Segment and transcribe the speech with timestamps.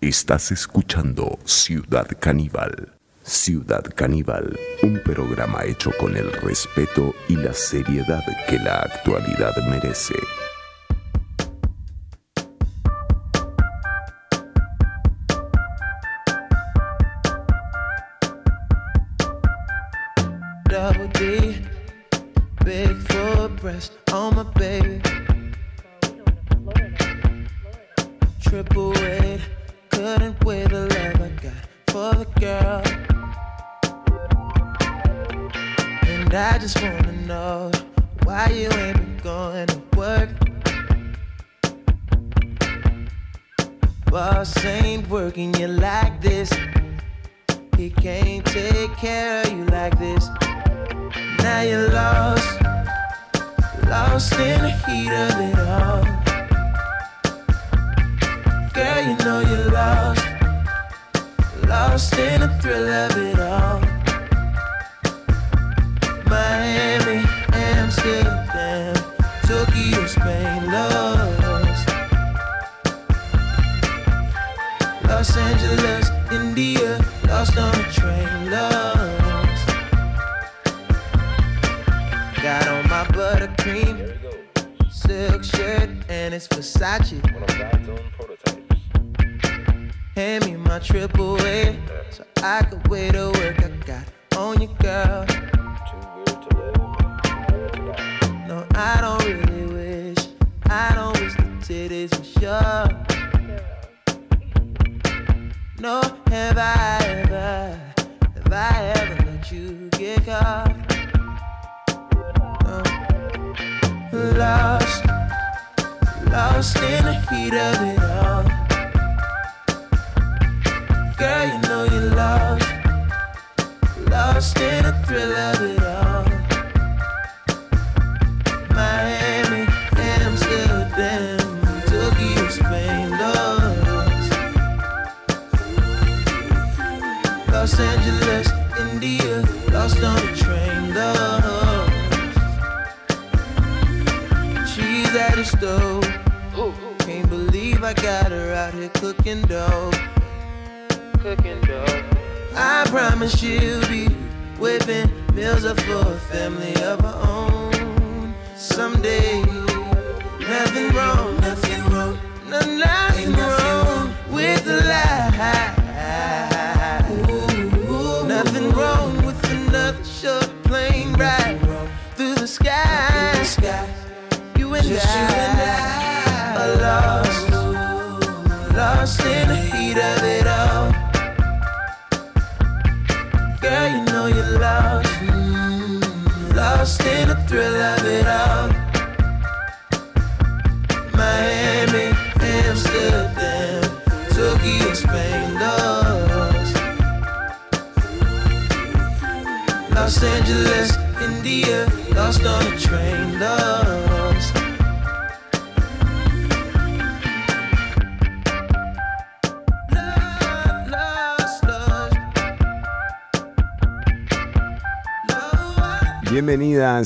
[0.00, 2.98] Estás, escuchando Ciudad Caníbal.
[3.22, 10.14] Ciudad Caníbal, un programa hecho con el respeto y la seriedad que la actualidad merece.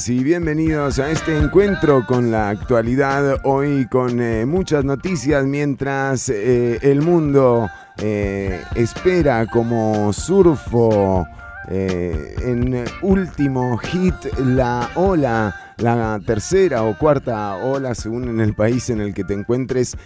[0.05, 6.79] Y bienvenidos a este encuentro con la actualidad, hoy con eh, muchas noticias mientras eh,
[6.83, 11.27] el mundo eh, espera como surfo
[11.69, 19.01] en último hit la ola, la tercera o cuarta ola según en el país en
[19.01, 19.97] el que te encuentres,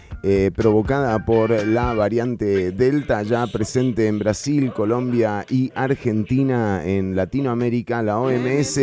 [0.54, 8.02] provocada por la variante Delta ya presente en Brasil, Colombia y Argentina en Latinoamérica.
[8.02, 8.78] La OMS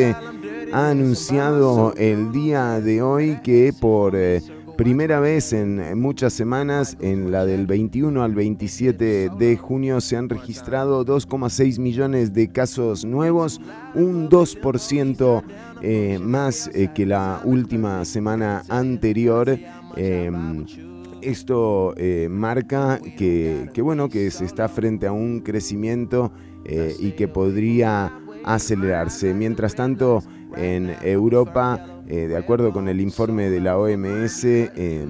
[0.73, 4.41] ha anunciado el día de hoy que por eh,
[4.75, 10.29] primera vez en muchas semanas, en la del 21 al 27 de junio, se han
[10.29, 13.61] registrado 2,6 millones de casos nuevos,
[13.95, 15.43] un 2%
[15.81, 19.57] eh, más eh, que la última semana anterior.
[19.95, 20.65] Em,
[21.21, 21.95] esto
[22.29, 26.31] marca que, bueno, que se está frente a un crecimiento
[26.99, 28.13] y que podría
[28.45, 29.33] acelerarse.
[29.33, 30.23] Mientras tanto,
[30.55, 35.05] en Europa, eh, de acuerdo con el informe de la OMS, eh,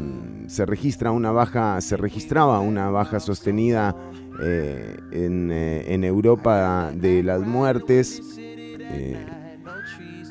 [0.48, 3.96] se registra una baja, se registraba una baja sostenida
[4.42, 8.22] eh, en, en, Europa de las muertes.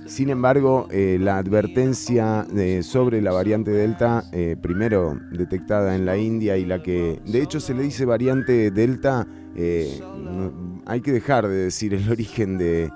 [0.06, 2.47] sin embargo, la advertencia
[2.82, 4.25] sobre la variante Delta,
[4.62, 9.26] primero detectada en la India y la que de hecho se le dice variante Delta,
[10.87, 12.91] hay que dejar de decir el origen de,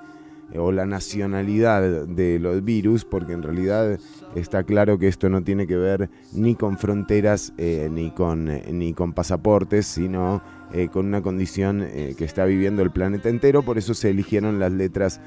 [0.57, 3.99] o la nacionalidad de los virus, porque en realidad
[4.35, 8.63] está claro que esto no tiene que ver ni con fronteras eh, ni, con, eh,
[8.71, 10.41] ni con pasaportes, sino
[10.73, 11.87] eh, con una condición
[12.17, 15.21] que está viviendo el planeta entero, por eso se eligieron las letras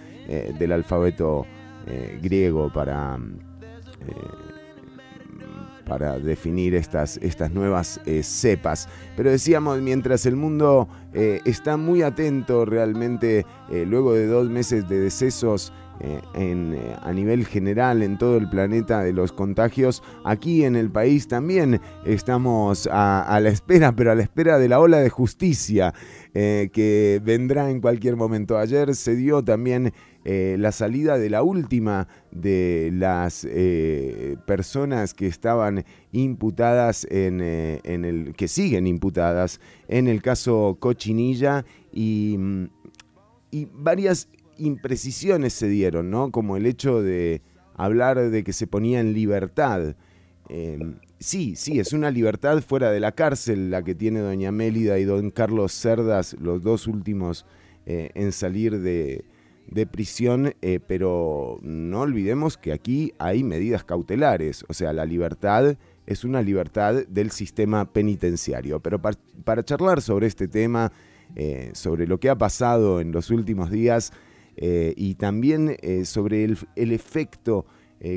[0.58, 1.44] del alfabeto
[2.22, 3.18] griego para
[5.84, 8.88] para definir estas, estas nuevas eh, cepas.
[9.16, 14.88] Pero decíamos, mientras el mundo eh, está muy atento realmente, eh, luego de dos meses
[14.88, 15.72] de decesos
[16.34, 21.28] en, a nivel general en todo el planeta de los contagios, aquí en el país
[21.28, 25.94] también estamos a, a la espera, pero a la espera de la ola de justicia
[26.32, 28.58] que vendrá en cualquier momento.
[28.58, 29.92] Ayer se dio también
[30.26, 37.80] eh, la salida de la última de las eh, personas que estaban imputadas en, eh,
[37.84, 42.64] en, el que siguen imputadas en el caso Cochinilla y, mm,
[43.50, 46.30] y varias imprecisiones se dieron, ¿no?
[46.30, 47.42] Como el hecho de
[47.74, 49.94] hablar de que se ponía en libertad.
[50.48, 54.98] Em, sí, sí, es una libertad fuera de la cárcel la que tiene doña Mélida
[54.98, 57.44] y don Carlos Cerdas, los dos últimos
[57.86, 59.26] en salir de,
[59.70, 65.76] de prisión, eh, pero no olvidemos que aquí hay medidas cautelares, o sea, la libertad
[66.06, 68.80] es una libertad del sistema penitenciario.
[68.80, 70.92] Pero para, charlar sobre este tema,
[71.34, 74.12] eh, sobre lo que ha pasado en los últimos días
[74.56, 77.66] eh, y también sobre el, el efecto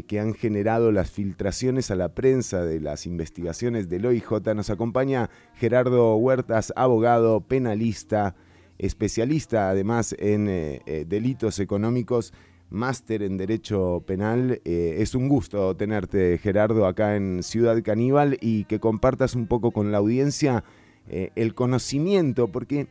[0.06, 5.30] que han generado las filtraciones a la prensa de las investigaciones del OIJ, nos acompaña
[5.54, 8.36] Gerardo Huertas, abogado, penalista,
[8.80, 12.34] especialista además en eh, eh, delitos económicos,
[12.70, 14.62] máster en Derecho Penal.
[14.66, 19.72] Eh, es un gusto tenerte, Gerardo, acá en Ciudad Caníbal y que compartas un poco
[19.72, 20.64] con la audiencia
[21.10, 22.88] el conocimiento, porque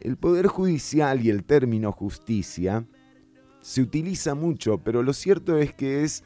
[0.00, 2.84] el Poder Judicial y el término justicia
[3.62, 6.24] se utiliza mucho, pero lo cierto es que es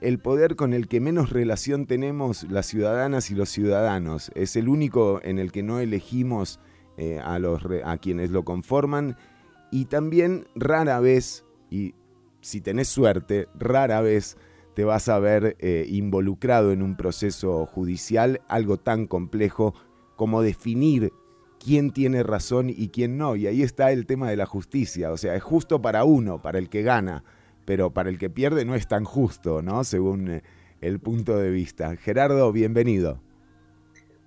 [0.00, 4.30] el poder con el que menos relación tenemos las ciudadanas y los ciudadanos.
[4.34, 6.60] Es el único en el que no elegimos
[6.98, 9.16] eh, a, los, a quienes lo conforman
[9.70, 11.94] y también rara vez, y
[12.40, 14.36] si tenés suerte, rara vez
[14.74, 19.74] te vas a ver eh, involucrado en un proceso judicial, algo tan complejo
[20.16, 21.12] como definir
[21.58, 23.36] quién tiene razón y quién no.
[23.36, 25.10] Y ahí está el tema de la justicia.
[25.10, 27.24] O sea, es justo para uno, para el que gana,
[27.64, 29.82] pero para el que pierde no es tan justo, ¿no?
[29.84, 30.42] Según eh,
[30.80, 31.96] el punto de vista.
[31.96, 33.20] Gerardo, bienvenido.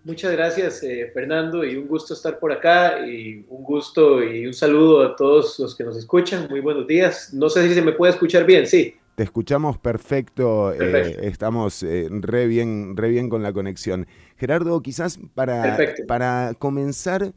[0.03, 4.53] Muchas gracias, eh, Fernando, y un gusto estar por acá, y un gusto y un
[4.53, 6.47] saludo a todos los que nos escuchan.
[6.49, 7.31] Muy buenos días.
[7.33, 8.95] No sé si se me puede escuchar bien, sí.
[9.15, 14.07] Te escuchamos perfecto, eh, estamos eh, re, bien, re bien con la conexión.
[14.37, 15.77] Gerardo, quizás para,
[16.07, 17.33] para comenzar,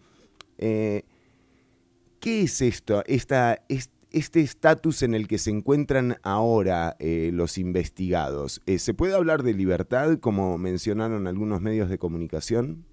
[0.57, 1.05] ¿qué
[2.23, 3.03] es esto?
[3.07, 8.63] Esta, esta este estatus en el que se encuentran ahora eh, los investigados.
[8.67, 12.85] Eh, ¿Se puede hablar de libertad, como mencionaron algunos medios de comunicación?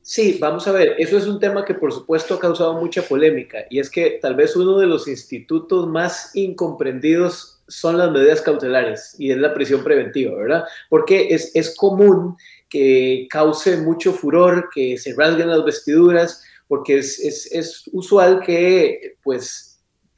[0.00, 3.58] Sí, vamos a ver, eso es un tema que por supuesto ha causado mucha polémica
[3.68, 9.14] y es que tal vez uno de los institutos más incomprendidos son las medidas cautelares
[9.18, 10.64] y es la prisión preventiva, ¿verdad?
[10.88, 12.38] Porque es, es común
[12.70, 19.16] que cause mucho furor, que se rasguen las vestiduras, porque es, es, es usual que
[19.22, 19.67] pues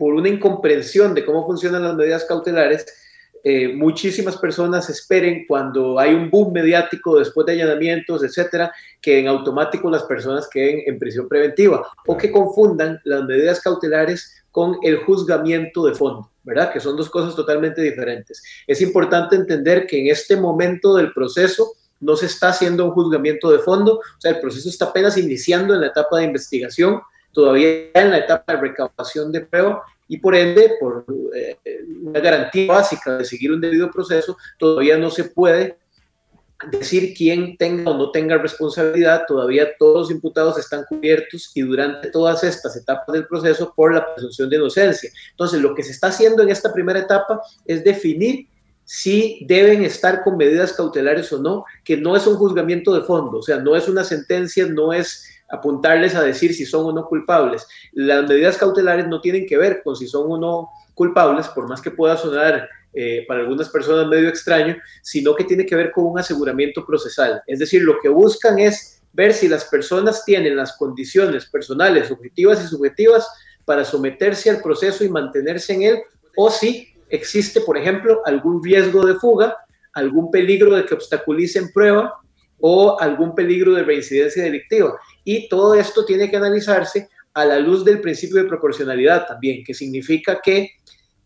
[0.00, 2.86] por una incomprensión de cómo funcionan las medidas cautelares,
[3.44, 9.28] eh, muchísimas personas esperen cuando hay un boom mediático después de allanamientos, etcétera, que en
[9.28, 15.04] automático las personas queden en prisión preventiva o que confundan las medidas cautelares con el
[15.04, 16.72] juzgamiento de fondo, ¿verdad?
[16.72, 18.42] Que son dos cosas totalmente diferentes.
[18.66, 23.50] Es importante entender que en este momento del proceso no se está haciendo un juzgamiento
[23.50, 27.02] de fondo, o sea, el proceso está apenas iniciando en la etapa de investigación
[27.32, 31.56] todavía en la etapa de recaudación de prueba y por ende, por eh,
[32.02, 35.78] una garantía básica de seguir un debido proceso, todavía no se puede
[36.70, 42.10] decir quién tenga o no tenga responsabilidad, todavía todos los imputados están cubiertos y durante
[42.10, 45.10] todas estas etapas del proceso por la presunción de inocencia.
[45.30, 48.48] Entonces, lo que se está haciendo en esta primera etapa es definir
[48.84, 53.38] si deben estar con medidas cautelares o no, que no es un juzgamiento de fondo,
[53.38, 57.06] o sea, no es una sentencia, no es apuntarles a decir si son o no
[57.06, 57.66] culpables.
[57.92, 61.80] Las medidas cautelares no tienen que ver con si son o no culpables, por más
[61.80, 66.06] que pueda sonar eh, para algunas personas medio extraño, sino que tiene que ver con
[66.06, 67.42] un aseguramiento procesal.
[67.46, 72.64] Es decir, lo que buscan es ver si las personas tienen las condiciones personales, objetivas
[72.64, 73.28] y subjetivas
[73.64, 75.98] para someterse al proceso y mantenerse en él,
[76.36, 79.56] o si existe, por ejemplo, algún riesgo de fuga,
[79.92, 82.14] algún peligro de que obstaculicen prueba
[82.60, 84.98] o algún peligro de reincidencia delictiva.
[85.32, 89.74] Y todo esto tiene que analizarse a la luz del principio de proporcionalidad también, que
[89.74, 90.70] significa que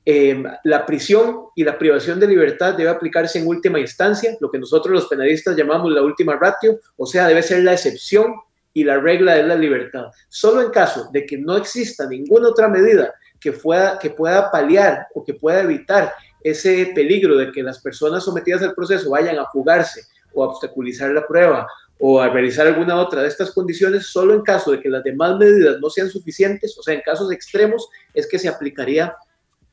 [0.05, 4.59] em, la prisión y la privación de libertad debe aplicarse en última instancia, lo que
[4.59, 8.35] nosotros los penalistas llamamos la última ratio, o sea, debe ser la excepción
[8.75, 10.09] y la regla es la libertad.
[10.29, 15.07] Solo en caso de que no exista ninguna otra medida que pueda, que pueda paliar
[15.15, 19.47] o que pueda evitar ese peligro de que las personas sometidas al proceso vayan a
[19.47, 20.03] fugarse
[20.35, 21.67] o a obstaculizar la prueba
[22.07, 25.39] o a realizar alguna otra de estas condiciones, solo en caso de que las demás
[25.39, 29.17] medidas no sean suficientes, o sea, en casos extremos, es que se aplicaría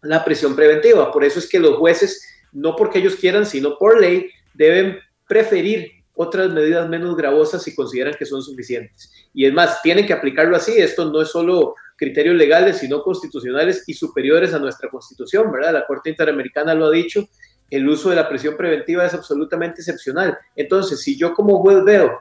[0.01, 1.11] la prisión preventiva.
[1.11, 4.97] Por eso es que los jueces, no porque ellos quieran, sino por ley, deben
[5.27, 9.11] preferir otras medidas menos gravosas si consideran que son suficientes.
[9.33, 10.71] Y es más, tienen que aplicarlo así.
[10.77, 15.73] Esto no es solo criterios legales, sino constitucionales y superiores a nuestra constitución, ¿verdad?
[15.73, 17.27] La Corte Interamericana lo ha dicho,
[17.71, 20.37] el uso de la prisión preventiva es absolutamente excepcional.
[20.55, 22.11] Entonces, si yo como juez veo...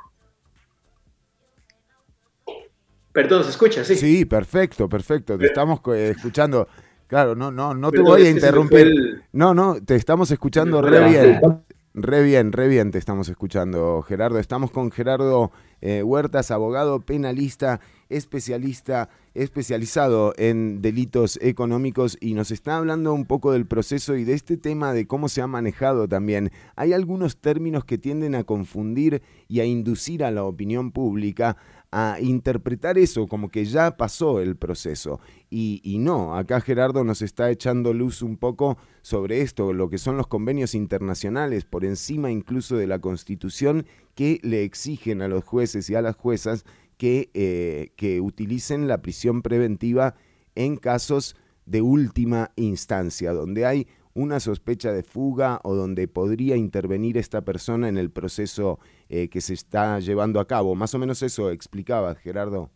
[3.12, 3.84] Perdón, ¿se escucha?
[3.84, 3.96] Sí.
[3.96, 5.36] Sí, perfecto, perfecto.
[5.36, 6.68] Te estamos eh, escuchando.
[7.08, 9.24] Claro, no, no, no te voy a interrumpir.
[9.32, 11.40] No, no, te estamos escuchando re bien.
[11.92, 14.38] Re bien, re bien te estamos escuchando, Gerardo.
[14.38, 22.76] Estamos con Gerardo eh, Huertas, abogado penalista, especialista, especializado en delitos económicos y nos está
[22.76, 26.52] hablando un poco del proceso y de este tema de cómo se ha manejado también.
[26.76, 31.56] Hay algunos términos que tienden a confundir y a inducir a la opinión pública
[31.92, 35.20] a interpretar eso como que ya pasó el proceso.
[35.50, 40.16] Y, no, acá Gerardo nos está echando luz un poco sobre esto, lo que son
[40.16, 45.90] los convenios internacionales, por encima incluso de la Constitución, que le exigen a los jueces
[45.90, 46.64] y a las juezas
[46.96, 50.14] que, eh, que utilicen la prisión preventiva
[50.54, 51.34] en casos
[51.66, 57.88] de última instancia, donde hay una sospecha de fuga o donde podría intervenir esta persona
[57.88, 60.74] en el proceso eh, que se está llevando a cabo.
[60.74, 62.70] Más o menos eso explicaba Gerardo.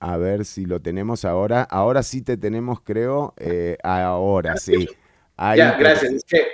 [0.00, 1.62] A ver si lo tenemos ahora.
[1.62, 3.34] Ahora sí te tenemos, creo.
[3.36, 4.88] Eh, ahora sí.
[5.36, 6.12] ya, gracias.
[6.12, 6.46] Es que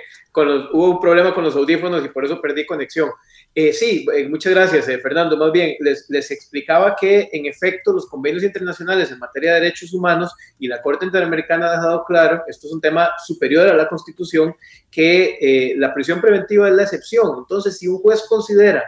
[0.73, 3.11] hubo un problema con los audífonos y por eso perdí conexión.
[3.57, 5.37] Eh, sí, eh, muchas gracias, eh, Fernando.
[5.37, 10.33] Más bien, les, explicaba que en efecto los convenios internacionales en materia de derechos humanos
[10.59, 14.53] y la Corte Interamericana ha dejado claro, esto es un tema superior a la Constitución,
[14.91, 17.37] que la prisión preventiva es la excepción.
[17.37, 18.83] Entonces, si un juez considera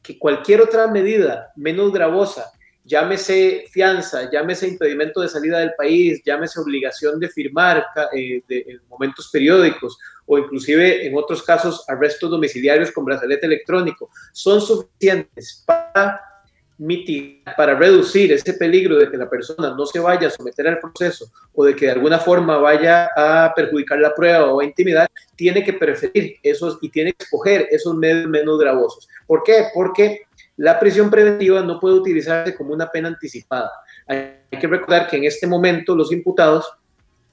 [0.00, 2.52] que cualquier otra medida menos gravosa
[2.84, 9.30] llámese fianza, llámese impedimento de salida del país, llámese obligación de firmar eh, en momentos
[9.32, 16.20] periódicos o inclusive en otros casos arrestos domiciliarios con brazalete electrónico, son suficientes para
[16.78, 20.80] mitigar, para reducir ese peligro de que la persona no se vaya a someter al
[20.80, 25.08] proceso o de que de alguna forma vaya a perjudicar la prueba o a intimidar,
[25.36, 29.08] tiene que preferir esos y tiene que escoger esos medios menos gravosos.
[29.26, 29.66] ¿Por qué?
[29.72, 30.22] Porque
[30.56, 33.70] la prisión preventiva no puede utilizarse como una pena anticipada.
[34.06, 36.66] Hay que recordar que en este momento los imputados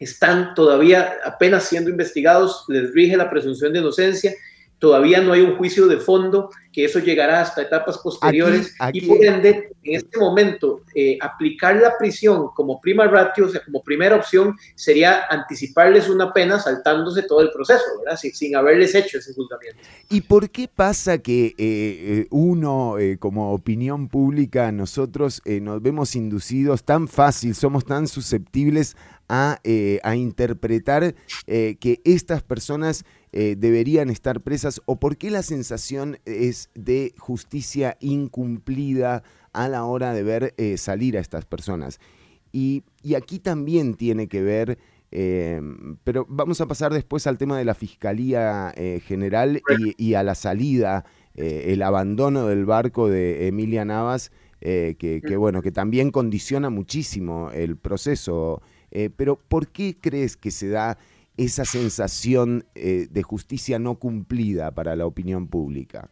[0.04, 4.34] están todavía apenas siendo investigados, les rige la presunción de inocencia
[4.82, 9.24] todavía no hay un juicio de fondo, que eso llegará hasta etapas posteriores y por
[9.24, 14.16] ende, en este momento, eh, aplicar la prisión como prima ratio, o sea, como primera
[14.16, 18.18] opción, sería anticiparles una pena saltándose todo el proceso, ¿verdad?
[18.18, 19.80] Sin, haberles hecho ese juzgamiento.
[20.10, 26.84] ¿Y por qué pasa que eh, eh, uno, como opinión pública, nosotros nos vemos inducidos
[26.86, 28.98] tan fácil, somos tan susceptibles
[29.34, 29.62] a,
[30.04, 36.70] a interpretar que estas personas eh, deberían estar presas o por qué la sensación es
[36.76, 39.24] de justicia incumplida
[39.54, 42.00] a la hora de ver eh, salir a estas personas.
[42.52, 42.84] Y,
[43.16, 44.78] aquí también tiene que ver,
[45.12, 49.62] em, pero vamos a pasar después al tema de la Fiscalía eh, General
[49.98, 55.72] y, a la salida, el abandono del barco de Emilia Navas, que, que, bueno, que
[55.72, 58.62] también condiciona muchísimo el proceso.
[59.16, 60.98] Pero ¿por qué crees que se da
[61.38, 66.10] esa sensación eh, de justicia no cumplida para la opinión pública?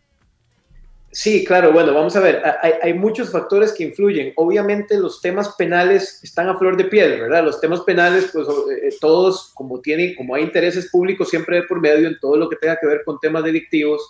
[1.11, 2.39] Sí, claro, bueno, vamos a ver,
[2.83, 4.31] hay, muchos factores que influyen.
[4.35, 7.43] Obviamente los temas penales están a flor de piel, ¿verdad?
[7.43, 12.07] Los temas penales, pues eh, todos, como tienen, como hay intereses públicos siempre por medio
[12.07, 14.07] en todo lo que tenga que ver con temas delictivos,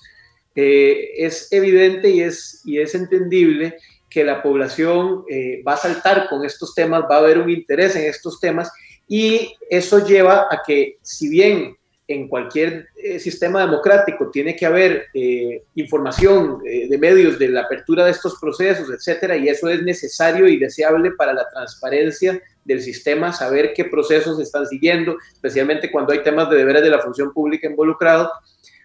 [0.56, 3.78] eh, es evidente y es, y es entendible
[4.10, 5.24] que la población
[5.68, 8.72] va a saltar con estos temas, va a haber un interés en estos temas
[9.08, 11.76] y eso lleva a que, si bien
[12.10, 17.62] en cualquier eh, sistema democrático tiene que haber eh, información eh, de medios de la
[17.62, 22.82] apertura de estos procesos, etcétera, y eso es necesario y deseable para la transparencia del
[22.82, 27.32] sistema, saber qué procesos están siguiendo, especialmente cuando hay temas de deberes de la función
[27.32, 28.32] pública involucrado.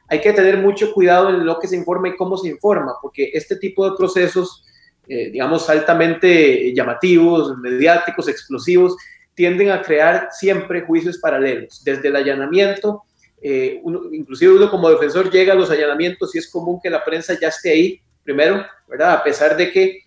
[0.08, 3.30] Hay que tener mucho cuidado en lo que se informa y cómo se informa, porque
[3.32, 4.66] este tipo de procesos,
[5.06, 8.96] digamos, altamente llamativos, mediáticos, explosivos,
[9.34, 13.02] tienden a crear siempre juicios paralelos, desde el allanamiento,
[13.42, 13.82] eh,
[14.12, 17.48] inclusive uno como defensor llega a los allanamientos y es común que la prensa ya
[17.48, 19.12] esté ahí, primero, ¿verdad?
[19.12, 20.00] A pesar de que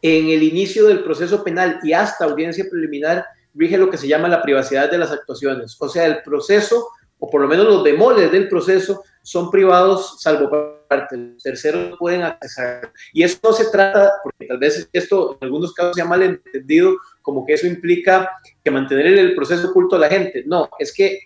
[0.00, 3.24] en el inicio del proceso penal y hasta audiencia preliminar
[3.54, 6.88] rige lo que se llama la privacidad de las actuaciones, o sea, el proceso,
[7.18, 12.90] o por lo menos los demoles del proceso, son privados salvo parte, terceros pueden acceder.
[13.12, 16.96] Y eso no se trata, porque tal vez esto en algunos casos se ha malentendido
[17.22, 18.30] como que eso implica
[18.62, 20.44] que mantener el proceso oculto a la gente.
[20.46, 21.18] No, es que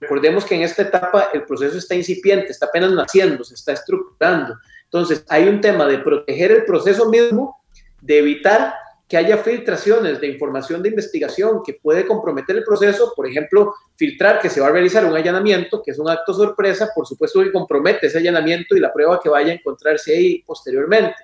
[0.00, 4.56] recordemos que en esta etapa el proceso está incipiente, está apenas naciendo, se está estructurando.
[4.84, 7.62] Entonces, hay un tema de proteger el proceso mismo,
[8.00, 8.74] de evitar
[9.12, 14.40] que haya filtraciones de información de investigación que puede comprometer el proceso, por ejemplo, filtrar
[14.40, 17.52] que se va a realizar un allanamiento, que es un acto sorpresa, por supuesto que
[17.52, 21.16] compromete ese allanamiento y la prueba que vaya a encontrarse ahí posteriormente.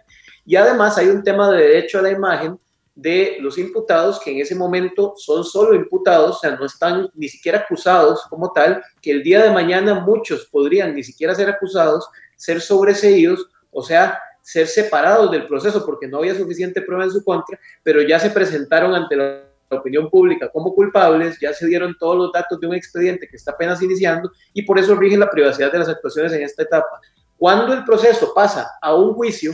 [0.45, 2.59] Y además hay un tema de derecho a la imagen
[2.95, 7.31] de los imputados que en ese momento son solo imputados, o sea, no están ni
[7.31, 12.07] siquiera acusados como tal, que el día de mañana muchos podrían ni siquiera ser acusados,
[12.37, 17.23] ser sobreseídos, o sea, ser separados del proceso porque no había suficiente prueba en su
[17.23, 22.17] contra, pero ya se presentaron ante la opinión pública como culpables, ya se dieron todos
[22.17, 25.71] los datos de un expediente que está apenas iniciando y por eso rige la privacidad
[25.71, 26.89] de las actuaciones en esta etapa.
[27.37, 29.53] Cuando el proceso pasa a un juicio,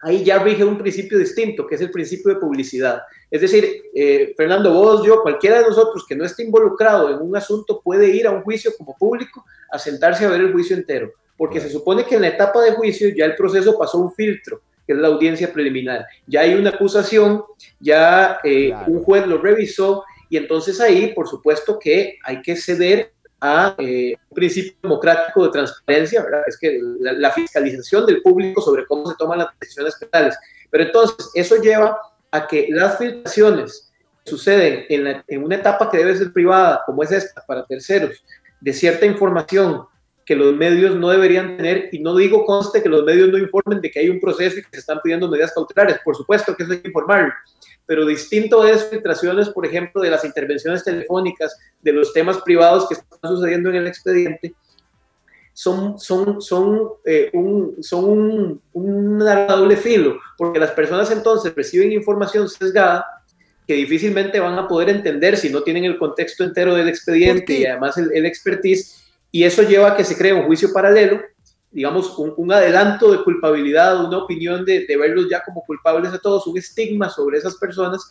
[0.00, 3.02] ahí ya rige un principio distinto, que es el principio de publicidad.
[3.30, 7.36] Es decir, eh, Fernando, vos, yo, cualquiera de nosotros que no esté involucrado en un
[7.36, 11.12] asunto puede ir a un juicio como público a sentarse a ver el juicio entero
[11.38, 14.60] porque se supone que en la etapa de juicio ya el proceso pasó un filtro,
[14.86, 16.04] que es la audiencia preliminar.
[16.26, 17.44] Ya hay una acusación,
[17.78, 23.12] ya eh, un juez lo revisó y entonces ahí, por supuesto que hay que ceder
[23.40, 26.42] a eh, un principio democrático de transparencia, ¿verdad?
[26.48, 30.36] Es que la, fiscalización del público sobre cómo se toman las decisiones penales.
[30.70, 31.96] Pero entonces, eso lleva
[32.32, 33.92] a que las filtraciones
[34.24, 38.24] suceden en, en una etapa que debe ser privada, como es esta, para terceros,
[38.60, 39.86] de cierta información
[40.28, 43.80] que los medios no deberían tener, y no digo conste que los medios no informen
[43.80, 46.64] de que hay un proceso y que se están pidiendo medidas cautelares, por supuesto que
[46.64, 47.32] eso hay que informar,
[47.86, 52.92] pero distinto es filtraciones, por ejemplo, de las intervenciones telefónicas, de los temas privados que
[52.92, 54.52] están sucediendo en el expediente,
[55.54, 62.50] son, son, son, eh, un, son un, doble filo, porque las personas entonces reciben información
[62.50, 63.02] sesgada
[63.66, 67.64] que difícilmente van a poder entender si no tienen el contexto entero del expediente y
[67.64, 71.20] además el, el expertise y eso lleva a que se cree un juicio paralelo,
[71.70, 76.56] digamos, un, adelanto de culpabilidad, una opinión de, verlos ya como culpables a todos, un
[76.56, 78.10] estigma sobre esas personas,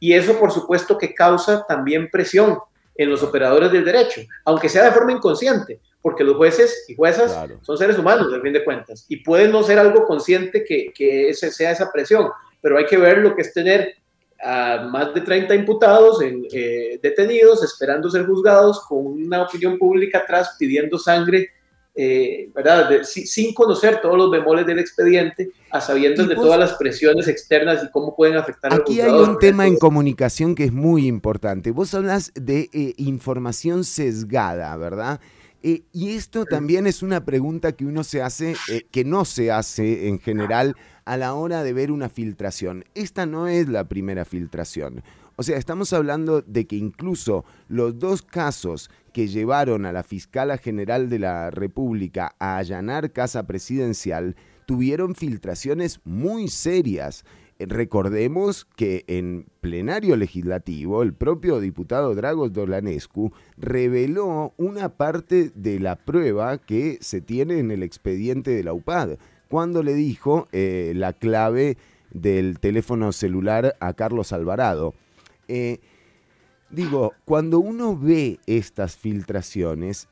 [0.00, 2.58] y eso por supuesto que causa también presión
[2.96, 7.36] en los operadores del derecho, aunque sea de forma inconsciente, porque los jueces y juezas
[7.62, 11.28] son seres humanos, al fin de cuentas, y puede no ser algo consciente que, que
[11.30, 12.28] ese sea esa presión,
[12.60, 13.94] pero hay que ver lo que es tener
[14.42, 20.18] a más de 30 imputados en, eh, detenidos esperando ser juzgados con una opinión pública
[20.18, 21.50] atrás pidiendo sangre,
[21.94, 23.02] eh, ¿verdad?
[23.02, 27.90] sin conocer todos los bemoles del expediente, a sabiendas de todas las presiones externas y
[27.90, 31.72] cómo pueden afectar al Aquí hay un tema en comunicación que es muy importante.
[31.72, 35.20] Vos hablas de eh, información sesgada, ¿verdad?
[35.60, 38.54] y esto también es una pregunta que uno se hace,
[38.92, 40.76] que no se hace en general
[41.08, 42.84] a la hora de ver una filtración.
[42.94, 45.02] Esta no es la primera filtración.
[45.36, 50.58] O sea, estamos hablando de que incluso los dos casos que llevaron a la fiscala
[50.58, 57.24] general de la República a allanar casa presidencial tuvieron filtraciones muy serias.
[57.58, 65.96] Recordemos que en plenario legislativo el propio diputado Dragos Dolanescu reveló una parte de la
[65.96, 69.16] prueba que se tiene en el expediente de la UPAD
[69.48, 71.76] cuando le dijo eh, la clave
[72.10, 74.94] del teléfono celular a Carlos Alvarado.
[75.48, 75.80] Eh,
[76.70, 80.08] digo, cuando uno ve estas filtraciones,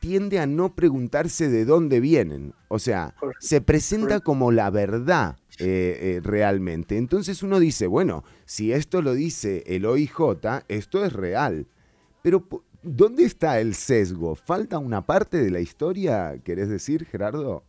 [0.00, 2.54] tiende a no preguntarse de dónde vienen.
[2.68, 6.96] O sea, se presenta como la verdad eh, realmente.
[6.96, 11.66] Entonces uno dice, bueno, si esto lo dice el OIJ, esto es real.
[12.22, 12.46] Pero
[12.82, 14.34] ¿dónde está el sesgo?
[14.34, 17.64] ¿Falta una parte de la historia, querés decir, Gerardo?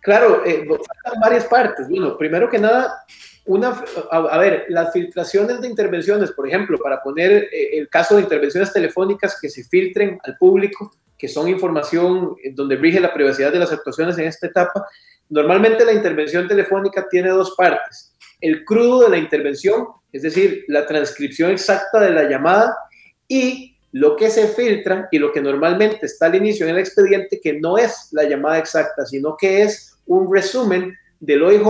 [0.00, 1.88] Claro, eh, faltan varias partes.
[1.88, 3.04] Bueno, primero que nada,
[3.44, 8.22] una, a, ver, las filtraciones de intervenciones, por ejemplo, para poner eh, el caso de
[8.22, 13.58] intervenciones telefónicas que se filtren al público, que son información donde rige la privacidad de
[13.58, 14.86] las actuaciones en esta etapa,
[15.28, 18.14] normalmente la intervención telefónica tiene dos partes.
[18.40, 22.74] El crudo de la intervención, es decir, la transcripción exacta de la llamada
[23.28, 27.40] y lo que se filtra y lo que normalmente está al inicio en el expediente,
[27.40, 31.62] que no es la llamada exacta, sino que es un resumen del OIJ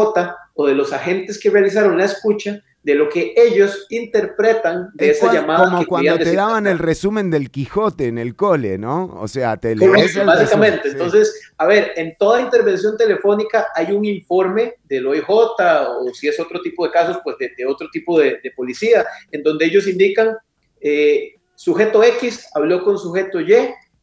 [0.55, 5.31] o de los agentes que realizaron la escucha de lo que ellos interpretan de esa
[5.31, 5.65] llamada.
[5.65, 9.05] Como cuando te daban el resumen del Quijote en el cole, ¿no?
[9.21, 14.77] O sea, te lees Básicamente, entonces, a ver, en toda intervención telefónica hay un informe
[14.85, 19.05] del OIJ o si es otro tipo de casos, pues de, otro tipo de, policía,
[19.31, 20.35] en donde ellos indican,
[20.81, 23.55] eh, sujeto X habló con sujeto Y,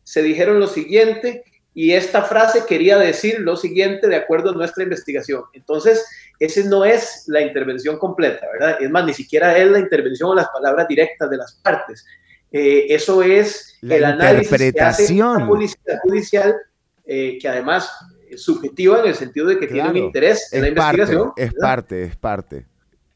[0.04, 1.44] se dijeron lo siguiente
[1.78, 5.44] y esta frase quería decir lo siguiente de acuerdo a nuestra investigación.
[5.54, 6.04] Entonces,
[6.40, 8.78] ese no es la intervención completa, ¿verdad?
[8.82, 12.04] Es más, ni siquiera es la intervención o las palabras directas de las partes.
[12.52, 16.56] Eh, eso es la el análisis que hace la policía judicial,
[17.06, 17.92] eh, que además
[18.28, 21.32] es subjetiva en el sentido de que tiene un interés en la investigación.
[21.36, 22.66] Es parte, es parte.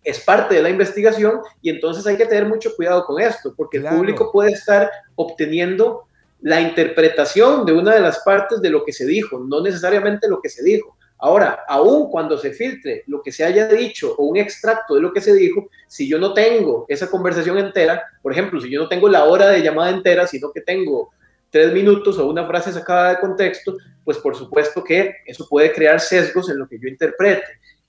[0.03, 3.77] Es parte de la investigación y entonces hay que tener mucho cuidado con esto, porque
[3.77, 6.05] el público puede estar obteniendo
[6.41, 10.41] la interpretación de una de las partes de lo que se dijo, no necesariamente lo
[10.41, 10.97] que se dijo.
[11.19, 15.13] Ahora, aun cuando se filtre lo que se haya dicho o un extracto de lo
[15.13, 18.89] que se dijo, si yo no tengo esa conversación entera, por ejemplo, si yo no
[18.89, 21.11] tengo la hora de llamada entera, sino que tengo
[21.51, 25.99] tres minutos o una frase sacada de contexto, pues por supuesto que eso puede crear
[25.99, 27.43] sesgos en lo que yo interprete.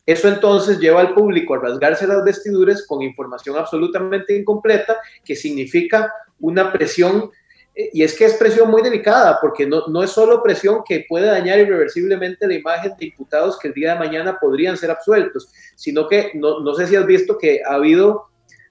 [0.04, 6.12] Eso entonces lleva al público a rasgarse las vestiduras con información absolutamente incompleta, que significa
[6.40, 7.30] una presión
[7.74, 11.26] y es que es presión muy delicada, porque no, no, es solo presión que puede
[11.26, 16.06] dañar irreversiblemente la imagen de imputados que el día de mañana podrían ser absueltos, sino
[16.06, 18.26] que no, no sé si has visto que ha habido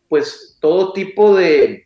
[0.08, 1.86] pues todo tipo de,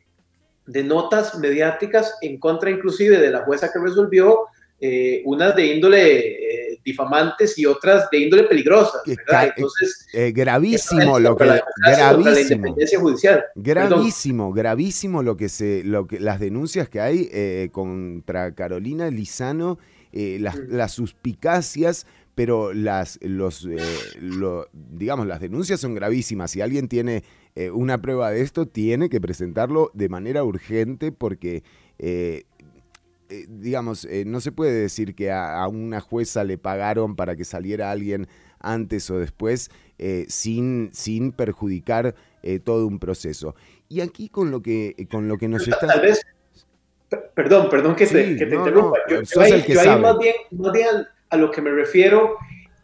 [0.66, 4.42] de notas mediáticas en contra inclusive de la jueza que resolvió,
[4.82, 6.45] eh, unas de índole eh,
[6.86, 9.00] difamantes y otras de índole peligrosa.
[9.06, 9.54] ¿verdad?
[9.56, 13.44] Entonces, eh, gravísimo lo que gravísimo, independencia judicial.
[13.56, 19.80] Gravísimo, gravísimo lo que se, lo que las denuncias que hay contra Carolina Lizano,
[20.12, 20.68] las, mm.
[20.70, 22.06] las, suspicacias.
[22.36, 23.66] Pero las, los,
[24.74, 26.52] digamos, las denuncias son gravísimas.
[26.52, 27.24] Si alguien tiene
[27.72, 31.64] una prueba de esto, tiene que presentarlo de manera urgente porque
[31.98, 32.44] eh,
[33.48, 37.92] digamos, eh, no se puede decir que a, una jueza le pagaron para que saliera
[37.92, 38.28] alguien
[38.60, 42.16] antes o después eh, sin, sin perjudicar
[42.64, 43.56] todo un proceso.
[43.90, 45.88] Y aquí con lo que, con lo que nos está...
[45.88, 46.22] Tal vez,
[47.34, 49.00] perdón, perdón que te, que te interrumpa.
[49.10, 52.38] yo, ahí, más bien, más bien a lo que me refiero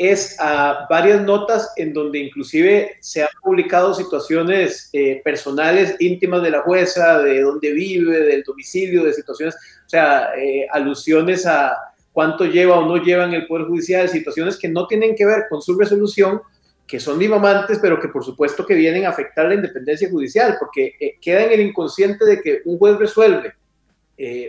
[0.10, 6.50] es a varias notas en donde inclusive se han publicado situaciones eh, personales íntimas de
[6.50, 11.78] la jueza, de dónde vive, del domicilio, de situaciones, o sea, eh, alusiones a
[12.12, 15.44] cuánto lleva o no lleva en el Poder Judicial, situaciones que no tienen que ver
[15.48, 16.42] con su resolución,
[16.88, 20.96] que son dimamantes, pero que por supuesto que vienen a afectar la independencia judicial, porque
[21.00, 23.54] eh, queda en el inconsciente de que un juez resuelve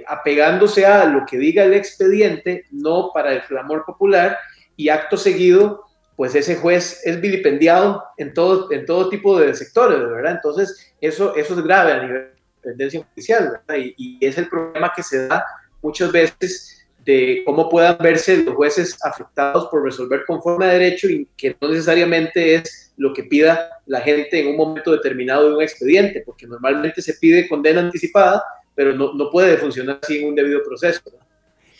[0.06, 4.36] apegándose a lo que diga el expediente, no para el clamor popular,
[4.76, 5.84] y acto seguido,
[6.16, 10.32] pues ese juez es vilipendiado en todo, en todo tipo de sectores, ¿verdad?
[10.32, 13.84] Entonces, eso, eso es grave a nivel de independencia judicial, ¿verdad?
[13.96, 15.44] Y, es el problema que se da
[15.82, 21.26] muchas veces de cómo puedan verse los jueces afectados por resolver conforme a derecho y
[21.36, 25.62] que no necesariamente es lo que pida la gente en un momento determinado de un
[25.62, 28.44] expediente, porque normalmente se pide condena anticipada,
[28.76, 31.00] pero no, no puede funcionar sin un debido proceso.
[31.04, 31.31] ¿verdad?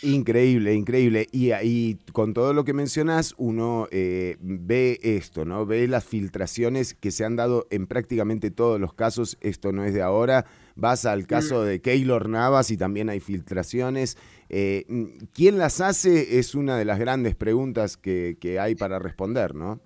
[0.02, 1.28] Increíble, increíble.
[1.30, 5.64] Y ahí, con todo lo que mencionas, uno eh, ve esto, ¿no?
[5.64, 9.38] Ve las filtraciones que se han dado en prácticamente todos los casos.
[9.40, 10.44] Esto no es de ahora.
[10.74, 11.66] Vas al caso mm.
[11.66, 14.18] de Keylor Navas y también hay filtraciones.
[14.48, 14.86] Eh,
[15.32, 16.38] ¿Quién las hace?
[16.40, 19.80] Es una de las grandes preguntas que, que hay para responder, ¿no?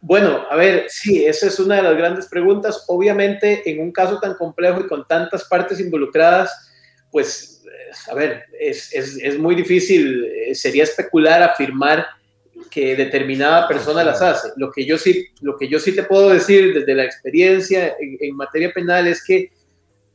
[0.00, 2.84] Bueno, a ver, sí, esa es una de las grandes preguntas.
[2.86, 6.70] Obviamente, en un caso tan complejo y con tantas partes involucradas,
[7.10, 7.51] pues
[8.08, 12.06] a ver, es, es, es, muy difícil, eh, sería especular, afirmar
[12.70, 14.48] que determinada persona las hace.
[14.56, 18.34] Lo que yo sí, lo que yo sí te puedo decir desde la experiencia en,
[18.36, 19.50] materia penal es que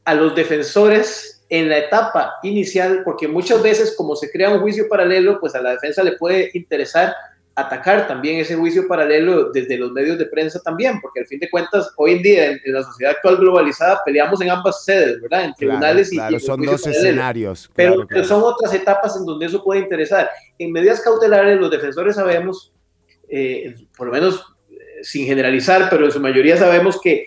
[0.05, 4.89] a los defensores en la etapa inicial, porque muchas veces como se crea un juicio
[4.89, 7.13] paralelo, pues a la defensa le puede interesar
[7.57, 11.49] atacar también ese juicio paralelo desde los medios de prensa también, porque al fin de
[11.49, 15.45] cuentas, hoy en día, en, la sociedad actual globalizada, peleamos en ambas sedes, ¿verdad?
[15.45, 17.67] En tribunales y, claro, son dos escenarios.
[17.73, 20.29] Pero, son otras etapas en donde eso puede interesar.
[20.59, 22.71] En medidas cautelares, los defensores sabemos,
[23.27, 24.45] eh, por lo menos
[25.01, 27.25] sin generalizar, pero en su mayoría sabemos que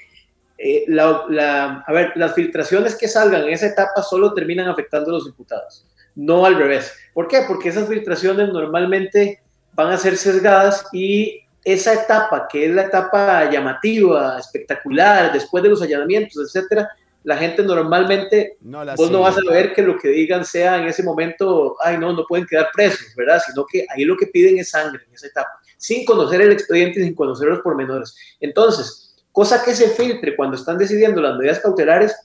[0.58, 5.14] eh, la, a ver, las filtraciones que salgan en esa etapa solo terminan afectando a
[5.14, 6.94] los imputados, no al revés.
[7.14, 7.40] ¿Por qué?
[7.48, 13.50] Porque esas filtraciones normalmente van a ser sesgadas y esa etapa, que es la etapa
[13.50, 16.88] llamativa, espectacular, después de los allanamientos, etcétera,
[17.22, 20.88] la gente normalmente, no vos no vas a ver que lo que digan sea en
[20.88, 23.42] ese momento, ay, no, no pueden quedar presos, ¿verdad?
[23.46, 27.00] Sino que ahí lo que piden es sangre en esa etapa, sin conocer el expediente
[27.00, 28.16] y sin conocer los pormenores.
[28.40, 32.16] Entonces, cosa que se filtre cuando están decidiendo las medidas cautelares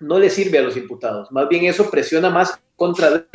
[0.00, 3.26] no le sirve a los imputados, más bien eso presiona más contra.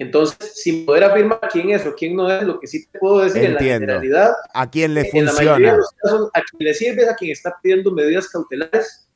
[0.00, 3.20] Entonces, sin poder afirmar quién es o quién no es, lo que sí te puedo
[3.20, 5.76] decir en la generalidad, a quién le funciona.
[6.02, 9.06] casos, a quien le sirve es a quien está pidiendo medidas cautelares,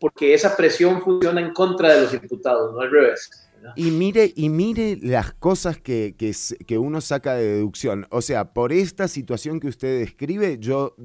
[0.00, 3.30] porque esa presión funciona en contra de los imputados, no al revés.
[3.76, 8.08] Y mire, y mire las cosas que, que, uno saca de deducción.
[8.10, 10.96] O sea, por esta situación que usted describe, yo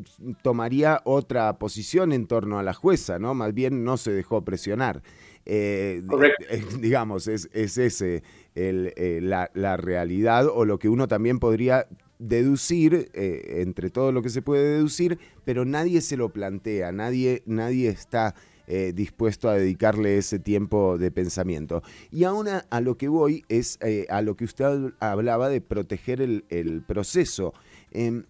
[0.41, 3.35] tomaría otra posición en torno a la jueza, ¿no?
[3.35, 5.03] Más bien no se dejó presionar.
[5.45, 6.45] Eh, Correcto.
[6.49, 8.23] Eh, digamos, es, es ese
[8.57, 11.87] eh, la, realidad o lo que uno también podría
[12.19, 17.89] deducir, entre todo lo que se puede deducir, pero nadie se lo plantea, nadie, nadie
[17.89, 18.33] está
[18.69, 21.83] eh, dispuesto a dedicarle ese tiempo de pensamiento.
[22.11, 26.19] Y aún a, lo que voy es eh, a lo que usted hablaba de proteger
[26.19, 27.53] el, proceso.
[27.91, 28.25] Em,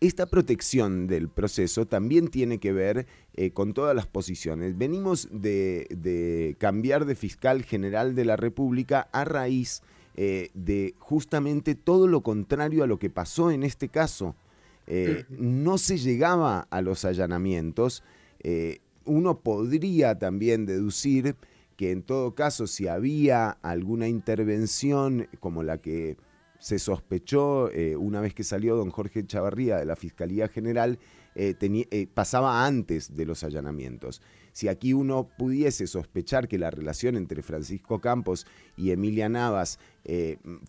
[0.00, 3.06] esta protección del proceso también tiene que ver
[3.40, 4.76] eh, con todas las posiciones.
[4.76, 9.82] Venimos de, cambiar de fiscal general de la República a raíz
[10.16, 14.34] de justamente todo lo contrario a lo que pasó en este caso.
[15.28, 18.02] no se llegaba a los allanamientos
[19.08, 21.36] uno podría también deducir
[21.76, 26.16] que en todo caso si había alguna intervención como la que
[26.58, 30.98] se sospechó eh, una vez que salió don Jorge Chavarría de la Fiscalía General,
[31.38, 34.20] eh, eh, pasaba antes de los allanamientos.
[34.52, 38.46] Si aquí uno pudiese sospechar que la relación entre Francisco Campos
[38.76, 39.78] y Emilia Navas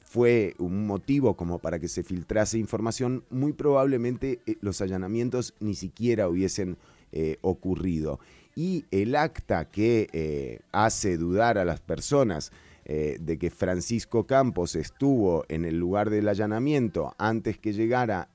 [0.04, 6.28] fue un motivo como para que se filtrase información, muy probablemente los allanamientos ni siquiera
[6.28, 6.78] hubiesen
[7.12, 8.20] eh, ocurrido.
[8.56, 12.52] Y el acta que eh, hace dudar a las personas
[12.86, 18.30] eh, de que Francisco Campos estuvo en el lugar del allanamiento antes que llegara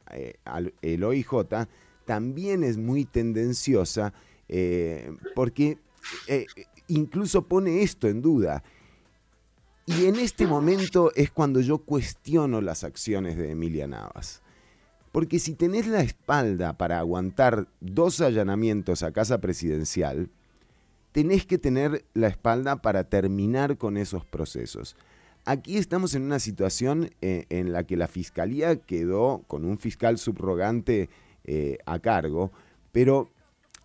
[0.83, 1.29] el OIJ,
[2.05, 4.13] también es muy tendenciosa
[5.35, 5.79] porque
[6.89, 8.63] incluso pone esto en duda.
[9.87, 14.41] Y en este momento es cuando yo cuestiono las acciones de Emilia Navas.
[15.13, 20.31] Porque si tenés la espalda para aguantar dos allanamientos a casa presidencial,
[21.13, 24.97] tenés que tener la espalda para terminar con esos procesos.
[25.45, 30.19] Aquí estamos en una situación eh, en la que la fiscalía quedó con un fiscal
[30.19, 31.11] subrogante
[31.45, 32.53] eh, a cargo,
[32.93, 33.31] pero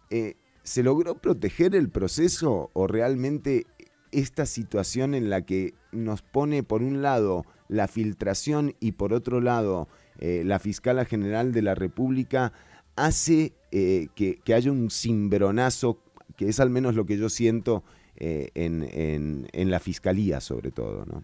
[0.10, 3.66] eh, ¿se logró proteger el proceso o realmente
[4.12, 9.42] esta situación en la que nos pone por un lado la filtración y por otro
[9.42, 9.88] lado
[10.20, 12.52] eh, la fiscala general de la República
[12.96, 16.02] hace eh, que, haya un cimbronazo,
[16.36, 17.84] que es al menos lo que yo siento
[18.18, 21.24] eh, en, la fiscalía sobre todo, ¿no?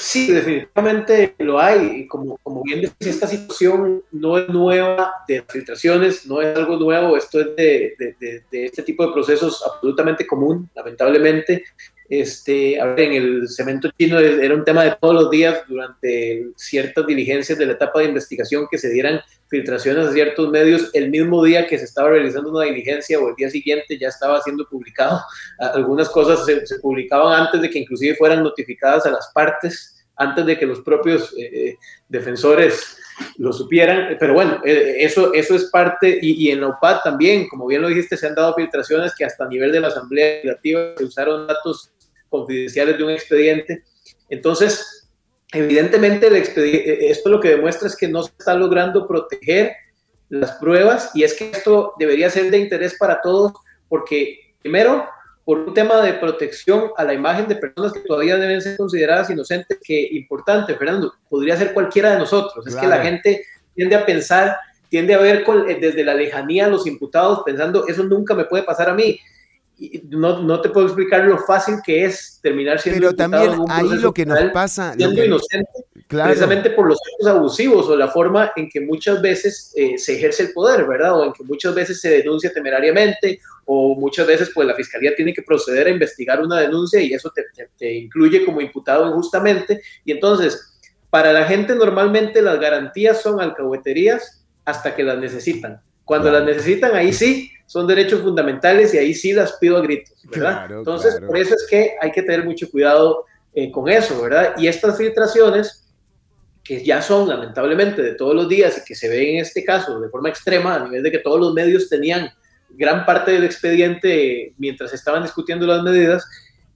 [0.00, 2.06] Sí, definitivamente lo hay.
[2.06, 7.18] Como, como bien decís, esta situación no es nueva de filtraciones, no es algo nuevo,
[7.18, 11.64] esto es de, de este tipo de procesos absolutamente común, lamentablemente.
[12.10, 17.56] Este, en el cemento chino era un tema de todos los días durante ciertas diligencias
[17.56, 21.68] de la etapa de investigación que se dieran filtraciones a ciertos medios el mismo día
[21.68, 25.20] que se estaba realizando una diligencia o el día siguiente ya estaba siendo publicado.
[25.60, 30.58] Algunas cosas se, publicaban antes de que inclusive fueran notificadas a las partes, antes de
[30.58, 31.76] que los propios eh, eh,
[32.08, 32.98] defensores
[33.38, 37.48] lo supieran, pero bueno, eh, eso, eso es parte, y, y, en la UPAD también,
[37.48, 40.36] como bien lo dijiste, se han dado filtraciones que hasta a nivel de la Asamblea
[40.36, 41.92] Legislativa se usaron datos
[42.30, 43.84] confidenciales de un expediente.
[44.30, 45.08] Entonces,
[45.52, 49.72] evidentemente, el expediente, esto lo que demuestra es que no se está logrando proteger
[50.30, 53.52] las pruebas y es que esto debería ser de interés para todos
[53.88, 55.04] porque, primero,
[55.44, 59.30] por un tema de protección a la imagen de personas que todavía deben ser consideradas
[59.30, 62.64] inocentes, que importante, Fernando, podría ser cualquiera de nosotros.
[62.66, 64.56] Es que la gente tiende a pensar,
[64.88, 65.44] tiende a ver
[65.80, 69.18] desde la lejanía a los imputados pensando, eso nunca me puede pasar a mí
[70.10, 74.12] no, no, te puedo explicar lo fácil que es terminar siendo Pero también ahí lo
[74.12, 75.70] que nos pasa siendo inocente
[76.10, 80.44] precisamente por los actos abusivos o la forma en que muchas veces eh, se ejerce
[80.44, 81.18] el poder, ¿verdad?
[81.18, 85.32] O en que muchas veces se denuncia temerariamente o muchas veces pues la fiscalía tiene
[85.32, 87.44] que proceder a investigar una denuncia y eso te,
[87.78, 90.76] te incluye como imputado injustamente y entonces
[91.10, 95.80] para la gente normalmente las garantías son alcahueterías hasta que las necesitan.
[96.10, 100.12] Cuando las necesitan, ahí sí, son derechos fundamentales y ahí sí las pido a gritos,
[100.24, 100.68] ¿verdad?
[100.68, 104.54] Entonces, por eso es que hay que tener mucho cuidado eh, con eso, ¿verdad?
[104.58, 105.88] Y estas filtraciones,
[106.64, 110.00] que ya son lamentablemente de todos los días y que se ven en este caso
[110.00, 112.28] de forma extrema, a nivel de que todos los medios tenían
[112.70, 116.28] gran parte del expediente mientras estaban discutiendo las medidas,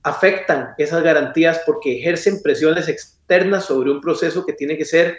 [0.05, 5.19] afectan esas garantías porque ejercen presiones externas sobre un proceso que tiene que ser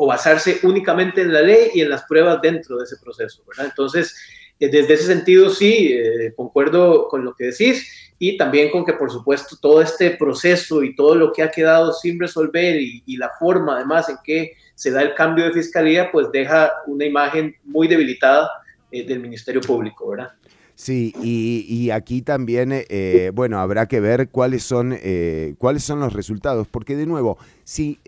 [0.00, 3.66] o basarse únicamente en la ley y en las pruebas dentro de ese proceso, ¿verdad?
[3.66, 4.14] Entonces,
[4.60, 8.92] eh, desde ese sentido, sí, eh, concuerdo con lo que decís y también con que,
[8.92, 13.30] por supuesto, todo este proceso y todo lo que ha quedado sin resolver y, la
[13.40, 17.88] forma, además, en que se da el cambio de fiscalía, pues deja una imagen muy
[17.88, 18.48] debilitada
[18.92, 20.30] eh, del Ministerio Público, ¿verdad?
[20.78, 26.12] Sí, y, aquí también, eh, bueno, habrá que ver cuáles son, eh, cuáles son los
[26.12, 27.98] resultados, porque de nuevo, si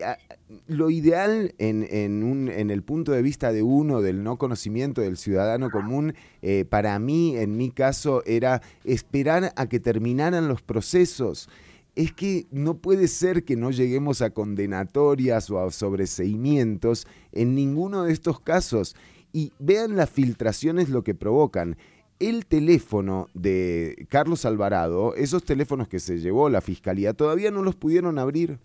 [0.67, 5.01] lo ideal en, en, un, en, el punto de vista de uno, del no conocimiento
[5.01, 10.61] del ciudadano común, eh, para mí, en mi caso, era esperar a que terminaran los
[10.61, 11.49] procesos.
[11.97, 18.05] Es que no puede ser que no lleguemos a condenatorias o a sobreseimientos en ninguno
[18.05, 18.95] de estos casos.
[19.33, 21.75] Y vean las filtraciones lo que provocan
[22.21, 27.75] el teléfono de Carlos Alvarado, esos teléfonos que se llevó la fiscalía, todavía no los
[27.75, 28.59] pudieron abrir.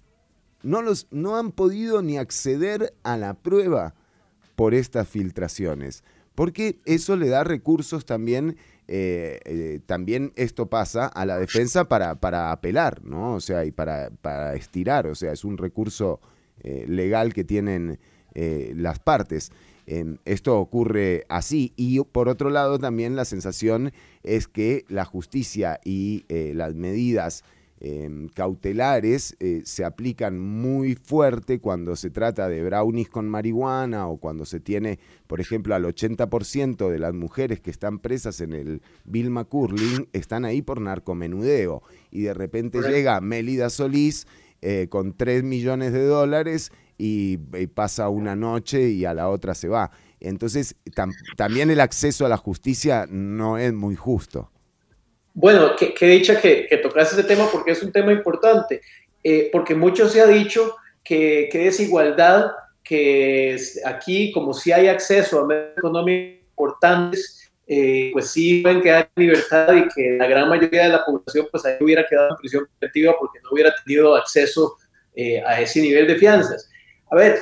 [0.62, 3.94] No, los, no han podido ni acceder a la prueba
[4.56, 6.04] por estas filtraciones.
[6.34, 8.56] Porque eso le da recursos también,
[8.88, 13.34] eh, eh, también esto pasa a la defensa para, para apelar, ¿no?
[13.34, 16.20] O sea, y para, para estirar, o sea, es un recurso
[16.62, 17.98] eh, legal que tienen
[18.38, 19.50] las partes.
[19.86, 21.72] Em, esto ocurre así.
[21.76, 27.44] Y por otro lado también la sensación es que la justicia y eh, las medidas
[27.78, 34.16] em, cautelares eh, se aplican muy fuerte cuando se trata de brownies con marihuana o
[34.16, 38.82] cuando se tiene, por ejemplo, al 80% de las mujeres que están presas en el
[39.04, 41.82] Vilma Curling están ahí por narcomenudeo.
[42.10, 44.26] Y de repente llega Mélida Solís
[44.62, 47.36] eh, con 3 millones de dólares y,
[47.68, 49.90] pasa una noche y a la otra se va.
[50.20, 50.76] Entonces,
[51.36, 54.50] también el acceso a la justicia no es muy justo.
[55.34, 58.80] Bueno, qué, dicha que, que tocaste ese tema porque es un tema importante,
[59.22, 65.40] eh, porque mucho se ha dicho que, que desigualdad, que aquí como si hay acceso
[65.40, 70.48] a medios económicos importantes, eh, pues sí pueden quedar en libertad y que la gran
[70.48, 74.14] mayoría de la población pues ahí hubiera quedado en prisión preventiva porque no hubiera tenido
[74.14, 74.76] acceso
[75.14, 76.70] eh, a ese nivel de fianzas.
[77.10, 77.38] A ver,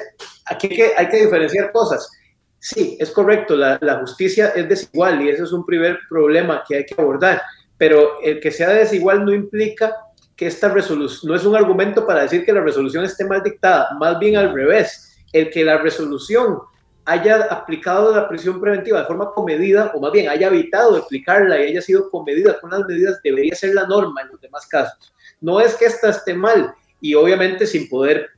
[0.46, 2.10] aquí hay que, diferenciar cosas.
[2.58, 6.86] Sí, es correcto, la, justicia es desigual y ese es un primer problema que hay
[6.86, 7.42] que abordar,
[7.76, 9.94] pero el que sea desigual no implica
[10.34, 13.90] que esta resolución, no es un argumento para decir que la resolución esté mal dictada,
[13.98, 16.58] más bien al revés, el que la resolución
[17.04, 21.68] haya aplicado la prisión preventiva de forma comedida, o más bien haya evitado aplicarla y
[21.68, 25.12] haya sido comedida con las medidas, debería ser la norma en los demás casos.
[25.40, 28.30] No es que esta esté mal, y obviamente sin poder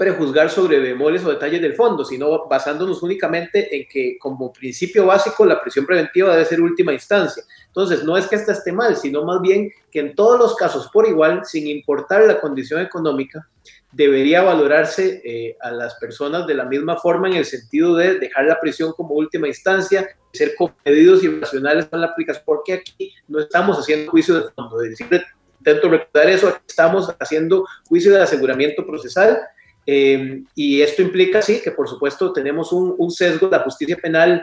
[0.00, 5.44] prejuzgar sobre bemoles o detalles del fondo, sino basándonos únicamente en que como principio básico
[5.44, 7.42] la prisión preventiva debe ser última instancia.
[7.66, 10.88] Entonces, no es que esta esté mal, sino más bien que en todos los casos
[10.90, 13.46] por igual, sin importar la condición económica,
[13.92, 18.46] debería valorarse eh, a las personas de la misma forma en el sentido de dejar
[18.46, 23.38] la prisión como última instancia, ser comedidos y racionales con la aplicación, porque aquí no
[23.38, 24.80] estamos haciendo juicio de fondo.
[24.94, 25.26] Siempre
[25.58, 29.38] intento recordar eso, estamos haciendo juicio de aseguramiento procesal
[29.86, 34.42] Em, y esto implica, sí, que por supuesto tenemos un, sesgo, la justicia penal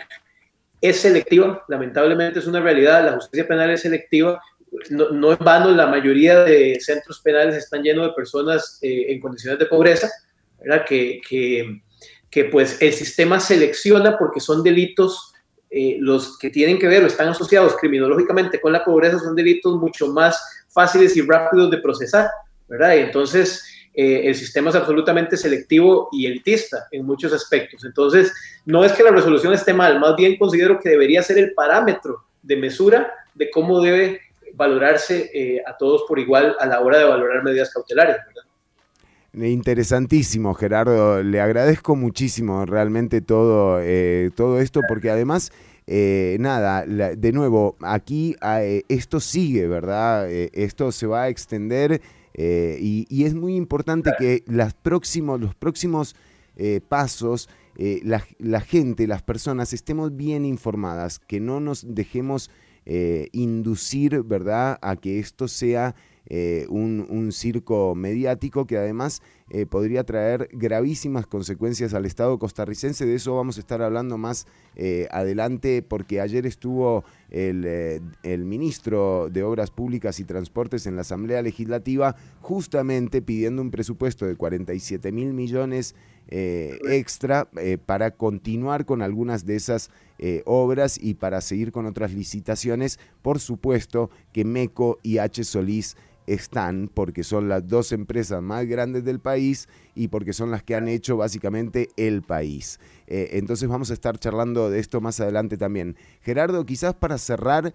[0.82, 4.42] es selectiva, lamentablemente es una realidad, la justicia penal es selectiva,
[4.90, 9.20] no, no en vano la mayoría de centros penales están llenos de personas eh, en
[9.20, 10.10] condiciones de pobreza,
[10.60, 10.86] ¿verdad?
[10.86, 11.82] Que, que,
[12.30, 15.34] que, pues el sistema selecciona porque son delitos,
[15.70, 19.76] eh, los que tienen que ver o están asociados criminológicamente con la pobreza son delitos
[19.76, 22.30] mucho más fáciles y rápidos de procesar,
[22.68, 22.96] ¿verdad?
[22.96, 23.64] Y entonces
[24.00, 27.84] eh, el sistema es absolutamente selectivo y elitista en muchos aspectos.
[27.84, 28.32] Entonces,
[28.64, 32.26] no es que la resolución esté mal, más bien considero que debería ser el parámetro
[32.44, 34.22] de mesura de cómo debe
[34.54, 38.18] valorarse eh, a todos por igual a la hora de valorar medidas cautelares.
[39.34, 41.24] Interesantísimo, Gerardo.
[41.24, 45.52] Le agradezco muchísimo realmente todo, eh, todo esto, porque además,
[45.88, 48.36] nada, de nuevo, aquí
[48.90, 50.30] esto sigue, ¿verdad?
[50.30, 52.00] esto se va a extender
[52.38, 56.16] eh, y, es muy importante que las próximos, los próximos
[56.56, 62.50] eh, pasos, eh, la, gente, las personas, estemos bien informadas, que no nos dejemos
[63.34, 65.94] inducir, ¿verdad?, a que esto sea
[66.70, 69.22] un, circo mediático que además
[69.70, 73.06] podría traer gravísimas consecuencias al Estado costarricense.
[73.06, 74.46] De eso vamos a estar hablando más
[75.10, 82.16] adelante porque ayer estuvo el, ministro de Obras Públicas y Transportes en la Asamblea Legislativa
[82.42, 85.96] justamente pidiendo un presupuesto de 47 mil millones
[86.30, 91.86] eh, extra eh, para continuar con algunas de esas eh, obras y para seguir con
[91.86, 93.00] otras licitaciones.
[93.22, 95.46] Por supuesto que MECO y H.
[95.46, 95.96] Solís
[96.28, 100.76] están porque son las dos empresas más grandes del país y porque son las que
[100.76, 102.80] han hecho básicamente el país.
[103.08, 105.96] entonces vamos a estar charlando de esto más adelante también.
[106.22, 107.74] Gerardo, quizás para cerrar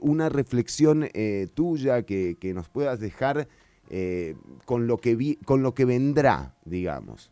[0.00, 1.08] una reflexión
[1.54, 3.48] tuya que, que, nos puedas dejar
[4.64, 7.30] con, lo que vi, con lo que vendrá, digamos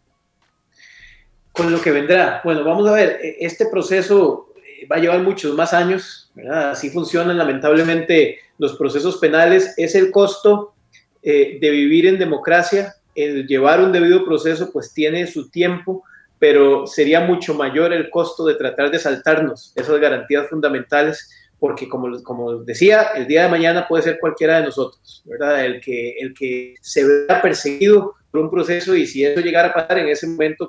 [1.56, 2.42] con lo que vendrá.
[2.44, 6.70] Bueno, vamos a ver, e, este proceso eh, va a llevar muchos más años, ¿verdad?
[6.70, 9.74] Así funcionan lamentablemente los procesos penales.
[9.76, 10.74] Es el costo
[11.22, 12.94] eh, de vivir en democracia.
[13.14, 16.04] El llevar un debido proceso pues tiene su tiempo,
[16.38, 22.22] pero sería mucho mayor el costo de tratar de saltarnos esas garantías fundamentales, porque como,
[22.22, 25.64] como decía, el día de mañana puede ser cualquiera de nosotros, ¿verdad?
[25.64, 29.72] El que, el que se vea perseguido por un proceso y si eso llegara a
[29.72, 30.68] pasar en ese momento,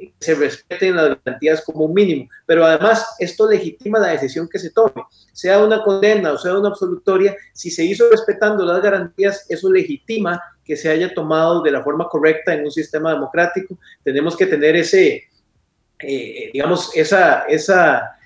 [0.00, 2.28] querríamos se respeten las garantías como un mínimo.
[2.46, 6.68] Pero además, esto legitima la decisión que se tome, sea una condena o sea una
[6.68, 11.82] absolutoria, si se hizo respetando las garantías, eso legitima que se haya tomado de la
[11.82, 13.78] forma correcta en un sistema democrático.
[14.04, 15.24] Tenemos que tener ese,
[15.98, 18.16] eh, digamos, esa, esa,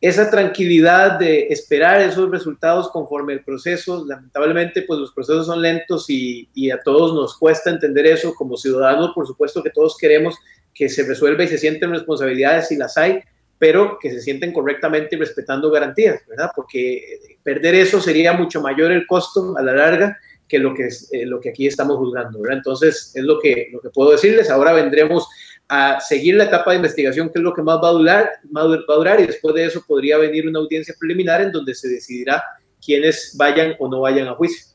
[0.00, 4.04] esa tranquilidad de esperar esos resultados conforme el proceso.
[4.06, 8.34] Lamentablemente, pues los procesos son lentos y, y a todos nos cuesta entender eso.
[8.34, 10.34] Como ciudadanos, por supuesto que todos queremos
[10.74, 13.20] que se resuelva y se sienten responsabilidades si las hay,
[13.58, 16.50] pero que se sienten correctamente y respetando garantías, ¿verdad?
[16.54, 20.18] Porque perder eso sería mucho mayor el costo a la larga
[20.48, 22.58] que lo que, es, eh, lo que aquí estamos juzgando, ¿verdad?
[22.58, 24.50] Entonces, es lo que, lo que puedo decirles.
[24.50, 25.26] Ahora vendremos
[25.68, 28.62] a seguir la etapa de investigación, que es lo que más va a, durar, va
[28.62, 32.42] a durar, y después de eso podría venir una audiencia preliminar en donde se decidirá
[32.84, 34.73] quiénes vayan o no vayan a juicio.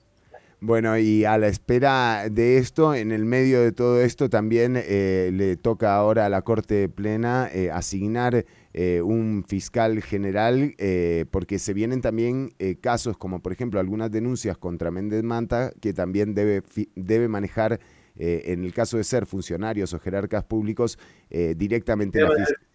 [0.62, 5.32] Bueno, y a la espera de esto, en el medio de todo esto, también eh,
[5.34, 10.76] le toca ahora a la Corte Plena eh, asignar eh, un fiscal general,
[11.32, 12.52] porque se vienen también
[12.82, 16.62] casos como, por ejemplo, algunas denuncias contra Méndez Manta, que también debe,
[16.96, 17.80] debe manejar,
[18.16, 21.00] en el caso de ser funcionarios o jerarcas públicos,
[21.30, 22.69] directamente la fiscalía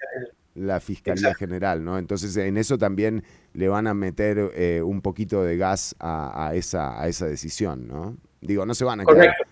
[0.55, 1.99] la Fiscalía General, ¿no?
[1.99, 7.01] Entonces en eso también le van a meter eh, un poquito de gas a, esa,
[7.01, 8.17] a esa decisión, ¿no?
[8.41, 9.43] Digo, no se van a Correcto,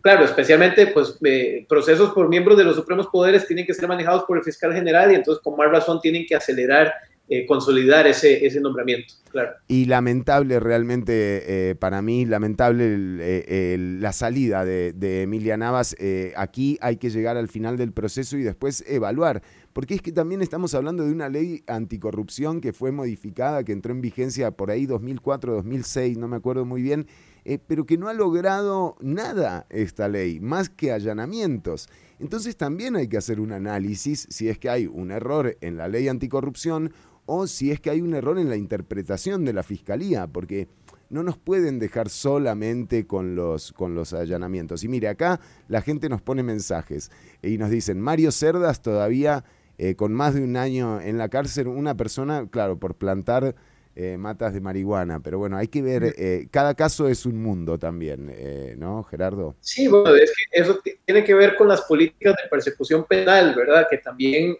[0.00, 4.24] claro, especialmente pues eh, procesos por miembros de los supremos poderes tienen que ser manejados
[4.24, 6.92] por el fiscal general y entonces con más razón tienen que acelerar
[7.28, 9.14] eh, consolidar ese, ese nombramiento.
[9.30, 9.52] Claro.
[9.68, 15.94] Y lamentable realmente, para mí, lamentable la salida de, de Emilia Navas.
[16.34, 19.42] aquí hay que llegar al final del proceso y después evaluar
[19.72, 23.92] porque es que también estamos hablando de una ley anticorrupción que fue modificada, que entró
[23.92, 27.06] en vigencia por ahí 2004, 2006, no me acuerdo muy bien,
[27.44, 31.88] eh, pero que no ha logrado nada esta ley, más que allanamientos.
[32.18, 35.88] Entonces también hay que hacer un análisis si es que hay un error en la
[35.88, 36.92] ley anticorrupción
[37.26, 40.68] o si es que hay un error en la interpretación de la fiscalía, porque
[41.10, 44.84] no nos pueden dejar solamente con los, con los allanamientos.
[44.84, 47.10] Y mire, acá la gente nos pone mensajes
[47.42, 49.44] y nos dicen, Mario Cerdas todavía
[49.82, 53.54] eh, con más de un año en la cárcel, una persona, claro, por plantar
[53.96, 55.20] eh, matas de marihuana.
[55.20, 58.30] Pero bueno, hay que ver, eh, cada caso es un mundo también,
[58.78, 59.56] ¿no, Gerardo?
[59.60, 63.86] Sí, bueno, es que eso tiene que ver con las políticas de persecución penal, ¿verdad?
[63.88, 64.58] Que también,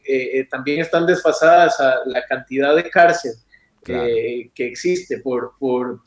[0.50, 3.32] también están desfasadas a la cantidad de cárcel
[3.84, 6.00] que existe por, por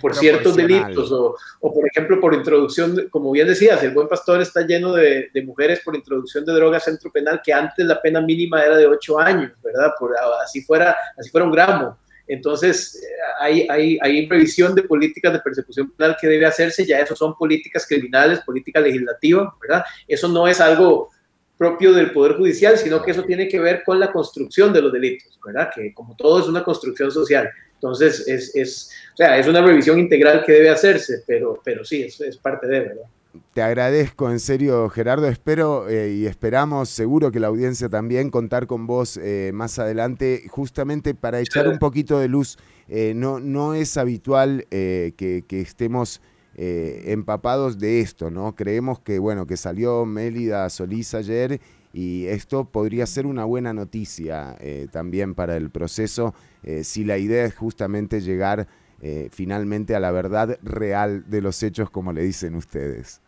[0.00, 4.40] por ciertos delitos o, o, por ejemplo, por introducción, como bien decías, el buen pastor
[4.40, 8.20] está lleno de, de, mujeres por introducción de drogas centro penal que antes la pena
[8.20, 9.92] mínima era de ocho años, ¿verdad?
[9.98, 10.12] Por,
[10.42, 11.98] así, fuera, así fuera un gramo.
[12.26, 13.02] Entonces,
[13.40, 17.34] hay, hay, hay previsión de políticas de persecución penal que debe hacerse, ya eso son
[17.34, 19.82] políticas criminales, política legislativa, ¿verdad?
[20.06, 21.08] Eso no es algo
[21.56, 24.92] propio del Poder Judicial, sino que eso tiene que ver con la construcción de los
[24.92, 25.70] delitos, ¿verdad?
[25.74, 27.50] Que como todo es una construcción social.
[27.74, 32.20] Entonces, es, es, sea, es una revisión integral que debe hacerse, pero, pero sí, es,
[32.20, 33.04] es parte de, ¿verdad?
[33.52, 35.28] Te agradezco en serio, Gerardo.
[35.28, 40.44] Espero eh, y esperamos, seguro que la audiencia también, contar con vos eh, más adelante,
[40.48, 42.56] justamente para echar un poquito de luz.
[42.88, 46.20] Eh, no, no es habitual que, estemos
[46.56, 48.54] empapados de esto, ¿no?
[48.56, 51.60] Creemos que, bueno, que salió Mélida Solís ayer
[51.92, 54.56] y esto podría ser una buena noticia
[54.90, 56.34] también para el proceso
[56.82, 58.66] si la idea es justamente llegar
[59.00, 63.20] eh, finalmente a la verdad real de los hechos, como le dicen ustedes.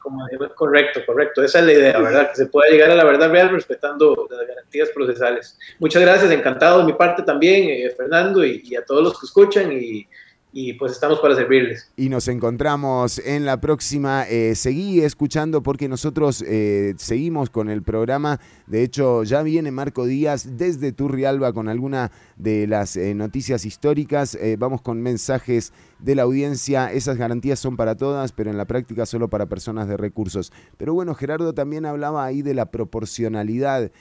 [0.57, 1.45] correcto, correcto.
[1.45, 2.31] Esa es la idea, ¿verdad?
[2.31, 5.57] Que se pueda llegar a la verdad real respetando las garantías procesales.
[5.79, 9.71] Muchas gracias, encantado de mi parte también, eh, Fernando, y, a todos los que escuchan
[9.71, 10.09] y
[10.53, 11.91] y pues estamos para servirles.
[11.97, 14.25] Y nos encontramos en la próxima.
[14.29, 18.41] Eh, seguí escuchando porque nosotros eh, seguimos con el programa.
[18.67, 24.39] De hecho, ya viene Marco Díaz desde Turrialba con alguna de las eh, noticias históricas.
[24.59, 26.93] vamos con mensajes de la audiencia.
[26.93, 30.53] Esas garantías son para todas, pero en la práctica solo para personas de recursos.
[30.77, 33.93] Pero bueno, Gerardo también hablaba ahí de la proporcionalidad.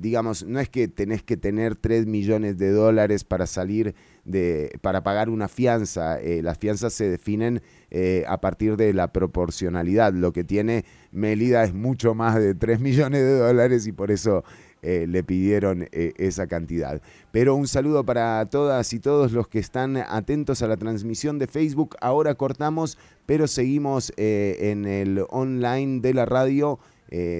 [0.00, 3.94] digamos, no es que tenés que tener 3 millones de dólares para salir
[4.26, 6.20] de, para pagar una fianza.
[6.20, 10.12] Eh, las fianzas se definen eh, a partir de la proporcionalidad.
[10.12, 14.44] Lo que tiene Melida es mucho más de 3 millones de dólares y por eso
[14.82, 17.00] eh, le pidieron esa cantidad.
[17.32, 21.46] Pero un saludo para todas y todos los que están atentos a la transmisión de
[21.46, 21.96] Facebook.
[22.00, 26.78] Ahora cortamos, pero seguimos en el online de la radio.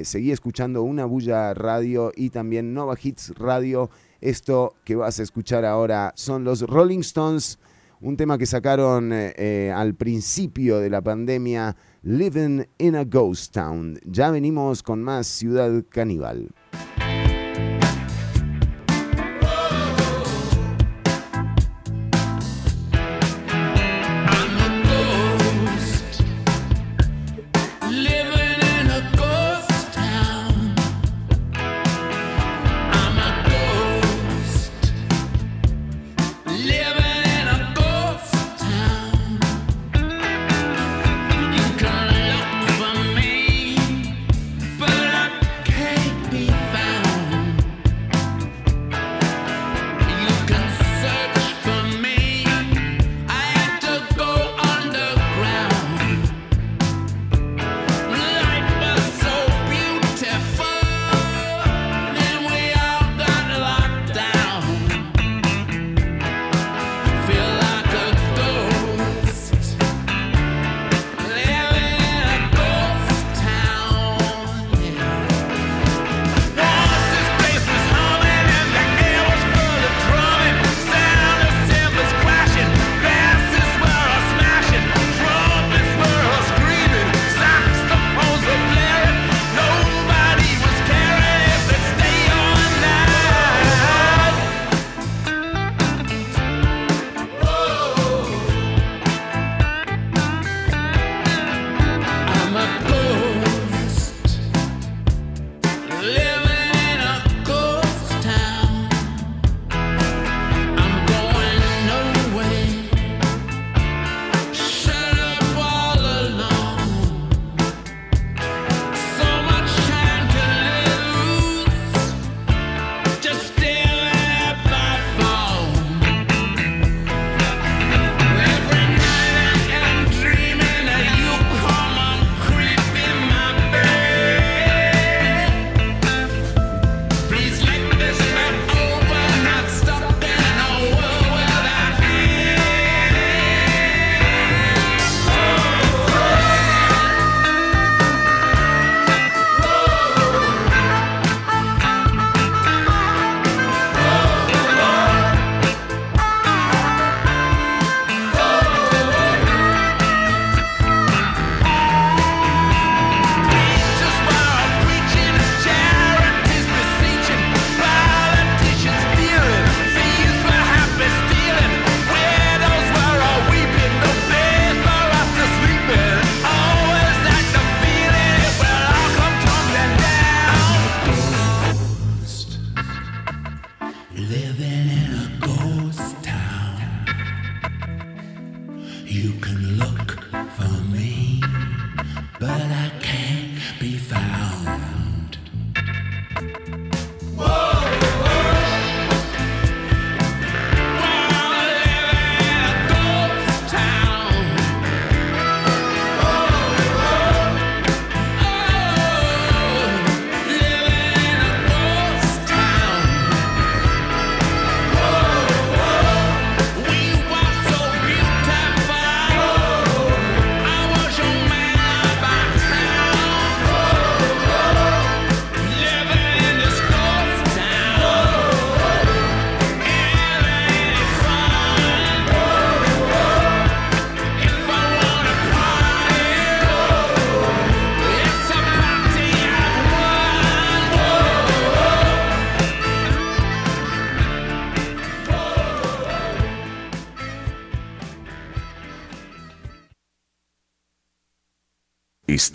[0.02, 3.90] seguí escuchando Una Bulla Radio y también Nova Hits Radio
[4.28, 7.58] esto que vas a escuchar ahora son los Rolling Stones,
[8.00, 13.54] un tema que sacaron eh, eh, al principio de la pandemia, Living in a Ghost
[13.54, 13.98] Town.
[14.04, 16.50] Ya venimos con más Ciudad Caníbal.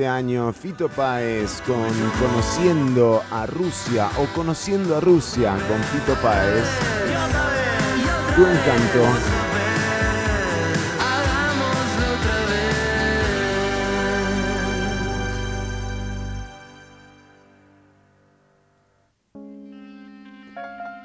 [0.00, 6.64] Este año Fito Páez con Conociendo a Rusia o Conociendo a Rusia con Fito Páez.
[8.34, 9.04] Tu encanto.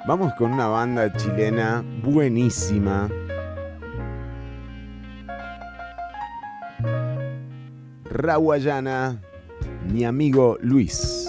[0.06, 3.10] Vamos con una banda chilena buenísima
[8.16, 9.20] Raguayana,
[9.92, 11.28] mi amigo Luis.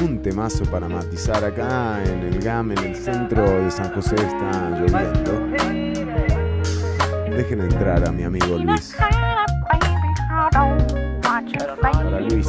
[0.00, 4.70] Un temazo para matizar acá en el GAM, en el centro de San José, está
[4.70, 5.32] lloviendo.
[7.36, 8.94] Dejen entrar a mi amigo Luis.
[11.80, 12.48] Para Luis,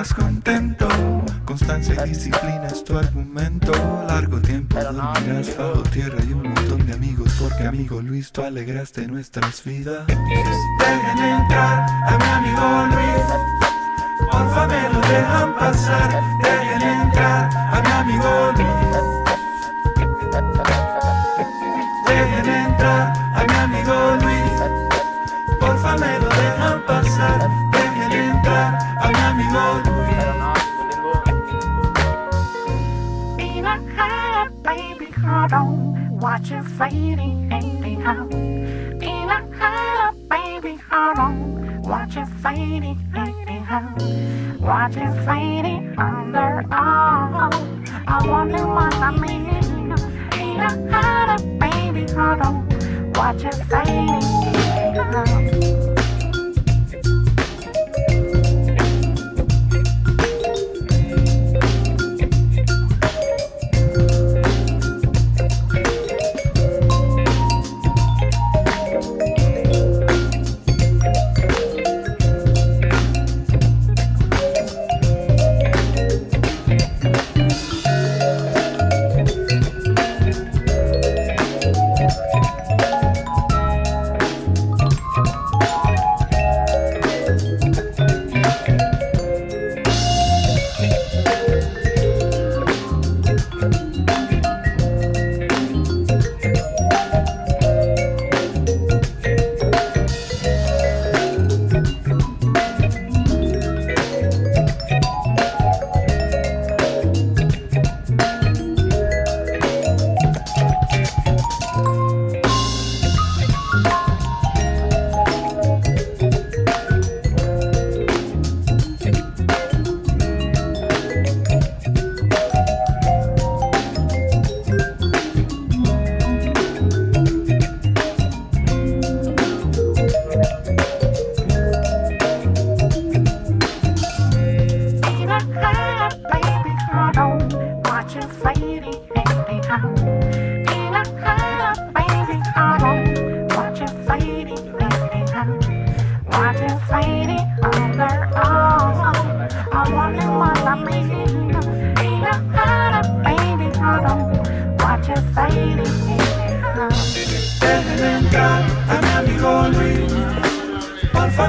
[0.00, 0.88] Más contento,
[1.44, 3.70] constancia y disciplina es tu argumento.
[4.08, 9.06] Largo tiempo dormirás bajo tierra y un montón de amigos, porque amigo Luis, tú alegraste
[9.06, 10.06] nuestras vidas.
[10.06, 11.79] Dejen entrar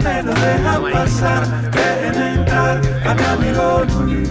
[0.04, 1.72] me lo dejan pasar.
[1.72, 4.30] Dejen entrar a mi amigo Luis.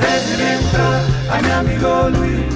[0.00, 1.00] Dejen entrar
[1.30, 2.54] a mi amigo Luis.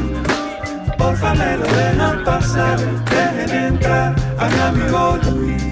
[0.98, 2.78] Porfa me lo dejan pasar.
[3.10, 5.62] Dejen entrar a mi amigo Luis.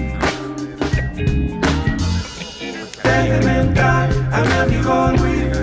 [3.03, 5.57] Dejen entrar a mi amigo Luis.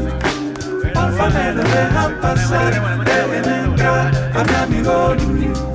[0.94, 2.72] Porfa me lo dejan pasar.
[3.04, 5.71] Dejen entrar a mi amigo Luis.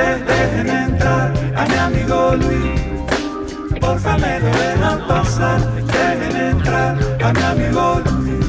[0.00, 2.80] De- dejen entrar a mi amigo Luis.
[3.80, 5.60] Porfa me lo dejan pasar.
[5.92, 6.92] Dejen entrar
[7.26, 8.46] a mi amigo Luis.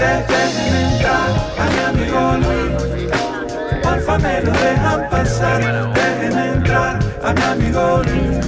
[0.00, 1.28] De- dejen entrar
[1.62, 3.10] a mi amigo Luis.
[3.82, 5.60] Porfa me lo dejan pasar.
[5.96, 6.98] Dejen entrar
[7.28, 8.46] a mi amigo Luis.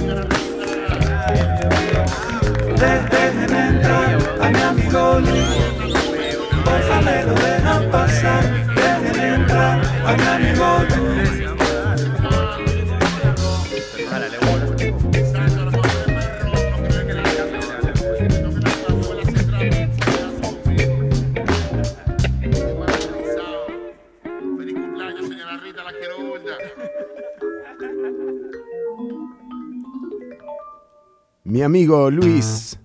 [2.81, 4.09] De- dejen entrar
[4.41, 5.55] a mi amigo Luis.
[6.65, 8.74] Porfa me lo dejan pasar.
[31.43, 32.77] Mi amigo Luis.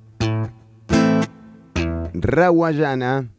[2.12, 3.30] Feliz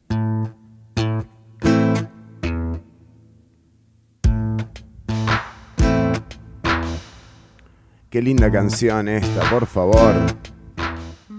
[8.11, 10.13] Qué linda canción esta, por favor.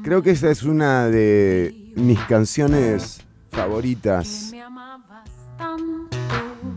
[0.03, 3.21] Creo que esta es una de mis canciones
[3.51, 4.51] favoritas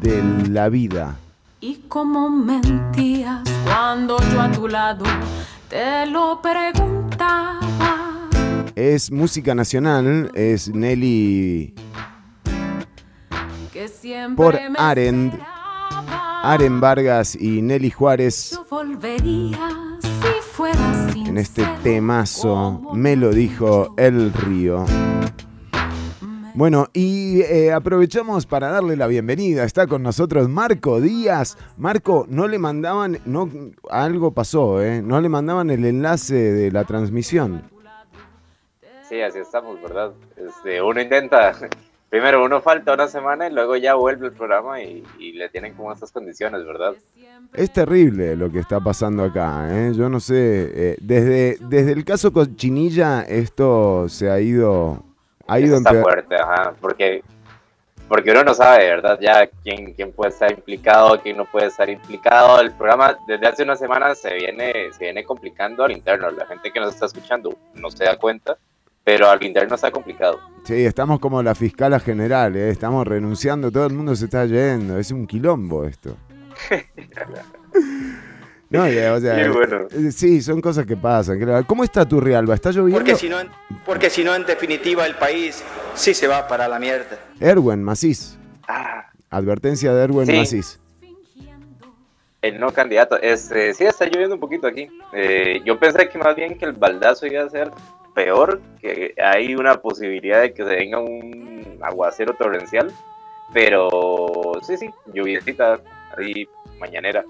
[0.01, 1.15] de la vida.
[1.61, 5.05] y como mentías cuando yo a tu lado
[5.69, 8.27] te lo preguntaba.
[8.75, 11.73] Es música nacional, es Nelly
[13.71, 15.54] Que siempre Por Arend.
[16.45, 18.59] Aren Vargas y Nelly Juárez
[21.25, 22.91] en este temazo.
[22.93, 24.85] Me lo dijo El Río.
[26.53, 29.63] Bueno, y eh, aprovechamos para darle la bienvenida.
[29.63, 31.57] Está con nosotros Marco Díaz.
[31.77, 33.49] Marco, no le mandaban, no,
[33.89, 35.01] algo pasó, ¿eh?
[35.01, 37.63] No le mandaban el enlace de la transmisión.
[39.09, 40.13] Sí, así estamos, ¿verdad?
[40.37, 41.53] Este, uno intenta,
[42.15, 45.73] primero uno falta una semana y luego ya vuelve el programa y, y le tienen
[45.73, 46.93] como estas condiciones, ¿verdad?
[47.53, 49.91] Es terrible lo que está pasando acá, ¿eh?
[49.93, 50.35] Yo no sé,
[50.73, 55.03] eh, desde, desde el caso Cochinilla esto se ha ido,
[55.45, 57.21] ha ido está fuerte, ajá, porque,
[58.07, 59.19] porque uno no sabe, ¿verdad?
[59.19, 62.61] Ya quién, quién puede estar implicado, quién no puede estar implicado.
[62.61, 66.31] El programa desde hace unas semanas se viene, se viene complicando al interno.
[66.31, 68.57] La gente que nos está escuchando no se da cuenta,
[69.05, 70.41] pero al interno está complicado.
[70.65, 72.69] Sí, estamos como la fiscala general, ¿eh?
[72.69, 76.17] estamos renunciando, todo el mundo se está yendo, es un quilombo esto.
[78.67, 79.87] No, o sea, Sí, bueno.
[79.91, 81.39] eh, sí, son cosas que pasan.
[81.65, 82.55] ¿Cómo está tu Rialba?
[82.55, 82.97] ¿Está lloviendo?
[82.99, 83.49] Porque si, no, en-
[83.85, 87.17] porque si no, en definitiva, el país sí se va para la mierda.
[87.39, 88.37] Erwin Macís.
[88.67, 90.33] Ah, Advertencia de Erwin Sí.
[90.35, 90.79] Macís.
[92.41, 93.17] el no candidato.
[93.21, 94.87] Este, sí, está lloviendo un poquito aquí.
[95.13, 97.71] Eh, yo pensé que más bien que el baldazo iba a ser
[98.15, 102.91] peor, que hay una posibilidad de que se venga un aguacero torrencial.
[103.53, 105.79] Pero sí, sí, lluviecita
[106.17, 106.47] ahí
[106.79, 107.23] mañanera,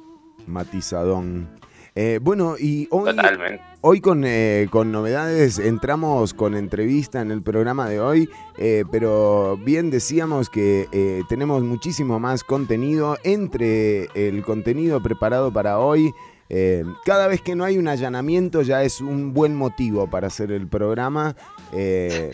[0.47, 1.49] Matizadón.
[1.97, 3.61] Eh, bueno, y hoy, totalmente.
[3.79, 9.57] hoy con, eh, con novedades entramos con entrevista en el programa de hoy, eh, pero
[9.63, 16.13] bien decíamos que eh, tenemos muchísimo más contenido entre el contenido preparado para hoy.
[16.49, 20.51] Eh, cada vez que no hay un allanamiento ya es un buen motivo para hacer
[20.51, 21.35] el programa.
[21.73, 22.31] eh,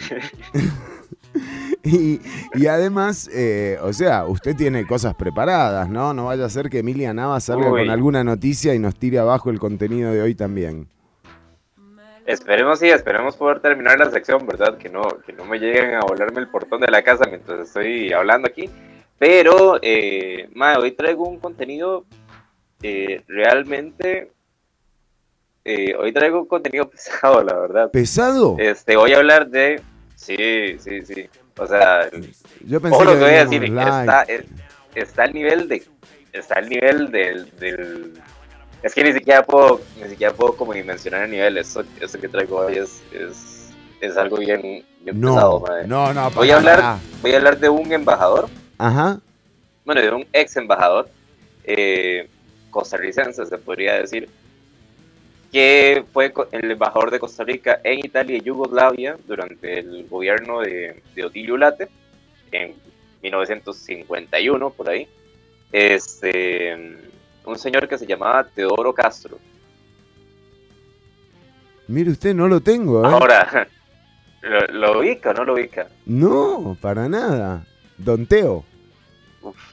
[1.83, 2.19] y,
[2.53, 6.13] y además, eh, o sea, usted tiene cosas preparadas, ¿no?
[6.13, 7.81] No vaya a ser que Emilia Nava salga Uy.
[7.81, 10.87] con alguna noticia y nos tire abajo el contenido de hoy también.
[12.25, 14.77] Esperemos, sí, esperemos poder terminar la sección, ¿verdad?
[14.77, 18.13] Que no, que no me lleguen a volarme el portón de la casa mientras estoy
[18.13, 18.69] hablando aquí.
[19.17, 22.05] Pero, eh, mae, hoy traigo un contenido
[22.83, 24.31] eh, realmente...
[25.65, 27.91] eh, hoy traigo contenido pesado, la verdad.
[27.91, 28.55] ¿Pesado?
[28.57, 29.81] Este, voy a hablar de...
[30.15, 31.29] Sí, sí, sí.
[31.57, 32.09] O sea,
[32.65, 34.45] Yo pensé lo que voy a decir, está, es-
[34.95, 35.83] está al nivel de...
[36.33, 37.49] Está al nivel del...
[37.57, 38.13] del
[38.83, 41.57] es que ni siquiera puedo, ni siquiera puedo como dimensionar el nivel.
[41.57, 43.69] Esto, esto que traigo hoy es, es,
[43.99, 44.59] es algo bien,
[45.01, 45.87] bien pesado, No, madre.
[45.87, 46.99] no, no, Voy a hablar, para.
[47.21, 49.19] voy a hablar de un embajador, Ajá.
[49.85, 51.07] bueno, de un ex embajador
[51.63, 52.27] eh,
[52.71, 54.27] costarricense, se podría decir,
[55.51, 61.01] que fue el embajador de Costa Rica en Italia y Yugoslavia durante el gobierno de,
[61.13, 61.89] de Otilio Late
[62.51, 62.73] en
[63.21, 65.07] 1951, por ahí.
[65.71, 66.97] Este,
[67.45, 69.37] un señor que se llamaba Teodoro Castro.
[71.87, 73.07] Mire usted, no lo tengo, ¿eh?
[73.07, 73.67] Ahora,
[74.41, 75.87] ¿lo, lo ubica o no lo ubica?
[76.05, 77.65] No, para nada.
[77.97, 78.63] Don Teo.
[79.41, 79.70] Uf.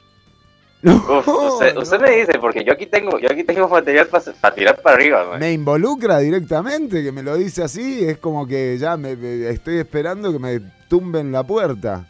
[0.81, 4.95] Uf, usted, me dice, porque yo aquí tengo, yo aquí tengo material para tirar para
[4.95, 5.25] arriba.
[5.31, 5.39] man.
[5.39, 9.79] Me involucra directamente, que me lo dice así, es como que ya me, me- estoy
[9.79, 12.07] esperando que me tumben la puerta.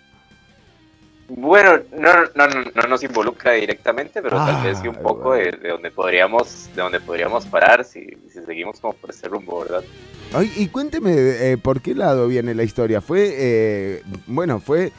[1.30, 5.34] Bueno, no, no, no, no nos involucra directamente, pero tal vez sí un Ah, poco
[5.34, 9.60] de, de donde podríamos, de donde podríamos parar si, si seguimos como por ese rumbo,
[9.62, 9.84] ¿verdad?
[10.34, 13.00] Ay, y cuénteme, eh, ¿por qué lado viene la historia?
[13.00, 14.92] Fue, eh, bueno, fue,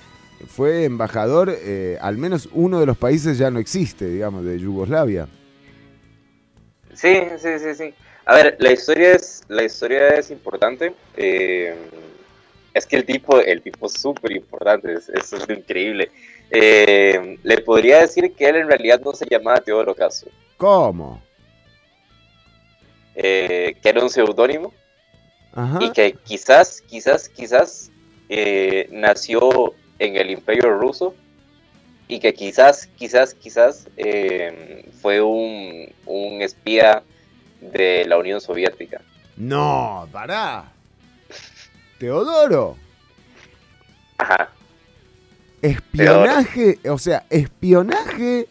[0.46, 5.28] fue embajador, eh, al menos uno de los países ya no existe, digamos, de Yugoslavia.
[6.94, 7.94] Sí, sí, sí, sí.
[8.26, 10.92] A ver, la historia es, la historia es importante.
[11.16, 11.74] eh,
[12.72, 16.10] es que el tipo, el tipo es súper importante, es, es increíble.
[16.50, 21.20] Eh, le podría decir que él en realidad no se llamaba Teodoro Castro, ¿Cómo?
[23.16, 24.72] eh, que era un seudónimo
[25.80, 27.90] y que quizás, quizás, quizás
[28.90, 31.14] nació en el Imperio Ruso
[32.08, 37.04] y que quizás, quizás, quizás eh, fue un, un espía
[37.60, 39.00] de la Unión Soviética.
[39.36, 40.72] No, pará.
[41.98, 42.76] Teodoro.
[44.18, 44.50] Ajá.
[45.62, 48.48] Espionaje, o sea, espionaje.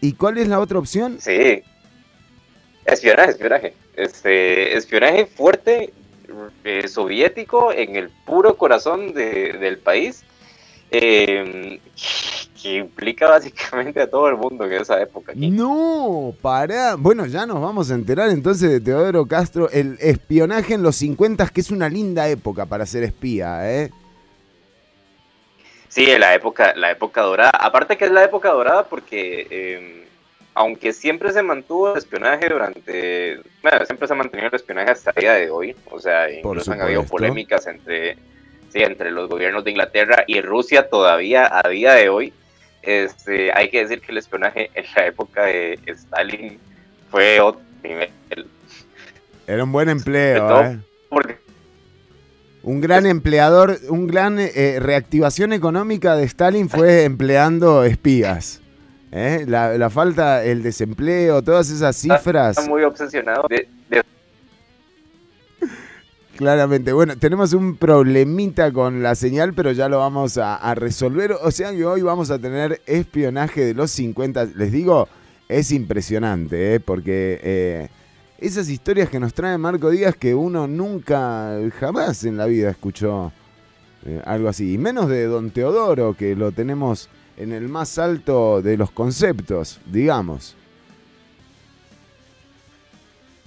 [0.00, 1.18] ¿Y cuál es la otra opción?
[1.20, 1.62] Sí.
[2.84, 3.74] Espionaje, espionaje.
[3.94, 5.92] Este, espionaje fuerte
[6.64, 10.24] eh, soviético en el puro corazón de- del país.
[10.90, 11.80] eh,
[12.62, 15.32] que implica básicamente a todo el mundo en esa época.
[15.32, 15.50] aquí.
[15.50, 16.94] No, pará.
[16.96, 21.46] Bueno, ya nos vamos a enterar entonces de Teodoro Castro, el espionaje en los 50,
[21.50, 23.90] que es una linda época para ser espía, ¿eh?
[25.88, 27.50] Sí, la época, la época dorada.
[27.50, 30.08] Aparte que es la época dorada porque eh,
[30.58, 35.12] aunque siempre se mantuvo el espionaje durante, bueno, siempre se ha mantenido el espionaje hasta
[35.12, 35.76] el día de hoy.
[35.88, 38.16] O sea, incluso han habido polémicas entre,
[38.68, 42.32] sí, entre los gobiernos de Inglaterra y Rusia todavía a día de hoy.
[42.82, 46.58] Este, hay que decir que el espionaje en la época de Stalin
[47.08, 48.10] fue otro nivel.
[49.46, 50.78] Era un buen empleo, ¿eh?
[51.08, 51.36] porque
[52.64, 58.60] Un gran empleador, un gran eh, reactivación económica de Stalin fue empleando espías.
[59.12, 59.44] ¿Eh?
[59.46, 62.58] La, la falta, el desempleo, todas esas cifras.
[62.58, 64.02] está muy obsesionado de, de
[66.36, 66.92] Claramente.
[66.92, 71.32] Bueno, tenemos un problemita con la señal, pero ya lo vamos a, a resolver.
[71.32, 74.44] O sea que hoy vamos a tener espionaje de los 50.
[74.54, 75.08] Les digo,
[75.48, 76.80] es impresionante, ¿eh?
[76.80, 77.88] porque eh,
[78.38, 83.32] esas historias que nos trae Marco Díaz que uno nunca, jamás en la vida escuchó
[84.24, 84.74] algo así.
[84.74, 87.08] Y menos de Don Teodoro, que lo tenemos
[87.38, 90.54] en el más alto de los conceptos, digamos.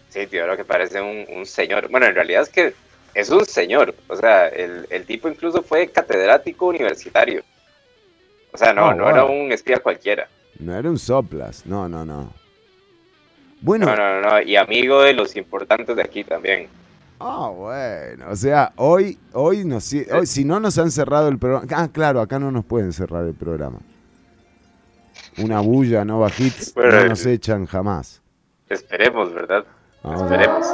[0.09, 1.89] Sí, Teodoro que parece un, un señor.
[1.89, 2.73] Bueno, en realidad es que
[3.13, 3.95] es un señor.
[4.07, 7.43] O sea, el, el tipo incluso fue catedrático universitario.
[8.53, 9.11] O sea, no, Oh, no wow.
[9.13, 10.27] era un espía cualquiera.
[10.59, 12.33] No era un soplas, no, no, no.
[13.61, 14.41] Bueno, No, no, no, no.
[14.41, 16.67] Y amigo de los importantes de aquí también.
[17.23, 21.37] Ah, bueno, o sea, hoy, hoy, nos, si- hoy, si no nos han cerrado el
[21.37, 23.77] programa, ah, claro, acá no nos pueden cerrar el programa.
[25.37, 28.21] Una bulla, no hits, Bueno, no eh, nos echan jamás.
[28.67, 29.63] Esperemos, ¿verdad?
[30.03, 30.41] Vamos a ver.
[30.41, 30.67] Esperemos.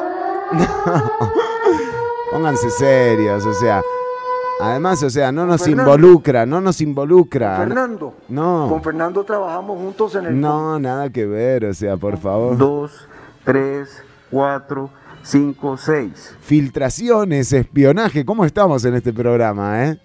[2.32, 3.82] Pónganse serios, o sea,
[4.60, 5.84] además, o sea, no nos Fernando.
[5.96, 7.58] involucra, no nos involucra.
[7.58, 8.14] Fernando.
[8.30, 10.40] No, Con Fernando trabajamos juntos en el...
[10.42, 12.58] no, nada que ver, o sea, por favor.
[12.58, 13.08] Dos,
[13.46, 14.90] tres, cuatro,
[15.28, 16.36] cinco, seis.
[16.42, 19.98] Filtraciones, espionaje, ¿cómo estamos en este programa, eh?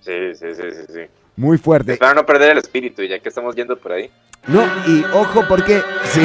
[0.00, 1.00] Sí, sí, sí, sí, sí.
[1.36, 1.94] Muy fuerte.
[1.94, 4.10] Espero no perder el espíritu, ya que estamos yendo por ahí.
[4.46, 6.22] No, y ojo porque, sí.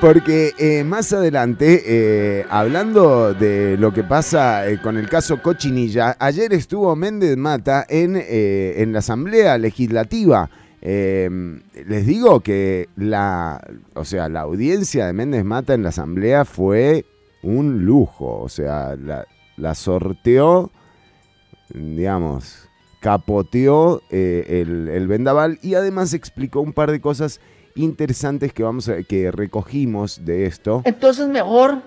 [0.00, 6.16] Porque eh, más adelante, eh, hablando de lo que pasa eh, con el caso Cochinilla,
[6.18, 10.50] ayer estuvo Méndez Mata en, eh, en la Asamblea Legislativa.
[10.86, 11.30] Eh,
[11.86, 13.60] les digo que la,
[13.94, 17.06] o sea, la audiencia de Méndez Mata en la Asamblea fue
[17.42, 18.40] un lujo.
[18.40, 19.26] O sea, la,
[19.56, 20.70] la sorteó,
[21.72, 22.68] digamos,
[23.00, 27.40] capoteó eh, el, el vendaval y además explicó un par de cosas
[27.74, 30.82] interesantes que vamos a, que recogimos de esto.
[30.84, 31.82] Entonces mejor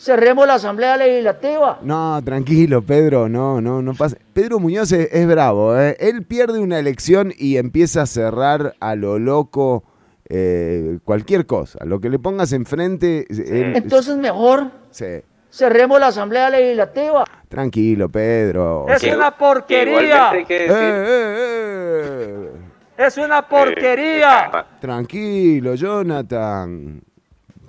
[0.00, 1.78] cerremos la Asamblea Legislativa.
[1.82, 4.16] No, tranquilo, Pedro, no, no, no pasa.
[4.32, 5.94] Pedro Muñoz es, es bravo, ¿eh?
[6.00, 9.84] Él pierde una elección y empieza a cerrar a lo loco
[10.28, 11.84] eh, cualquier cosa.
[11.84, 13.26] Lo que le pongas enfrente.
[13.28, 15.20] él- Entonces mejor sí.
[15.50, 17.24] cerremos la Asamblea Legislativa.
[17.48, 18.86] Tranquilo, Pedro.
[18.88, 19.92] Es una que porquería.
[20.32, 22.50] igualmente hay que Eh, decir, eh.
[22.96, 24.66] Es una eh, porquería.
[24.80, 27.02] Tranquilo, Jonathan.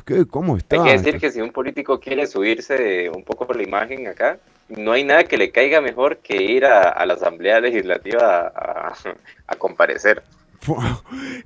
[0.05, 0.77] ¿Qué, ¿Cómo está?
[0.77, 4.37] Hay que decir que si un político quiere subirse un poco por la imagen acá,
[4.69, 9.55] no hay nada que le caiga mejor que ir a, a la Asamblea Legislativa a,
[9.57, 10.23] comparecer.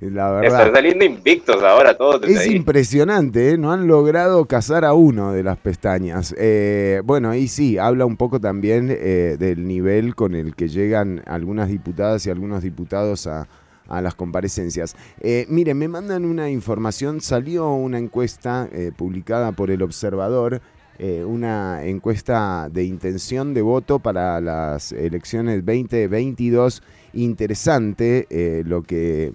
[0.00, 0.72] La Están verdad.
[0.74, 2.54] saliendo invictos ahora todos desde Es ahí.
[2.54, 3.58] impresionante, ¿eh?
[3.58, 6.34] no han logrado cazar a uno de las pestañas.
[6.38, 11.22] Eh, bueno, ahí sí, habla un poco también eh, del nivel con el que llegan
[11.26, 13.48] algunas diputadas y algunos diputados a,
[13.88, 14.96] a las comparecencias.
[15.20, 20.60] Eh, miren, me mandan una información, salió una encuesta eh, publicada por El Observador,
[20.98, 26.82] eh, una encuesta de intención de voto para las elecciones 2022,
[27.12, 29.34] interesante eh, lo que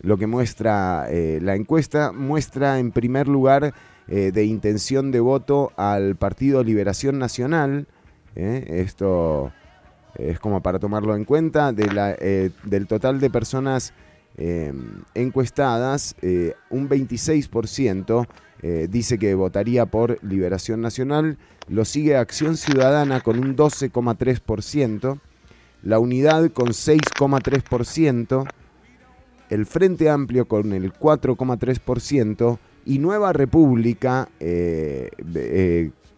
[0.00, 3.74] lo que muestra la encuesta, muestra en primer lugar
[4.06, 7.88] de intención de voto al Partido Liberación Nacional.
[8.36, 9.50] esto
[10.18, 11.72] es como para tomarlo en cuenta.
[11.72, 13.94] De la, eh, del total de personas
[14.40, 14.72] eh,
[15.14, 18.28] encuestadas, eh, un 26%
[18.62, 21.38] eh, dice que votaría por Liberación Nacional.
[21.66, 25.18] Lo sigue Acción Ciudadana con un 12,3%.
[25.82, 28.48] La Unidad con 6,3%
[29.50, 34.28] el Frente Amplio con el 4,3% y Nueva República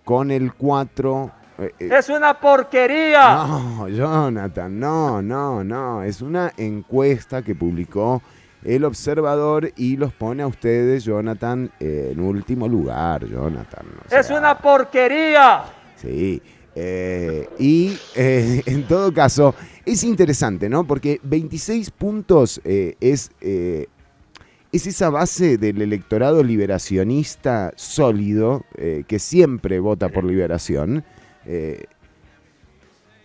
[0.05, 1.33] con el 4.
[1.61, 3.45] Eh, Es una porquería.
[3.47, 6.03] no, Jonathan, no, no, no.
[6.03, 8.23] Es una encuesta que publicó
[8.65, 13.87] el observador y los pone a ustedes, Jonathan, en último lugar, Jonathan.
[14.11, 15.65] o Es una porquería.
[15.97, 16.43] Sí.
[16.75, 19.55] eh, y eh, en todo caso,
[19.85, 20.85] es interesante, ¿no?
[20.85, 28.65] Porque 26 puntos eh, es, es esa base del electorado liberacionista sólido
[29.07, 31.05] que siempre vota por liberación.
[31.47, 31.85] Eh,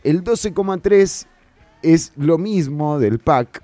[0.04, 1.26] el 12,3
[1.82, 3.62] es lo mismo del PAC,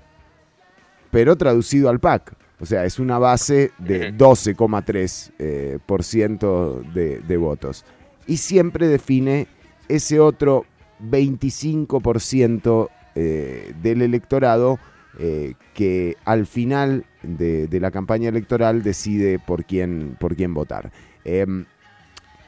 [1.10, 2.34] pero traducido al PAC.
[2.60, 7.84] O sea, es una base de 12,3% eh, por ciento de, de votos.
[8.26, 9.48] Y siempre define
[9.88, 10.64] ese otro
[11.02, 14.78] 25% eh, del electorado
[15.18, 20.90] eh, que al final de, de la campaña electoral decide por quién, por quién votar.
[21.24, 21.66] Em,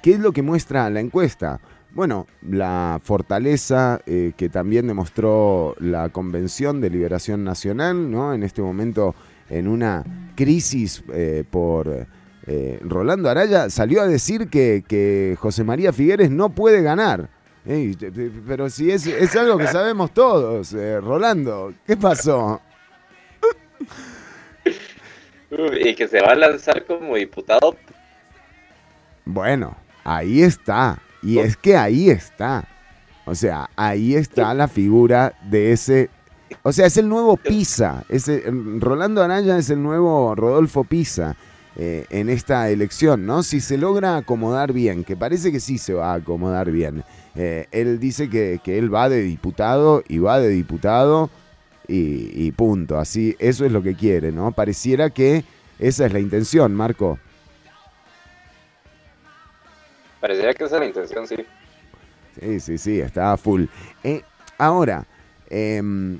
[0.03, 1.61] ¿Qué es lo que muestra la encuesta?
[1.95, 8.35] Bueno, la fortaleza eh, que también demostró la Convención de Liberación Nacional, ¿no?
[8.35, 9.15] En este momento,
[9.49, 10.03] en una
[10.35, 12.07] crisis eh, por
[12.47, 17.31] eh, Rolando Araya, salió a decir que, que José María Figueres no puede ganar.
[17.65, 17.97] Ey,
[18.47, 22.61] pero si es, es algo que sabemos todos, eh, Rolando, ¿qué pasó?
[25.81, 27.77] Y que se va a lanzar como diputado.
[29.25, 31.01] Bueno, ahí está.
[31.25, 32.69] Y es que ahí está.
[33.27, 36.11] O sea, ahí está la figura de ese.
[36.63, 38.05] O sea, es el nuevo Pisa.
[38.09, 38.45] Ese,
[38.79, 41.35] Rolando Araya es el nuevo Rodolfo Pisa
[41.77, 43.43] eh, en esta elección, ¿no?
[43.43, 47.03] Si se logra acomodar bien, que parece que sí se va a acomodar bien.
[47.35, 51.31] eh, él dice que, que él va de diputado y va de diputado
[51.89, 52.99] y, y punto.
[52.99, 54.53] Así, eso es lo que quiere, ¿no?
[54.53, 55.45] Pareciera que
[55.79, 57.19] esa es la intención, Marco.
[60.25, 61.37] Parecería que esa es la intención, sí.
[62.41, 63.67] Sí, sí, sí, está full.
[64.03, 64.23] Eh,
[64.57, 65.07] ahora,
[65.51, 66.19] em,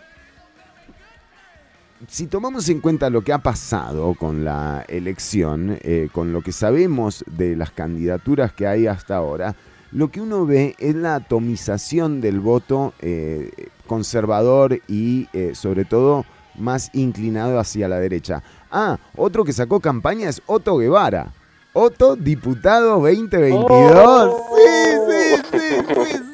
[2.07, 6.53] si tomamos en cuenta lo que ha pasado con la elección, eh, con lo que
[6.53, 9.57] sabemos de las candidaturas que hay hasta ahora,
[9.91, 13.53] lo que uno ve es la atomización del voto eh,
[13.87, 16.27] conservador y eh, sobre todo
[16.57, 18.43] más inclinado hacia la derecha.
[18.71, 21.33] Ah, otro que sacó campaña es Otto Guevara.
[21.75, 24.35] Otto, diputado 2022.
[24.57, 24.65] Sí,
[25.11, 25.59] sí, sí, sí,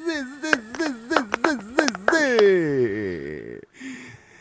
[0.07, 0.87] sí, sí, sí,
[1.43, 2.17] sí, sí, sí.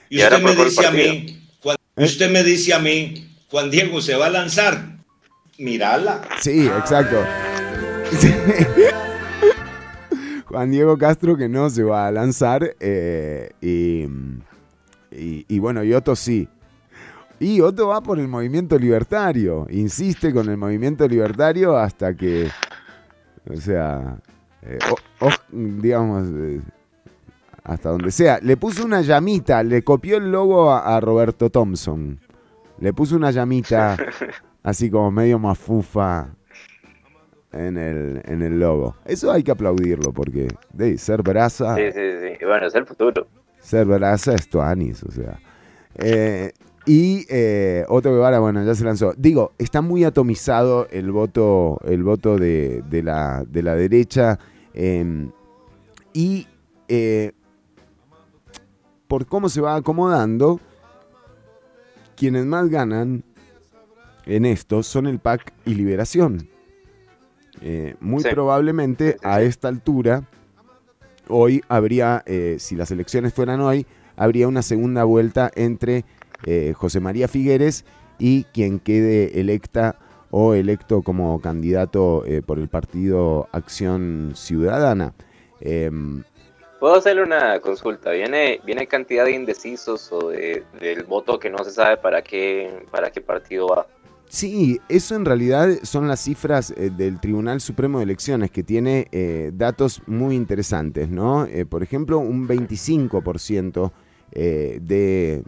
[0.09, 4.15] Y usted me dice a mí, Juan, usted me dice a mí, Juan Diego se
[4.15, 4.97] va a lanzar.
[5.57, 6.21] Mírala.
[6.39, 7.17] Sí, exacto.
[8.19, 8.33] Sí.
[10.47, 14.05] Juan Diego Castro que no se va a lanzar eh, y,
[15.15, 16.47] y- y bueno, y Otto sí.
[17.39, 22.49] Y Otto va por el movimiento libertario, insiste con el movimiento libertario hasta que,
[23.49, 24.17] o sea,
[24.61, 26.61] eh, o- o- digamos, eh,
[27.63, 28.39] hasta donde sea.
[28.41, 32.19] Le puso una llamita, le copió el logo a, a Roberto Thompson.
[32.79, 33.95] Le puso una llamita
[34.63, 36.29] así como medio mafufa
[37.53, 38.95] en el, en el logo.
[39.05, 42.37] Eso hay que aplaudirlo porque de ser brasa, Sí, sí, sí.
[42.41, 43.27] Y Bueno, es el futuro.
[43.59, 45.39] ser brasa es tuanis, o sea.
[45.95, 46.51] Eh,
[46.85, 49.13] y eh, Otto Guevara, bueno, ya se lanzó.
[49.17, 54.39] Digo, está muy atomizado el voto, el voto de, de la, de la derecha.
[54.73, 55.29] eh,
[56.13, 56.47] y
[56.87, 57.33] eh,
[59.07, 60.59] por cómo se va acomodando,
[62.15, 63.23] quienes más ganan
[64.25, 66.47] en esto son el PAC y Liberación.
[67.61, 68.29] Eh, muy Sí.
[68.31, 70.23] probablemente a esta altura,
[71.27, 73.85] hoy habría, eh, si las elecciones fueran hoy,
[74.15, 76.05] habría una segunda vuelta entre
[76.45, 77.85] eh, José María Figueres
[78.17, 79.97] y quien quede electa
[80.31, 85.13] o electo como candidato eh, por el partido Acción Ciudadana.
[85.61, 86.23] Em,
[86.79, 88.11] Puedo hacerle una consulta.
[88.11, 92.85] ¿Viene, viene cantidad de indecisos o de, del voto que no se sabe para qué,
[92.89, 93.87] para qué partido va?
[94.29, 99.07] Sí, eso en realidad son las cifras eh, del Tribunal Supremo de Elecciones, que tiene
[99.53, 101.47] datos muy interesantes, ¿no?
[101.69, 103.91] Por ejemplo, un 25%
[104.31, 105.43] eh, de,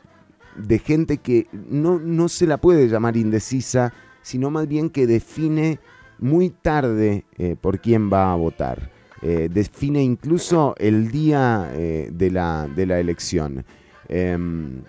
[0.56, 5.80] de gente que no, no se la puede llamar indecisa, sino más bien que define
[6.20, 8.92] muy tarde eh, por quién va a votar.
[9.22, 13.66] Eh, define incluso el día eh, de, la, de la elección.
[14.08, 14.82] Em,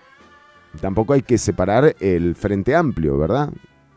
[0.81, 3.51] tampoco hay que separar el Frente Amplio, ¿verdad?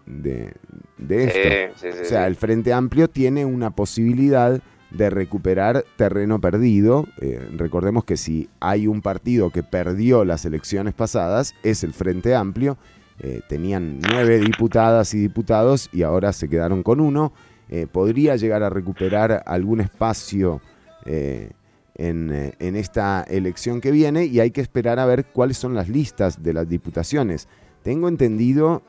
[0.05, 0.53] De,
[0.99, 1.83] de esto.
[1.83, 4.61] Sí, sí, sí, o sea, el Frente Amplio tiene una posibilidad
[4.91, 7.07] de recuperar terreno perdido.
[7.21, 12.35] Eh, recordemos que si hay un partido que perdió las elecciones pasadas, es el Frente
[12.35, 12.79] Amplio.
[13.19, 17.33] Eh, tenían nueve diputadas y diputados y ahora se quedaron con uno.
[17.69, 20.61] eh, podría llegar a recuperar algún espacio
[21.05, 25.89] en, en esta elección que viene y hay que esperar a ver cuáles son las
[25.89, 27.47] listas de las diputaciones.
[27.85, 28.83] Tengo entendido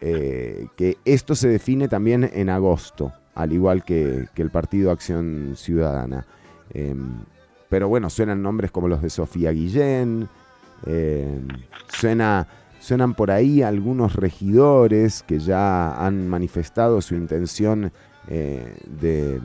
[0.00, 6.26] que esto se define también en agosto, al igual que, el Partido Acción Ciudadana.
[6.72, 7.24] Em,
[7.68, 10.28] pero bueno, suenan nombres como los de Sofía Guillén,
[10.86, 11.48] em,
[11.88, 12.46] suena,
[12.80, 17.92] suenan por ahí algunos regidores que ya han manifestado su intención
[18.28, 19.40] eh, de,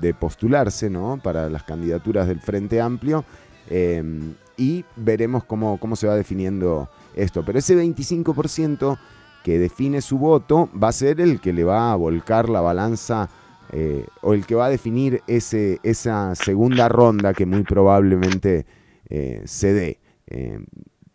[0.00, 1.20] de postularse ¿no?
[1.22, 3.24] para las candidaturas del Frente Amplio
[3.68, 7.44] em, y veremos cómo, cómo se va definiendo esto.
[7.44, 8.98] Pero ese 25%
[9.44, 13.28] que define su voto va a ser el que le va a volcar la balanza
[13.72, 18.64] eh, o el que va a definir ese, esa segunda ronda que muy probablemente
[19.10, 19.98] eh, se dé.
[20.28, 20.58] Eh,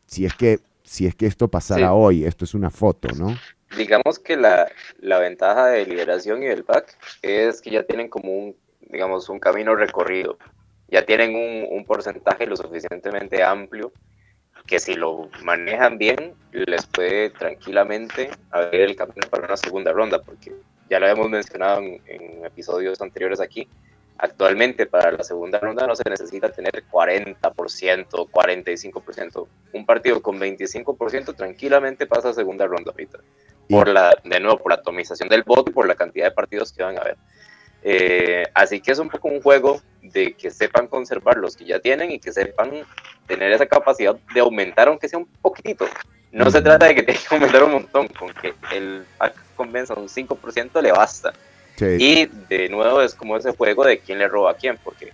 [0.06, 1.92] si, es que, si es que esto pasara Sí.
[1.92, 3.36] hoy, esto es una foto, ¿no?
[3.76, 4.68] Digamos que la,
[5.00, 9.40] la ventaja de Liberación y del PAC es que ya tienen como un, digamos, un
[9.40, 10.38] camino recorrido.
[10.88, 13.92] Ya tienen un, un porcentaje lo suficientemente amplio
[14.70, 20.22] que si lo manejan bien, les puede tranquilamente abrir el camino para una segunda ronda,
[20.22, 20.54] porque
[20.88, 23.68] ya lo hemos mencionado en, en episodios anteriores aquí.
[24.20, 29.48] Actualmente para la segunda ronda no se necesita tener 40%, 45%.
[29.74, 33.18] Un partido con 25% tranquilamente pasa a segunda ronda ahorita.
[33.68, 36.74] Por la, de nuevo, por la atomización del voto y por la cantidad de partidos
[36.74, 37.18] que van a haber.
[37.84, 41.80] Eh, así que es un poco un juego de que sepan conservar los que ya
[41.80, 42.72] tienen y que sepan
[43.28, 45.86] tener esa capacidad de aumentar, aunque sea un poquitito.
[46.32, 49.04] No se trata de que tenga que aumentar un montón, con que el
[49.56, 51.34] convenza un 5% le basta.
[51.82, 55.14] Y de nuevo es como ese juego de quién le roba a quién, porque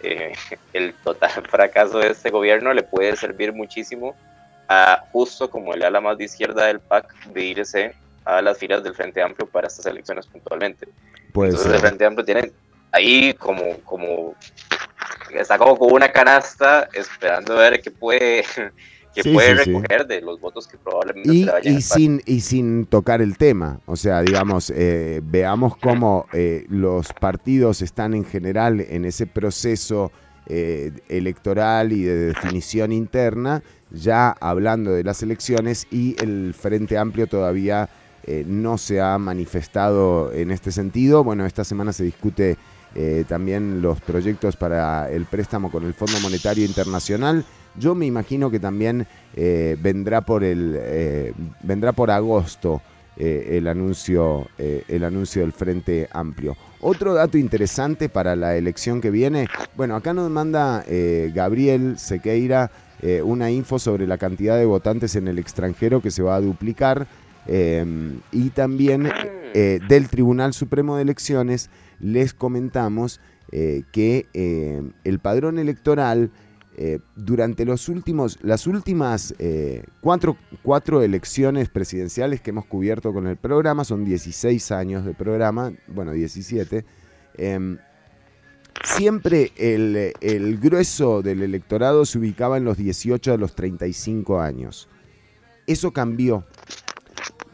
[0.00, 0.32] eh,
[0.72, 4.14] el total fracaso de este gobierno le puede servir muchísimo
[4.68, 8.82] a justo como el ala más de izquierda del PAC de irse a las filas
[8.82, 10.88] del Frente Amplio para estas elecciones puntualmente.
[11.34, 12.52] Puede Entonces el Frente Amplio tiene
[12.92, 14.36] ahí como, como
[15.34, 18.44] está como con una canasta esperando a ver qué puede,
[19.14, 19.72] qué Sí, puede sí, sí.
[19.72, 23.80] recoger de los votos que probablemente Y, vayan y sin, y sin tocar el tema,
[23.86, 30.12] o sea, digamos, eh, veamos cómo eh, los partidos están en general en ese proceso
[30.46, 37.26] eh, electoral y de definición interna, ya hablando de las elecciones y el Frente Amplio
[37.26, 37.88] todavía
[38.26, 41.22] eh, no se ha manifestado en este sentido.
[41.22, 42.56] Bueno, esta semana se discute
[42.94, 47.44] eh, también los proyectos para el préstamo con el Fondo Monetario Internacional.
[47.76, 52.80] Yo me imagino que también eh, vendrá por el vendrá por agosto
[53.16, 56.56] el anuncio el anuncio del Frente Amplio.
[56.80, 60.84] Otro dato interesante para la elección que viene, bueno, acá nos manda
[61.34, 62.70] Gabriel Sequeira
[63.24, 67.06] una info sobre la cantidad de votantes en el extranjero que se va a duplicar
[67.46, 67.84] eh,
[68.32, 69.10] y también
[69.56, 73.20] eh, del Tribunal Supremo de Elecciones les comentamos
[73.52, 76.32] eh, que eh, el padrón electoral
[77.14, 79.32] durante los últimos, las últimas
[80.00, 85.72] cuatro, cuatro elecciones presidenciales que hemos cubierto con el programa, son 16 años de programa,
[85.86, 86.84] bueno, 17,
[87.36, 87.78] em,
[88.82, 94.88] siempre el, el grueso del electorado se ubicaba en los 18 a los 35 años.
[95.68, 96.44] Eso cambió.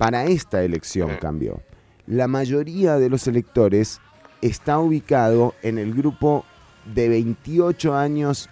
[0.00, 1.60] Para esta elección cambió.
[2.06, 4.00] La mayoría de los electores
[4.40, 6.46] está ubicado en el grupo
[6.94, 8.48] de 28 años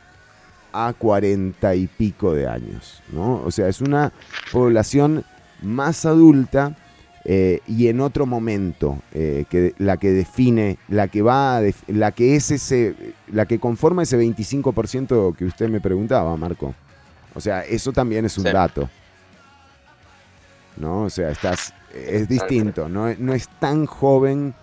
[0.74, 3.40] a 40 y pico de años, ¿no?
[3.46, 4.12] O sea, es una
[4.52, 5.24] población
[5.62, 6.76] más adulta
[7.24, 12.12] eh, y en otro momento eh, que la que define, la que va, a la
[12.12, 12.94] que es ese,
[13.32, 16.74] la que conforma ese 25% que usted me preguntaba, Marco.
[17.34, 18.50] O sea, eso también es un Sí.
[18.52, 18.90] dato.
[20.80, 21.02] ¿No?
[21.05, 24.55] O sea, estás, es distinto, no, no es tan joven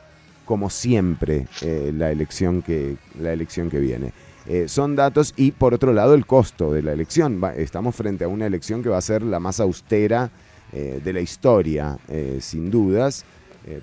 [0.45, 4.13] como siempre eh, la, elección que, la elección que viene.
[4.47, 7.41] Eh, son datos y por otro lado el costo de la elección.
[7.43, 10.29] Va- estamos frente a una elección que va a ser la más austera
[10.71, 13.25] eh, de la historia, eh, sin dudas,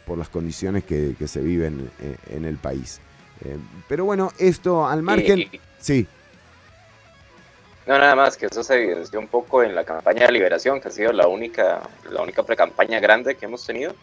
[0.06, 1.90] por las condiciones que, que se viven
[2.30, 3.00] en el país.
[3.88, 5.46] Pero bueno, esto al margen...
[5.80, 6.06] Sí,
[7.86, 10.88] No, nada más que eso se evidenció un poco en la campaña de liberación, que
[10.88, 11.80] ha sido la única,
[12.10, 13.94] la única pre-campaña grande que hemos tenido,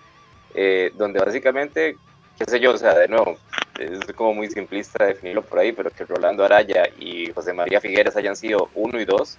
[0.53, 1.95] eh, donde básicamente,
[2.37, 3.37] qué sé yo, o sea, de nuevo,
[3.79, 8.17] es como muy simplista definirlo por ahí, pero que Rolando Araya y José María Figueres
[8.17, 9.37] hayan sido uno y dos,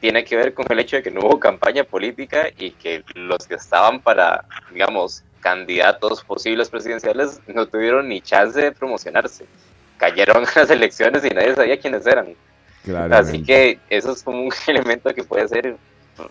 [0.00, 3.46] tiene que ver con el hecho de que no hubo campaña política y que los
[3.48, 9.44] que estaban para, digamos, candidatos posibles presidenciales no tuvieron ni chance de promocionarse.
[9.98, 12.36] Cayeron las elecciones y nadie sabía quiénes eran.
[12.84, 13.30] Claramente.
[13.30, 15.76] Así que eso es como un elemento que puede ser,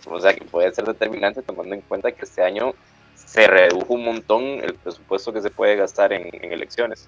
[0.06, 2.74] o sea, que puede ser determinante tomando en cuenta que este año
[3.16, 7.08] se redujo un montón el presupuesto que se puede gastar en, en elecciones.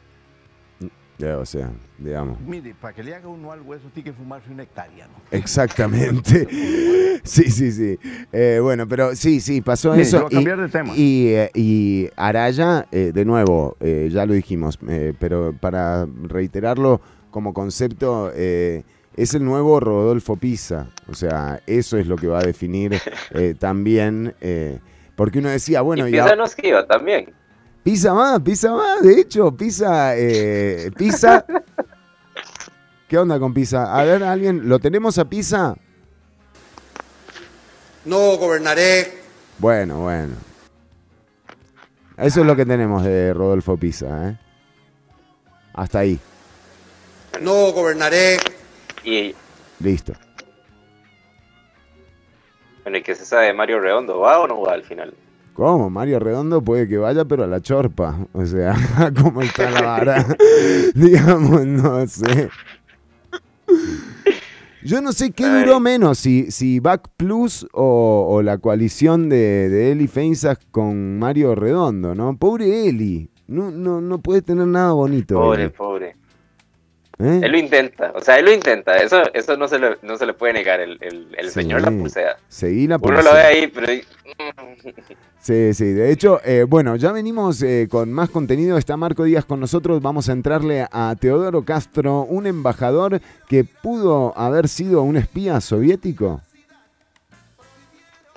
[1.18, 2.40] Ya, o sea, digamos.
[2.42, 5.14] Mire, para que le haga uno algo, eso tiene que fumarse una hectárea, ¿no?
[5.32, 6.48] Exactamente.
[7.26, 7.98] Sí, sí, sí.
[8.34, 10.28] Eh, bueno, pero sí, sí, pasó eso.
[10.28, 10.94] cambiar de tema.
[10.94, 17.00] Y, eh, y Araya, eh, de nuevo, eh, ya lo dijimos, eh, pero para reiterarlo
[17.32, 18.84] como concepto, eh,
[19.16, 20.88] es el nuevo Rodolfo Pisa.
[21.10, 23.00] O sea, eso es lo que va a definir
[23.32, 24.34] eh, también.
[24.42, 24.80] eh,
[25.16, 27.32] porque uno decía, bueno, y Pisa ahora- no esquiva también.
[27.84, 31.46] Pisa más, pisa más, de hecho, pisa, eh, pisa.
[33.08, 33.94] ¿Qué onda con pisa?
[33.96, 35.76] A ver, alguien, ¿lo tenemos a pisa?
[38.06, 39.14] No gobernaré,
[39.60, 40.34] Bueno, bueno.
[42.18, 44.38] Eso es lo que tenemos de Rodolfo Pisa, ¿eh?
[45.74, 46.20] Hasta ahí,
[47.42, 48.38] no gobernaré,
[49.04, 49.34] Y,
[49.80, 50.14] listo.
[52.84, 54.20] bueno, ¿y qué se sabe de Mario Redondo?
[54.20, 55.14] ¿Va o no va al final?
[55.54, 55.90] ¿Cómo?
[55.90, 58.18] Mario Redondo puede que vaya, pero a la chorpa.
[58.34, 58.76] O sea,
[59.22, 60.26] ¿cómo está la vara?
[60.96, 62.50] Digamos, no sé.
[64.84, 69.70] Yo no sé qué duró menos, si, si Back Plus o, o la coalición de,
[69.70, 72.36] de Eli Feinsas con Mario Redondo, ¿no?
[72.36, 73.30] Pobre Eli.
[73.48, 75.36] No, no, no puede tener nada bonito.
[75.36, 75.72] Pobre, Eli.
[75.72, 76.16] pobre.
[77.20, 77.42] ¿Eh?
[77.44, 80.26] Él lo intenta, o sea, él lo intenta, eso, eso no, se le, no se
[80.26, 81.62] le puede negar, el, el, el Sí.
[81.62, 82.38] señor la pulsea.
[82.48, 83.34] Seguí la Uno lo pulsea.
[83.34, 83.88] ve ahí, pero...
[85.40, 88.78] Sí, sí, de hecho, eh, bueno, ya venimos eh, con más contenido.
[88.78, 90.02] Está Marco Díaz con nosotros.
[90.02, 93.20] Vamos a entrarle a Teodoro Castro, un embajador
[93.50, 96.42] que pudo haber sido un espía soviético.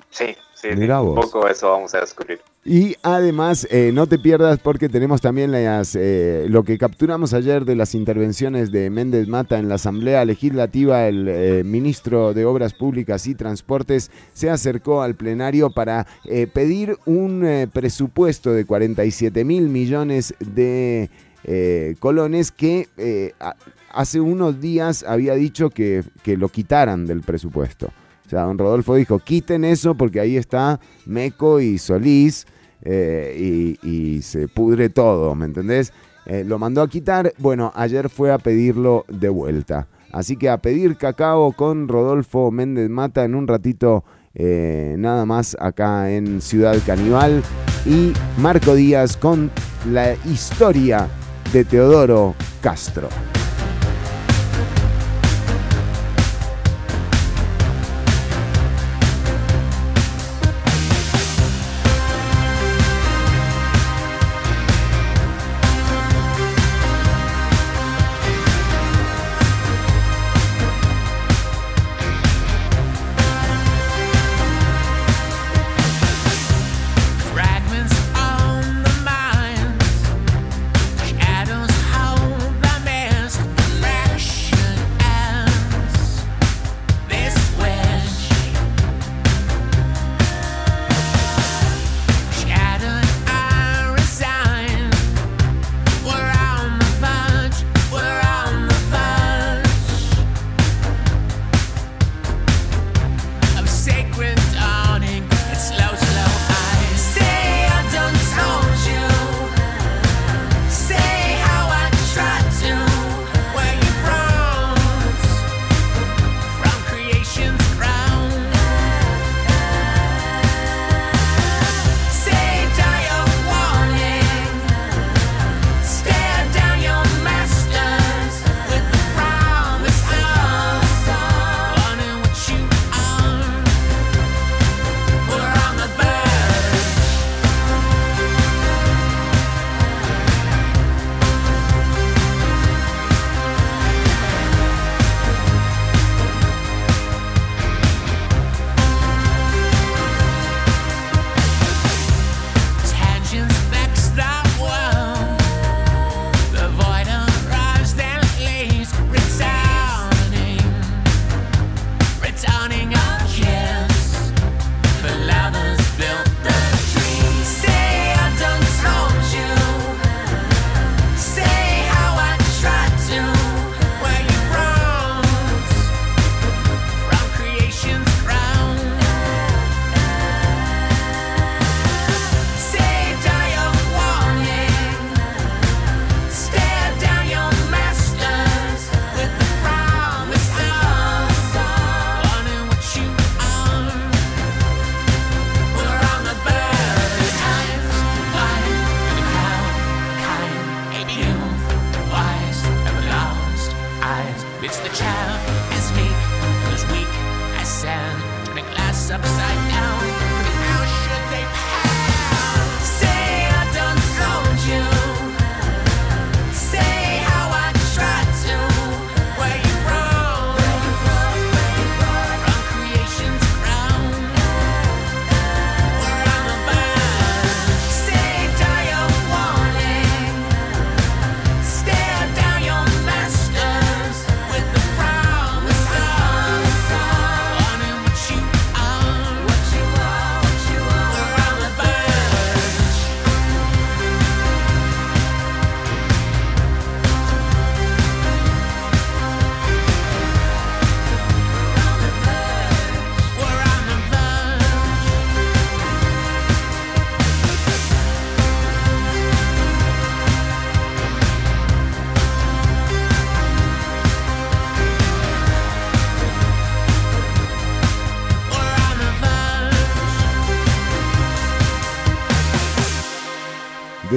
[0.09, 2.41] Sí, sí, un poco eso vamos a descubrir.
[2.69, 7.63] Y además, eh, no te pierdas porque tenemos también las, eh, lo que capturamos ayer
[7.63, 11.07] de las intervenciones de Méndez Mata en la Asamblea Legislativa.
[11.07, 16.97] El eh, ministro de Obras Públicas y Transportes se acercó al plenario para eh, pedir
[17.05, 21.09] un eh, presupuesto de 47 mil millones de
[21.99, 22.89] colones que
[23.91, 27.93] hace unos días había dicho que, que lo quitaran del presupuesto.
[28.25, 32.45] O sea, don Rodolfo dijo, quiten eso porque ahí está Meco y Solís
[32.83, 35.93] eh, y, se pudre todo, ¿me entendés?
[36.25, 39.87] Eh, lo mandó a quitar, bueno, ayer fue a pedirlo de vuelta.
[40.11, 45.57] Así que a pedir cacao con Rodolfo Méndez Mata en un ratito eh, nada más
[45.59, 47.41] acá en Ciudad Caníbal
[47.85, 49.49] y Marco Díaz con
[49.89, 51.07] la historia
[51.51, 53.09] de Teodoro Castro.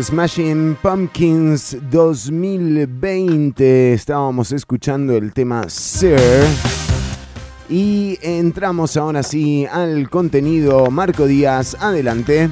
[0.02, 3.92] Smashing Pumpkins 2020.
[3.92, 6.18] Estábamos escuchando el tema Sir.
[7.68, 10.90] Y entramos ahora sí al contenido.
[10.90, 12.48] Marco Díaz, adelante.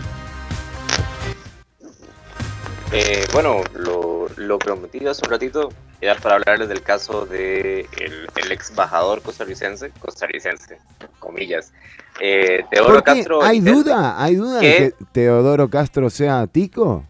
[2.92, 5.68] Eh, bueno, lo, lo prometido hace un ratito
[6.00, 10.78] era para hablarles del caso de el, el ex embajador costarricense, costarricense,
[11.18, 11.72] comillas,
[12.20, 13.20] eh, Teodoro ¿Por qué?
[13.20, 13.42] Castro.
[13.42, 14.22] ¿Hay duda?
[14.22, 17.04] ¿Hay duda de que Teodoro Castro sea tico?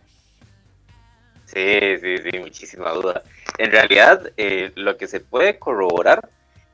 [1.59, 3.25] Sí, sí, sí, muchísima duda.
[3.59, 6.29] En realidad, eh, lo que se puede corroborar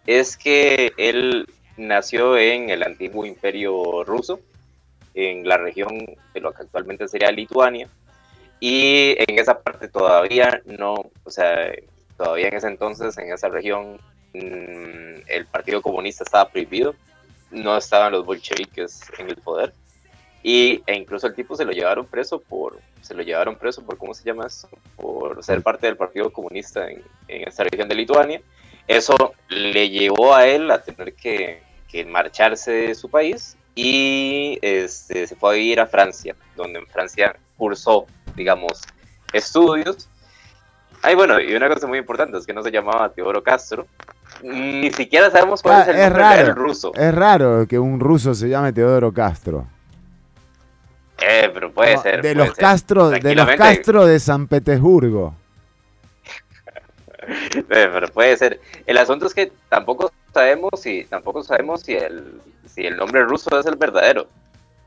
[0.06, 1.48] es que él
[1.78, 4.40] nació en el antiguo imperio ruso,
[5.14, 6.04] en la región
[6.34, 7.88] de lo que actualmente sería Lituania,
[8.60, 11.72] y en esa parte todavía no, o sea,
[12.18, 13.98] todavía en ese entonces, en esa región,
[14.34, 16.94] mm, el Partido Comunista estaba prohibido,
[17.50, 19.72] no estaban los bolcheviques en el poder,
[20.44, 23.96] y, e incluso el tipo se lo llevaron preso por, se lo llevaron preso por,
[23.98, 24.68] ¿cómo se llama eso?
[24.94, 28.40] Por ser parte del Partido Comunista en, en esta región de Lituania.
[28.86, 35.26] Eso le llevó a él a tener que, que marcharse de su país y este,
[35.26, 38.04] se fue a vivir a Francia, donde en Francia cursó,
[38.36, 38.82] digamos,
[39.32, 40.08] estudios.
[41.02, 43.86] Ay, bueno, y una cosa muy importante es que no se llamaba Teodoro Castro.
[44.42, 46.54] Ni siquiera sabemos cuál Ah, es el es nombre raro.
[46.54, 46.92] ruso.
[46.94, 49.66] Es raro que un ruso se llame Teodoro Castro.
[51.20, 52.16] Eh, pero puede No, ser.
[52.16, 52.56] de puede los ser.
[52.56, 53.46] Castro, de los.
[53.56, 55.34] Castro de San Petersburgo.
[57.26, 58.60] Eh, pero puede ser.
[58.86, 63.58] El asunto es que tampoco sabemos si tampoco sabemos si el si el nombre ruso
[63.58, 64.26] es el verdadero.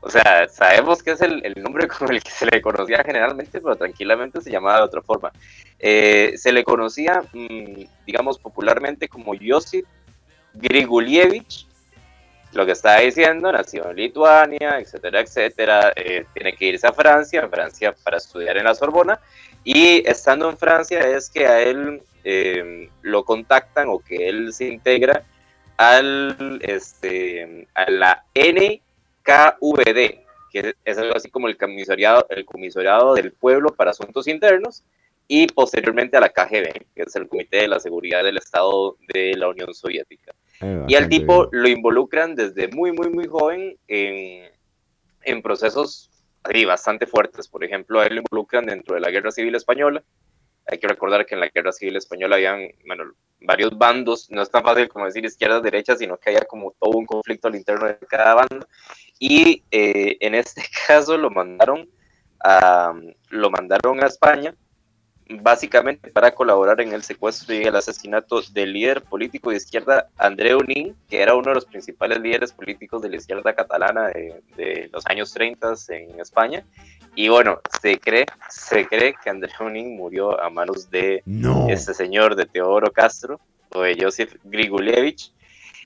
[0.00, 3.60] O sea, sabemos que es el, el nombre con el que se le conocía generalmente,
[3.60, 5.32] pero tranquilamente se llamaba de otra forma.
[5.80, 9.84] Eh, se le conocía, mm, digamos, popularmente como Josip
[10.54, 11.66] Grigolievich,
[12.52, 17.44] lo que estaba diciendo, nació en Lituania, etcétera, etcétera, eh, tiene que irse a Francia,
[17.44, 19.20] a Francia para estudiar en la Sorbona,
[19.64, 24.66] y estando en Francia es que a él eh, lo contactan o que él se
[24.66, 25.24] integra
[25.76, 28.80] al, este, a la NKVD,
[30.50, 34.82] que es algo así como el comisariado, el comisariado del pueblo para asuntos internos,
[35.28, 39.34] y posteriormente a la KGB, que es el Comité de la Seguridad del Estado de
[39.36, 40.32] la Unión Soviética.
[40.60, 44.50] Y al tipo lo involucran desde muy, muy, muy joven en,
[45.22, 46.10] en procesos
[46.42, 47.48] así, bastante fuertes.
[47.48, 50.02] Por ejemplo, a él lo involucran dentro de la Guerra Civil Española.
[50.66, 53.04] Hay que recordar que en la Guerra Civil Española habían bueno,
[53.40, 54.30] varios bandos.
[54.30, 57.48] No es tan fácil como decir izquierda, derecha, sino que había como todo un conflicto
[57.48, 58.66] al interno de cada bando.
[59.18, 61.88] Y eh, en este caso lo mandaron
[62.40, 62.92] a,
[63.30, 64.54] lo mandaron a España
[65.28, 70.60] básicamente para colaborar en el secuestro y el asesinato del líder político de izquierda Andreu
[70.62, 74.88] Nin, que era uno de los principales líderes políticos de la izquierda catalana de, de
[74.92, 76.64] los años 30 en España.
[77.14, 81.68] Y bueno, se cree, se cree que Andreu Nin murió a manos de No.
[81.68, 83.40] este señor de Teodoro Castro
[83.74, 85.32] o de Josef Grigulevich.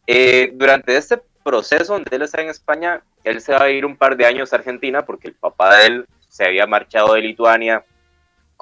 [0.07, 3.97] Eh, durante este proceso donde él está en España, él se va a ir un
[3.97, 7.85] par de años a Argentina porque el papá de él se había marchado de Lituania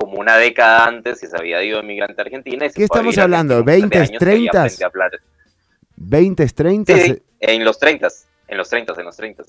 [0.01, 2.64] como una década antes y se había ido emigrante a Argentina.
[2.64, 3.59] Y se ¿Qué estamos hablando?
[3.59, 4.48] Argentina un par de 20s, años y ahí 30s?
[4.48, 5.10] aprende a hablar.
[5.97, 6.94] 20, 30.
[6.94, 8.09] Sí, sí, en los 30,
[8.48, 9.43] en los 30, en los 30.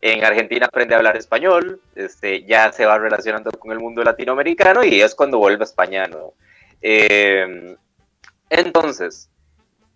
[0.00, 4.82] En Argentina aprende a hablar español, este, ya se va relacionando con el mundo latinoamericano
[4.82, 6.34] y es cuando vuelve a España, ¿no?
[6.80, 7.76] Eh,
[8.50, 9.30] entonces,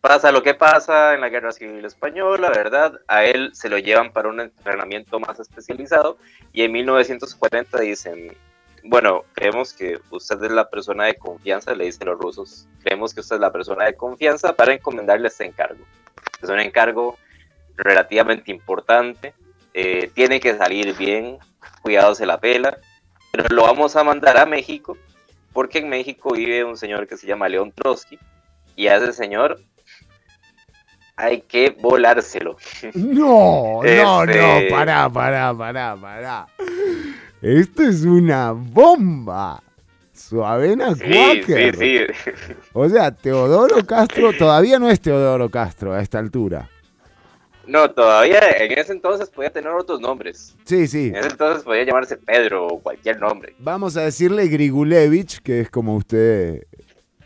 [0.01, 3.01] pasa lo que pasa en la Guerra Civil Española, ¿verdad?
[3.09, 6.19] A él se lo llevan para un entrenamiento más especializado
[6.53, 8.37] y en 1940 dicen,
[8.85, 13.21] bueno, creemos que usted es la persona de confianza, le dicen los rusos, creemos que
[13.21, 15.85] usted es la persona de confianza para encomendarle este encargo.
[16.43, 17.17] Es un encargo
[17.77, 19.35] relativamente importante,
[19.75, 21.39] eh, tiene que salir bien,
[21.83, 22.79] cuidado se la pela,
[23.31, 24.97] pero lo vamos a mandar a México,
[25.53, 28.19] porque en México vive un señor que se llama León Trotsky,
[28.77, 29.61] y a ese señor
[31.17, 32.57] hay que volárselo.
[32.95, 36.47] No, no, Este- no, pará, pará, pará, pará.
[37.43, 39.63] Esto es una bomba.
[40.13, 41.77] Suavena Sí, Quaker.
[41.77, 42.53] sí, sí.
[42.73, 46.69] O sea, Teodoro Castro todavía no es Teodoro Castro a esta altura.
[47.67, 50.55] No, todavía en ese entonces podía tener otros nombres.
[50.65, 51.09] Sí, sí.
[51.09, 53.55] En ese entonces podía llamarse Pedro o cualquier nombre.
[53.59, 56.65] Vamos a decirle Grigulevich, que es como usted,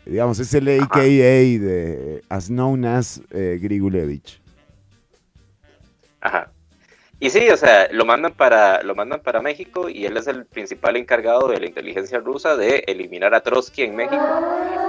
[0.05, 4.41] digamos, es el AKA de as known as eh, Grigulevich.
[6.21, 6.51] Ajá.
[7.19, 10.45] Y sí, o sea, lo mandan para lo mandan para México y él es el
[10.45, 14.23] principal encargado de la inteligencia rusa de eliminar a Trotsky en México.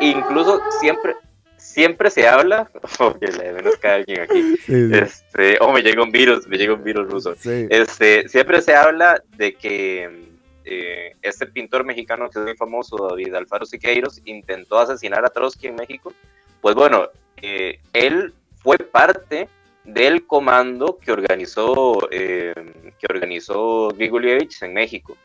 [0.00, 1.16] Incluso siempre
[1.56, 4.42] siempre se habla, o que le menos cae alguien aquí.
[4.58, 4.90] Sí, sí.
[4.92, 7.34] Este, oh, me llega un virus, me llega un virus ruso.
[7.36, 7.66] Sí.
[7.70, 10.28] Este, siempre se habla de que
[10.64, 15.68] eh, este pintor mexicano que es muy famoso, David Alfaro Siqueiros, intentó asesinar a Trotsky
[15.68, 16.12] en México.
[16.60, 17.08] Pues bueno,
[17.40, 19.48] eh, él fue parte
[19.88, 22.54] del comando que organizó, eh,
[22.98, 25.16] que organizó Grigorievich en México.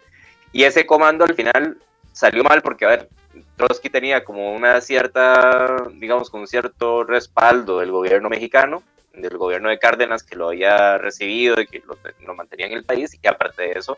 [0.54, 1.78] Y ese comando al final
[2.14, 3.10] salió mal porque, a ver,
[3.58, 8.84] Trotsky tenía como una cierta, digamos, con cierto respaldo del gobierno mexicano,
[9.14, 12.86] del gobierno de Cárdenas que lo había recibido y que lo, lo mantenía en el
[12.86, 13.98] país, y aparte de eso,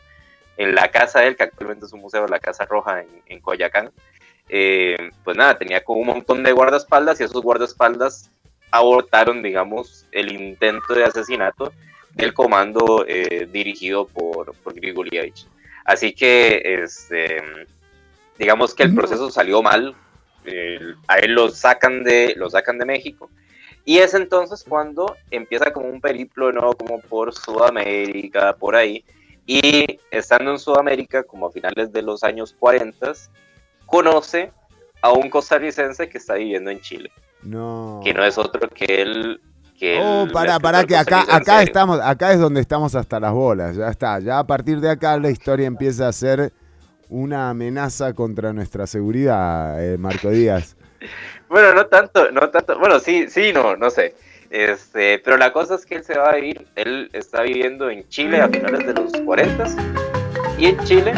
[0.58, 3.40] en la casa de él, que actualmente es un museo, la Casa Roja en, en
[3.40, 3.92] Coyacán,
[4.50, 8.32] eh, pues nada, tenía como un montón de guardaespaldas y esos guardaespaldas
[8.72, 11.72] abortaron, digamos, el intento de asesinato
[12.14, 15.48] del comando eh, dirigido por, por Grigorievich.
[15.84, 17.42] Así que, este,
[18.38, 19.96] digamos que el proceso salió mal,
[20.46, 23.30] eh, a él lo sacan, de, lo sacan de México,
[23.84, 29.06] y es entonces cuando empieza como un periplo nuevo como por Sudamérica, por ahí,
[29.46, 33.14] y estando en Sudamérica, como a finales de los años 40,
[33.86, 34.52] conoce
[35.02, 37.12] a un costarricense que está viviendo en Chile,
[37.46, 38.02] No.
[38.04, 39.42] que no es otro que él...
[39.78, 43.20] Que Oh, el pará, escritor pará, que acá, acá estamos, acá es donde estamos hasta
[43.20, 44.20] las bolas, ya está.
[44.20, 46.54] Ya a partir de acá la historia empieza a ser
[47.10, 50.76] una amenaza contra nuestra seguridad, eh, Marco Díaz.
[51.48, 54.16] Bueno, no tanto, no tanto, bueno, sí, sí, no, no sé.
[54.50, 58.10] Este, pero la cosa es que él se va a ir, él está viviendo en
[58.10, 59.66] Chile a finales de los 40
[60.58, 61.14] y en Chile,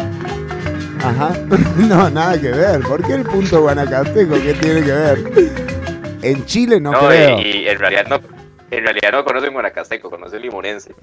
[1.02, 1.32] Ajá.
[1.76, 2.80] No, nada que ver.
[2.80, 4.34] ¿Por qué el punto guanacasteco?
[4.34, 5.67] ¿Qué tiene que ver?
[6.22, 7.38] En Chile no, no, creo.
[7.40, 8.20] y, y en realidad no,
[8.70, 10.94] en realidad no conoce un guanacasteco, conoce un limonense,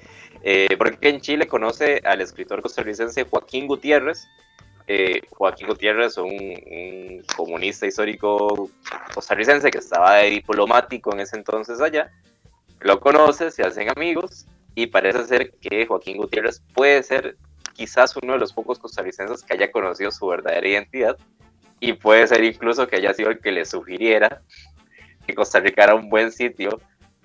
[0.44, 4.28] Eh, porque en Chile conoce al escritor costarricense Joaquín Gutiérrez,
[4.88, 8.70] eh, Joaquín Gutiérrez, un, un comunista histórico
[9.14, 12.12] costarricense que estaba de diplomático en ese entonces allá,
[12.82, 17.36] lo conoce, se hacen amigos y parece ser que Joaquín Gutiérrez puede ser
[17.74, 21.18] quizás uno de los pocos costarricenses que haya conocido su verdadera identidad
[21.80, 24.42] y puede ser incluso que haya sido el que le sugiriera
[25.26, 26.80] que Costa Rica era un buen sitio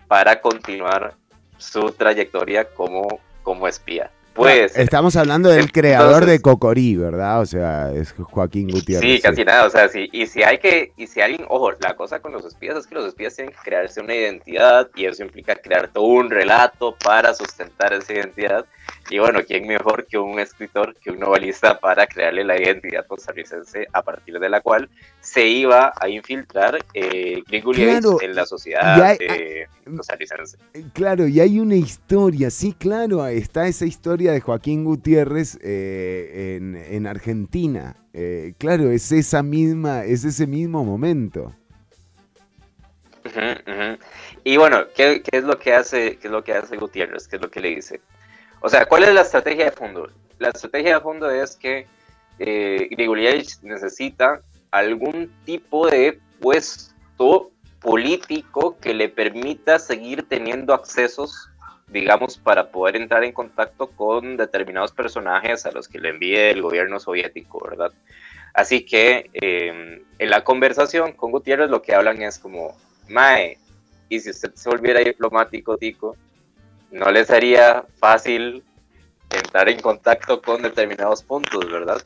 [0.08, 1.14] para continuar
[1.58, 4.10] su trayectoria como, como espía.
[4.34, 4.82] Puede ser.
[4.82, 7.40] Estamos hablando del creador de Cocorí, ¿verdad?
[7.40, 9.16] O sea, es Joaquín Gutiérrez.
[9.16, 11.96] Sí, casi nada, o sea, sí, y si hay que, y si alguien, ojo, la
[11.96, 15.24] cosa con los espías es que los espías tienen que crearse una identidad y eso
[15.24, 18.66] implica crear todo un relato para sustentar esa identidad.
[19.10, 23.88] Y bueno, ¿quién mejor que un escritor, que un novelista para crearle la identidad costarricense
[23.92, 24.88] a partir de la cual
[25.20, 27.42] se iba a infiltrar eh,
[27.74, 29.66] Claro, en la sociedad hay- eh,
[29.96, 30.58] costarricense?
[30.92, 36.76] Claro, y hay una historia, sí, claro, está esa historia de Joaquín Gutiérrez eh, en,
[36.76, 37.96] en Argentina.
[38.14, 41.52] Eh, claro, es esa misma, es ese mismo momento.
[44.44, 47.28] Y bueno, ¿qué, qué es lo que hace, qué es lo que hace Gutiérrez?
[47.28, 48.00] ¿Qué es lo que le dice?
[48.60, 50.08] O sea, ¿cuál es la estrategia de fondo?
[50.38, 51.86] La estrategia de fondo es que
[52.38, 52.88] eh,
[53.62, 57.50] necesita algún tipo de puesto
[57.80, 61.50] político que le permita seguir teniendo accesos,
[61.88, 66.62] digamos, para poder entrar en contacto con determinados personajes a los que le envíe el
[66.62, 67.92] gobierno soviético, ¿verdad?
[68.52, 72.76] Así que eh, en la conversación con Gutiérrez lo que hablan es como,
[73.08, 73.58] Mae,
[74.08, 76.16] y si usted se volviera diplomático, Tico,
[76.90, 78.62] no le sería fácil
[79.30, 82.02] entrar en contacto con determinados puntos, ¿verdad?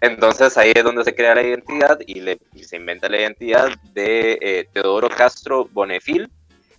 [0.00, 3.68] Entonces ahí es donde se crea la identidad y, le, y se inventa la identidad
[3.92, 6.30] de eh, Teodoro Castro Bonefil,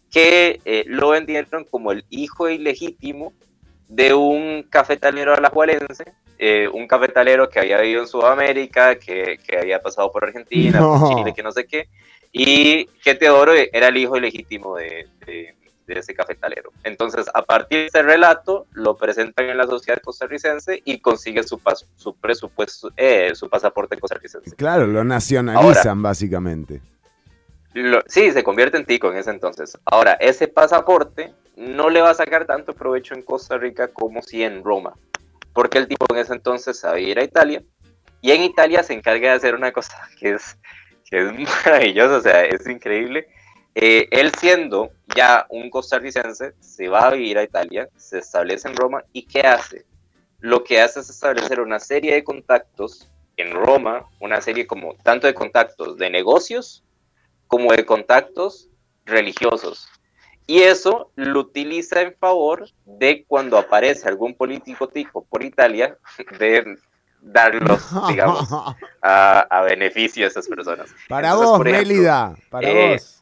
[0.09, 3.33] que eh, lo vendieron como el hijo ilegítimo
[3.87, 6.05] de un cafetalero alajuelense
[6.43, 10.99] eh, un cafetalero que había vivido en Sudamérica, que, que había pasado por Argentina, por
[10.99, 11.15] No.
[11.15, 11.87] Chile, que no sé qué,
[12.31, 15.53] y que Teodoro era el hijo ilegítimo de, de-
[15.95, 16.71] de ese cafetalero.
[16.83, 21.57] Entonces, a partir de ese relato, lo presentan en la sociedad costarricense y consigue su,
[21.59, 24.55] pas- su presupuesto, eh, su pasaporte costarricense.
[24.55, 26.81] Claro, lo nacionalizan básicamente.
[27.73, 29.77] Lo- sí, se convierte en tico en ese entonces.
[29.85, 34.43] Ahora, ese pasaporte no le va a sacar tanto provecho en Costa Rica como si
[34.43, 34.93] en Roma,
[35.53, 37.61] porque el tipo en ese entonces sabía ir a Italia
[38.21, 40.57] y en Italia se encarga de hacer una cosa que es,
[41.09, 41.33] que es
[41.65, 43.27] maravillosa, o sea, es increíble.
[43.73, 48.75] Eh, él siendo ya un costarricense, se va a vivir a Italia, se establece en
[48.75, 49.85] Roma y ¿qué hace?
[50.39, 55.27] Lo que hace es establecer una serie de contactos en Roma, una serie como tanto
[55.27, 56.83] de contactos de negocios
[57.47, 58.69] como de contactos
[59.05, 59.87] religiosos.
[60.47, 65.97] Y eso lo utiliza en favor de cuando aparece algún político tico por Italia,
[66.39, 66.77] de
[67.21, 68.49] darlos, digamos,
[69.01, 70.93] a, a beneficio a esas personas.
[71.07, 73.20] Para Entonces, vos, ejemplo, Mélida, para eh, vos.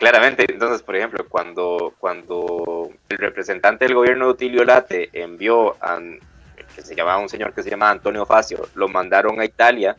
[0.00, 6.00] Claramente, entonces, por ejemplo, cuando, cuando el representante del gobierno de Utilio Late envió a
[6.74, 9.98] que se llamaba un señor que se llama Antonio Facio, lo mandaron a Italia,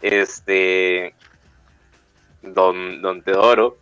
[0.00, 1.14] este
[2.40, 3.76] don, don Teodoro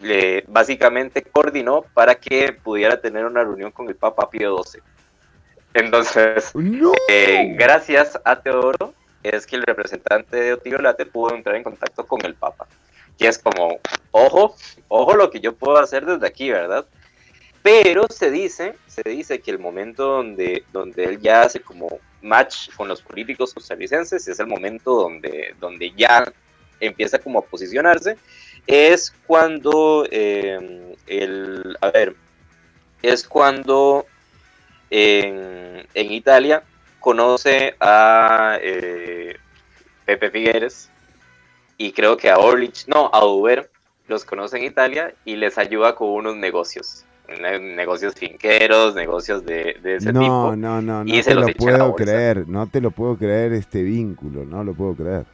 [0.00, 4.82] le, básicamente coordinó para que pudiera tener una reunión con el Papa Pío XII.
[5.72, 6.52] Entonces,
[7.08, 8.92] eh, gracias a Teodoro
[9.22, 12.66] es que el representante de Otilio Late pudo entrar en contacto con el Papa.
[13.18, 13.78] Que es como,
[14.10, 14.56] ojo,
[14.88, 16.86] ojo lo que yo puedo hacer desde aquí, ¿verdad?
[17.62, 22.70] Pero se dice, se dice que el momento donde, donde él ya hace como match
[22.76, 26.32] con los políticos costarricenses es el momento donde, donde ya
[26.80, 28.16] empieza como a posicionarse,
[28.66, 32.14] es cuando eh, el, a ver,
[33.02, 34.06] es cuando
[34.90, 36.62] en, Italia
[37.00, 39.36] conoce a eh,
[40.04, 40.90] Pepe Figueres
[41.78, 43.70] y creo que a Orlich, no, a Uber,
[44.08, 49.76] los conoce en Italia y les ayuda con unos negocios, ne- negocios finqueros, negocios de,
[49.82, 50.56] de ese No, tipo.
[50.56, 54.44] no, no, no se te lo puedo creer, no te lo puedo creer este vínculo,
[54.44, 55.26] no lo puedo creer.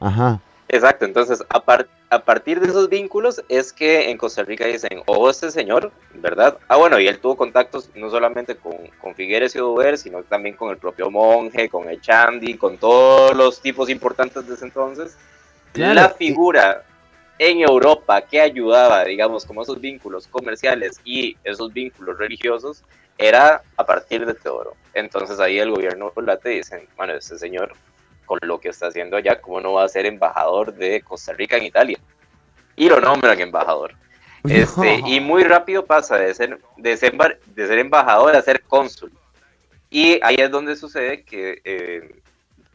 [0.00, 0.40] Ajá.
[0.68, 1.62] Exacto, entonces a,
[2.12, 6.58] a partir de esos vínculos es que en Costa Rica dicen, oh, este señor, ¿verdad?
[6.68, 10.54] Ah, bueno, y él tuvo contactos no solamente con, con Figueres y Uber, sino también
[10.54, 15.16] con el propio monje, con el Chandy, con todos los tipos importantes de ese entonces.
[15.72, 16.84] Claro, La figura
[17.38, 22.84] en Europa que ayudaba, digamos, como esos vínculos comerciales y esos vínculos religiosos,
[23.16, 24.74] era a partir de Teodoro.
[24.92, 27.72] Entonces ahí el gobierno late dicen, bueno, este señor
[28.32, 31.58] con lo que está haciendo allá, ¿cómo no va a ser embajador de Costa Rica
[31.58, 31.98] en Italia?
[32.76, 33.94] Y lo nombran embajador.
[34.48, 37.14] Este, y muy rápido pasa de ser, de, ser,
[37.44, 39.12] de ser embajador a ser cónsul.
[39.90, 42.22] Y ahí es donde sucede que, eh,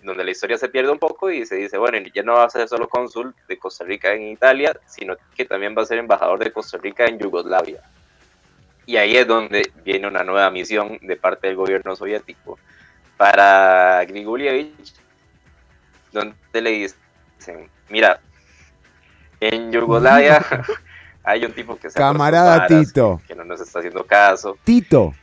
[0.04, 2.50] donde la historia se pierde un poco y se dice, bueno, ya no va a
[2.52, 6.38] ser solo cónsul de Costa Rica en Italia, sino que también va a ser embajador
[6.38, 7.82] de Costa Rica en Yugoslavia.
[8.86, 12.60] Y ahí es donde viene una nueva misión de parte del gobierno soviético
[13.18, 14.94] para Grigorievich,
[16.18, 18.20] donde le dicen, mira,
[19.40, 20.44] en Yugoslavia
[21.24, 23.22] hay un tipo que se Camarada Tito.
[23.28, 24.58] que no nos está haciendo caso.
[24.64, 25.14] Tito.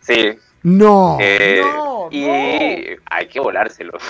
[0.00, 0.38] Sí.
[0.62, 1.18] No.
[1.20, 2.26] eh, no, y
[3.10, 3.98] hay que volárselo.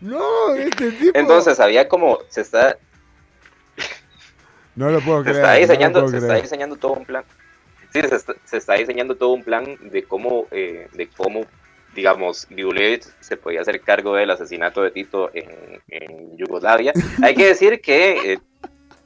[0.00, 1.16] No, este tipo.
[1.16, 2.76] Entonces había como se está
[4.74, 5.36] no lo puedo se creer.
[5.36, 7.24] está no lo diseñando se está diseñando todo un plan
[7.92, 11.42] sí se está, se está diseñando todo un plan de cómo eh, de cómo
[11.94, 16.92] digamos Grigorievich se podía hacer cargo del asesinato de Tito en, en Yugoslavia.
[17.22, 18.38] Hay que decir que eh,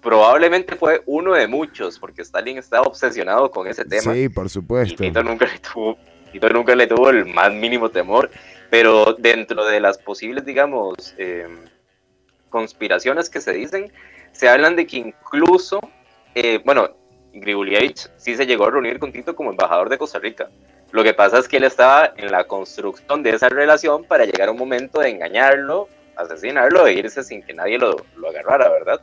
[0.01, 4.15] probablemente fue uno de muchos porque Stalin estaba obsesionado con ese tema.
[4.15, 5.03] Sí, por y supuesto.
[5.03, 5.99] Tito nunca le tuvo
[6.33, 8.31] Tito nunca le tuvo el más mínimo temor.
[8.71, 11.47] Pero dentro de las posibles digamos eh,
[12.51, 13.93] conspiraciones que se dicen
[14.33, 15.81] se hablan de que incluso
[16.35, 16.91] eh, bueno
[17.33, 20.51] Grigorievich sí se llegó a reunir con Tito como embajador de Costa Rica
[20.93, 24.49] lo que pasa es que él estaba en la construcción de esa relación para llegar
[24.49, 29.01] a un momento de engañarlo asesinarlo e irse sin que nadie lo, lo agarrara verdad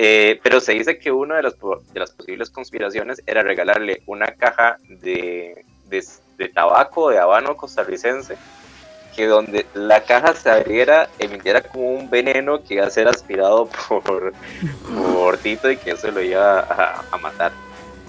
[0.00, 1.54] eh, pero se dice que una de las,
[1.92, 8.36] de las posibles conspiraciones era regalarle una caja de, de, tabaco de habano costarricense,
[9.16, 13.68] que donde la caja se abriera, emitiera como un veneno que iba a ser aspirado
[13.88, 14.32] por,
[14.94, 17.50] por Tito y que eso lo iba a matar.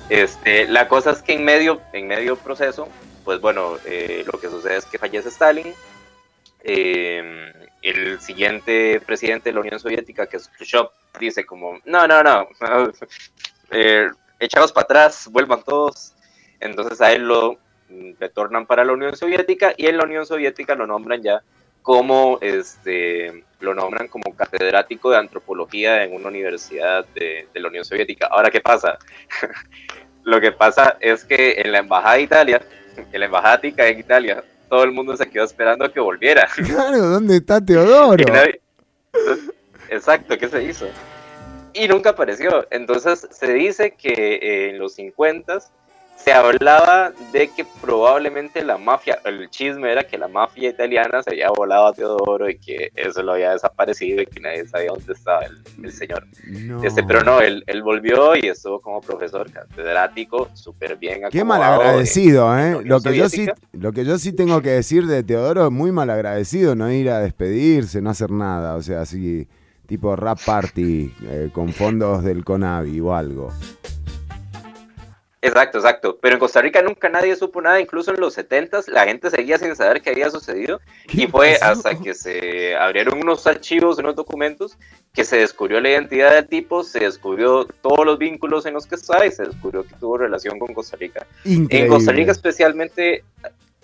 [0.09, 2.87] Este, la cosa es que en medio, en medio proceso,
[3.23, 5.73] pues bueno, eh, lo que sucede es que fallece Stalin,
[6.63, 12.23] eh, el siguiente presidente de la Unión Soviética, que es Khrushchev, dice como, no, no,
[12.23, 12.47] no,
[13.71, 14.09] eh,
[14.39, 16.15] echados para atrás, vuelvan todos.
[16.59, 17.57] Entonces a él lo,
[18.19, 21.41] retornan para la Unión Soviética y en la Unión Soviética lo nombran ya
[21.81, 27.83] como este lo nombran como catedrático de antropología en una universidad de, de la Unión
[27.83, 28.27] Soviética.
[28.27, 28.97] Ahora, ¿qué pasa?
[30.23, 32.61] lo que pasa es que en la embajada de Italia,
[33.11, 36.47] en la embajada en Italia, todo el mundo se quedó esperando a que volviera.
[36.65, 38.23] Claro, ¿dónde está Teodoro?
[38.25, 38.61] Nadie-
[39.89, 40.87] Exacto, ¿qué se hizo?
[41.73, 42.67] Y nunca apareció.
[42.71, 45.59] Entonces se dice que eh, en los 50
[46.23, 51.31] se hablaba de que probablemente la mafia, el chisme era que la mafia italiana se
[51.31, 55.13] había volado a Teodoro y que eso lo había desaparecido y que nadie sabía dónde
[55.13, 56.27] estaba el, el señor.
[56.47, 56.83] No.
[56.83, 61.47] Este, pero no, él, él volvió y estuvo como profesor catedrático, súper bien Qué en-
[61.99, 62.05] en
[62.59, 62.81] ¿eh?
[62.83, 65.91] Lo que, yo sí, lo que yo sí tengo que decir de Teodoro es muy
[65.91, 69.47] malagradecido, no ir a despedirse, no hacer nada, o sea, así
[69.87, 73.51] tipo rap party eh, con fondos del Conavi o algo.
[75.41, 76.17] Exacto, exacto.
[76.21, 79.57] Pero en Costa Rica nunca nadie supo nada, incluso en los 70 la gente seguía
[79.57, 80.81] sin saber qué había sucedido.
[81.07, 84.77] Y fue hasta que se abrieron unos archivos, unos documentos,
[85.13, 88.95] que se descubrió la identidad del tipo, se descubrió todos los vínculos en los que
[88.95, 91.25] estaba y se descubrió que tuvo relación con Costa Rica.
[91.45, 91.85] Increíble.
[91.85, 93.23] En Costa Rica especialmente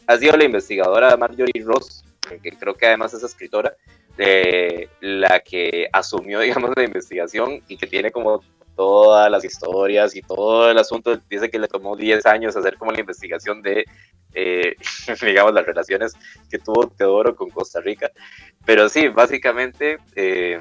[0.07, 2.03] ha sido la investigadora Marjorie Ross,
[2.43, 3.73] que creo que además es escritora,
[4.17, 8.43] eh, la que asumió, digamos, la investigación y que tiene como
[8.75, 11.17] todas las historias y todo el asunto.
[11.29, 13.85] Dice que le tomó 10 años hacer como la investigación de,
[14.33, 14.75] eh,
[15.25, 16.13] digamos, las relaciones
[16.49, 18.11] que tuvo Teodoro con Costa Rica.
[18.65, 20.59] Pero sí, básicamente, eh,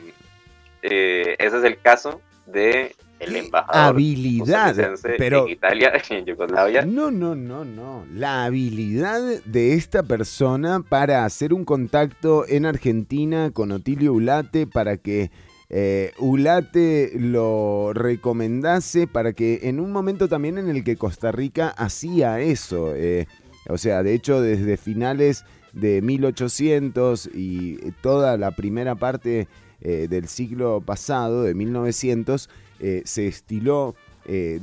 [0.82, 4.77] eh, ese es el caso de el embajador habilidad,
[5.19, 6.85] pero- en Italia, en Yugoslavia.
[6.85, 8.05] No, no, no, no.
[8.12, 14.97] La habilidad de esta persona para hacer un contacto en Argentina con Otilio Ulate para
[14.97, 15.31] que
[15.76, 21.70] eh, Ulate lo recomendase para que en un momento también en el que Costa Rica
[21.70, 22.94] hacía eso.
[22.94, 23.26] eh,
[23.68, 29.48] o sea, de hecho, desde finales de 1800 y toda la primera parte
[29.80, 32.48] eh, del siglo pasado, de 1900,
[32.78, 33.96] eh, se estiló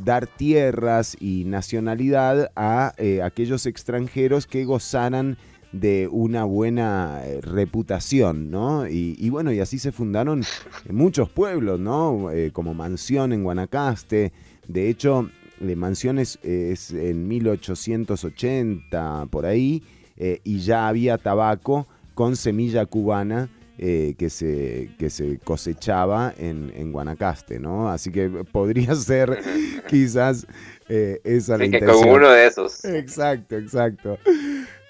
[0.04, 5.38] dar tierras y nacionalidad a aquellos extranjeros que gozaran
[5.72, 8.88] de una buena eh, reputación, ¿no?
[8.88, 10.44] Y, y bueno, y así se fundaron
[10.90, 12.32] muchos pueblos, ¿no?
[12.32, 14.32] Eh, como Mansión en Guanacaste.
[14.68, 15.30] De hecho,
[15.62, 19.84] eh, Mansión es, es en 1880, por ahí,
[20.18, 26.72] eh, y ya había tabaco con semilla cubana eh, que, se, que se cosechaba en,
[26.76, 27.90] en Guanacaste, ¿no?
[27.90, 29.40] Así que podría ser
[29.88, 30.46] quizás
[30.88, 32.00] eh, esa la que intención.
[32.00, 32.86] con uno de esos.
[32.86, 34.20] Exacto, exacto.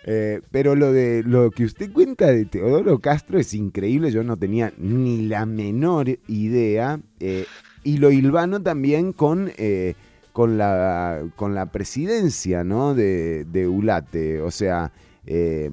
[0.03, 4.37] Eh, pero lo de lo que usted cuenta de Teodoro Castro es increíble, yo no
[4.37, 6.99] tenía ni la menor idea.
[7.19, 7.45] eh,
[7.83, 9.95] y lo hilvano también con, eh,
[10.33, 12.93] con, la, con la presidencia ¿no?
[12.93, 14.91] de, de Ulate, o sea,
[15.25, 15.71] eh,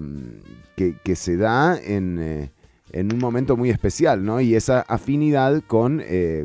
[0.75, 2.51] que, que se da en,
[2.93, 4.41] en un momento muy especial, ¿no?
[4.41, 6.03] Y esa afinidad con,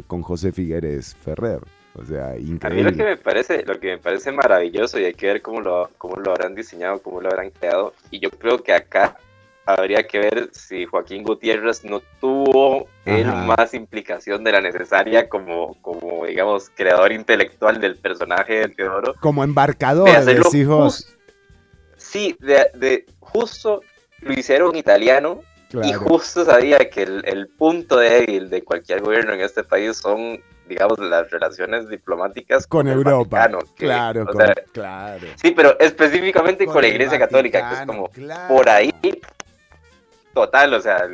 [0.08, 1.62] con José Figueres Ferrer.
[1.96, 2.84] O sea, A mí increíble.
[2.92, 5.90] lo que me parece, lo que me parece maravilloso y hay que ver cómo lo,
[5.98, 7.94] cómo lo habrán diseñado, cómo lo habrán creado.
[8.10, 9.16] Y yo creo que acá
[9.66, 15.76] habría que ver si Joaquín Gutiérrez no tuvo él más implicación de la necesaria como,
[15.82, 19.14] como digamos, creador intelectual del personaje de Teodoro.
[19.20, 21.06] Como embarcador, de vos.
[21.06, 21.16] jus-
[21.98, 23.82] Sí, de, de justo
[24.22, 25.42] lo hicieron italiano
[25.72, 30.40] y justo sabía que el, el punto débil de cualquier gobierno en este país son,
[30.68, 33.38] digamos, las relaciones diplomáticas Con el Europa.
[33.38, 35.28] Vaticano, que, claro, con- sea, claro.
[35.36, 38.54] Sí, pero específicamente con, Con la Iglesia Católica, que es Vaticano, como claro.
[38.54, 38.94] por ahí,
[40.34, 41.08] total, o sea,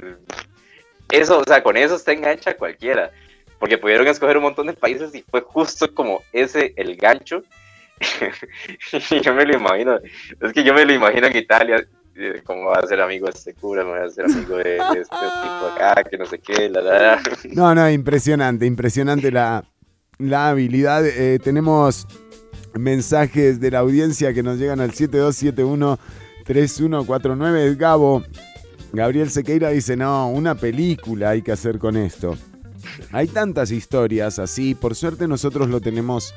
[1.11, 3.11] eso, o sea, con eso está engancha cualquiera,
[3.57, 7.43] porque pudieron escoger un montón de países y fue justo como ese el gancho.
[9.23, 9.99] yo me lo imagino,
[10.39, 11.85] es que yo me lo imagino en Italia,
[12.43, 15.67] cómo va a ser amigo de este cura, va a ser amigo de, este tipo
[15.73, 17.21] acá, que no sé qué, la, la, la.
[17.51, 19.63] No, no, impresionante, impresionante la,
[20.17, 21.05] la habilidad.
[21.05, 22.05] Eh, tenemos
[22.73, 27.77] mensajes de la audiencia que nos llegan al 7271-3149.
[27.77, 28.23] Gabo,
[28.93, 32.37] Gabriel Sequeira dice, no, una película hay que hacer con esto.
[33.11, 36.33] Hay tantas historias así, por suerte nosotros lo tenemos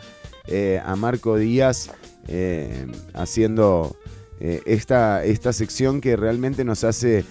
[0.47, 1.91] eh, a Marco Díaz
[2.29, 3.97] eh, haciendo
[4.45, 7.25] eh, esta, esta sección que realmente nos hace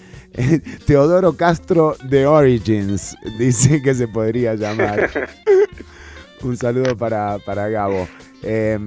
[0.86, 5.10] Teodoro Castro de Origins, dice que se podría llamar.
[6.42, 8.08] Un saludo para, para Gabo.
[8.42, 8.78] Eh,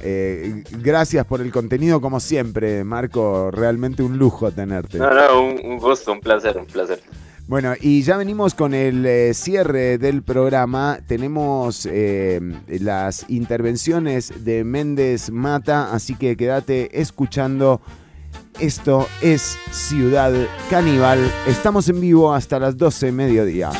[0.00, 3.52] eh, gracias por el contenido, como siempre, Marco.
[3.52, 4.98] Realmente un lujo tenerte.
[4.98, 7.00] No, no, un, un gusto, un placer, un placer.
[7.48, 10.98] Bueno, y ya venimos con el eh, cierre del programa.
[11.06, 17.80] Tenemos eh, las intervenciones de Méndez Mata, así que quédate escuchando.
[18.60, 20.30] Esto es Ciudad
[20.68, 21.18] Caníbal.
[21.46, 23.70] Estamos en vivo hasta las 12 mediodía.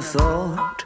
[0.00, 0.84] Train thought.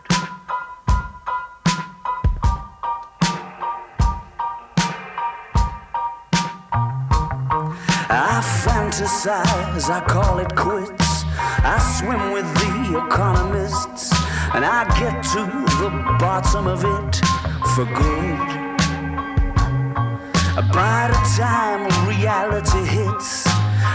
[8.10, 11.24] I fantasize, I call it quits.
[11.66, 14.12] I swim with the economists,
[14.54, 15.44] and I get to
[15.80, 17.16] the bottom of it
[17.74, 18.64] for good.
[20.72, 23.53] By the time reality hits,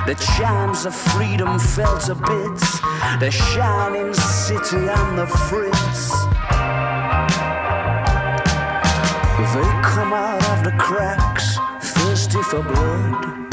[0.09, 2.79] the chimes of freedom fell to bits.
[3.19, 6.09] The shining city on the fritz.
[9.53, 11.59] They come out of the cracks,
[11.93, 13.48] thirsty for blood.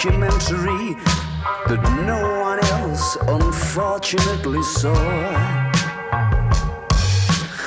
[0.00, 0.94] Documentary
[1.68, 4.94] that no one else unfortunately saw.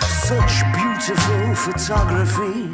[0.02, 2.72] Such beautiful photography,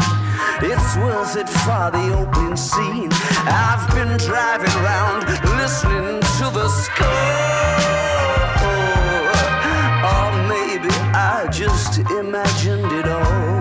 [0.61, 3.10] it's worth it for the opening scene.
[3.52, 5.27] I've been driving round
[5.60, 7.10] listening to the score.
[10.07, 13.60] Or maybe I just imagined it all.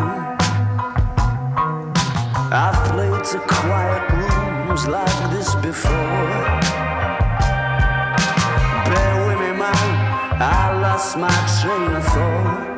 [2.53, 4.18] I've played to quiet
[4.79, 5.91] rooms like this before.
[8.85, 11.29] Bear with me, man, I lost my
[11.61, 12.78] train of thought.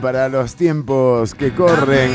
[0.00, 2.10] Para los tiempos que corren.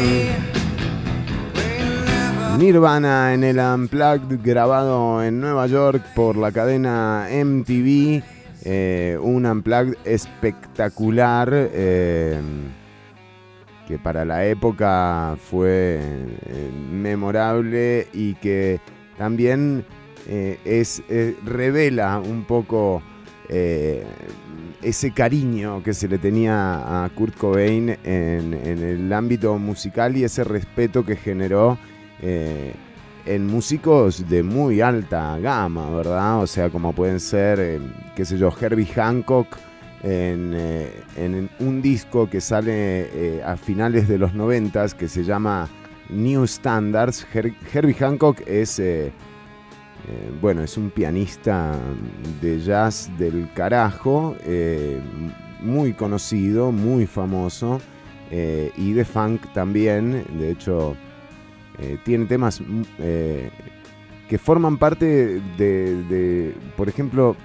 [2.57, 8.23] Nirvana en el Unplugged grabado en Nueva York por la cadena MTV.
[8.63, 12.41] eh, un Unplugged espectacular eh,
[13.87, 18.79] que para la época fue eh, memorable y que
[19.15, 19.85] también
[20.25, 21.03] es,
[21.45, 23.03] revela un poco
[24.83, 30.43] ese cariño que se le tenía a Kurt Cobain en, el ámbito musical y ese
[30.43, 31.77] respeto que generó
[32.21, 32.73] eh,
[33.25, 36.41] en músicos de muy alta gama, ¿verdad?
[36.41, 37.79] O sea, como pueden ser, eh,
[38.15, 39.57] qué sé yo, Herbie Hancock
[40.03, 45.69] en, eh, un disco que sale a finales de los noventas que se llama
[46.09, 47.25] New Standards.
[47.33, 48.81] Her- Herbie Hancock es...
[50.07, 51.77] eh, bueno, es un pianista
[52.41, 54.99] de jazz del carajo, eh,
[55.61, 57.79] muy conocido, muy famoso,
[58.31, 60.25] eh, y de funk también.
[60.37, 60.95] De hecho,
[62.05, 62.83] tiene temas mm,
[64.29, 67.35] que forman parte de, por ejemplo,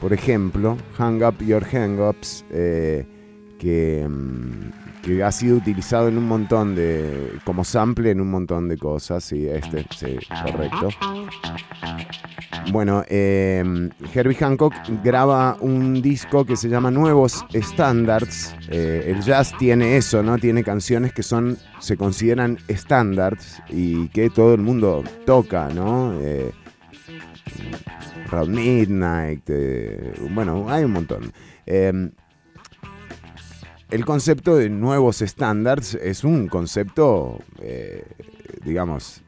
[0.00, 3.04] por ejemplo, Hang Up Your Hang-Ups, eh,
[3.58, 4.70] que, mm,
[5.08, 9.24] que ha sido utilizado en un montón de, como sample en un montón de cosas,
[9.24, 10.90] sí, este, sí, correcto.
[12.70, 18.54] Bueno, eh, Herbie Hancock graba un disco que se llama Nuevos Standards.
[18.68, 20.36] Eh, el jazz tiene eso, ¿no?
[20.36, 26.12] Tiene canciones que son, se consideran standards y que todo el mundo toca, ¿no?
[26.20, 26.52] Eh,
[28.46, 31.32] Midnight, eh, bueno, hay un montón.
[33.90, 38.04] El concepto de nuevos estándares es un concepto, eh,
[38.62, 39.22] digamos,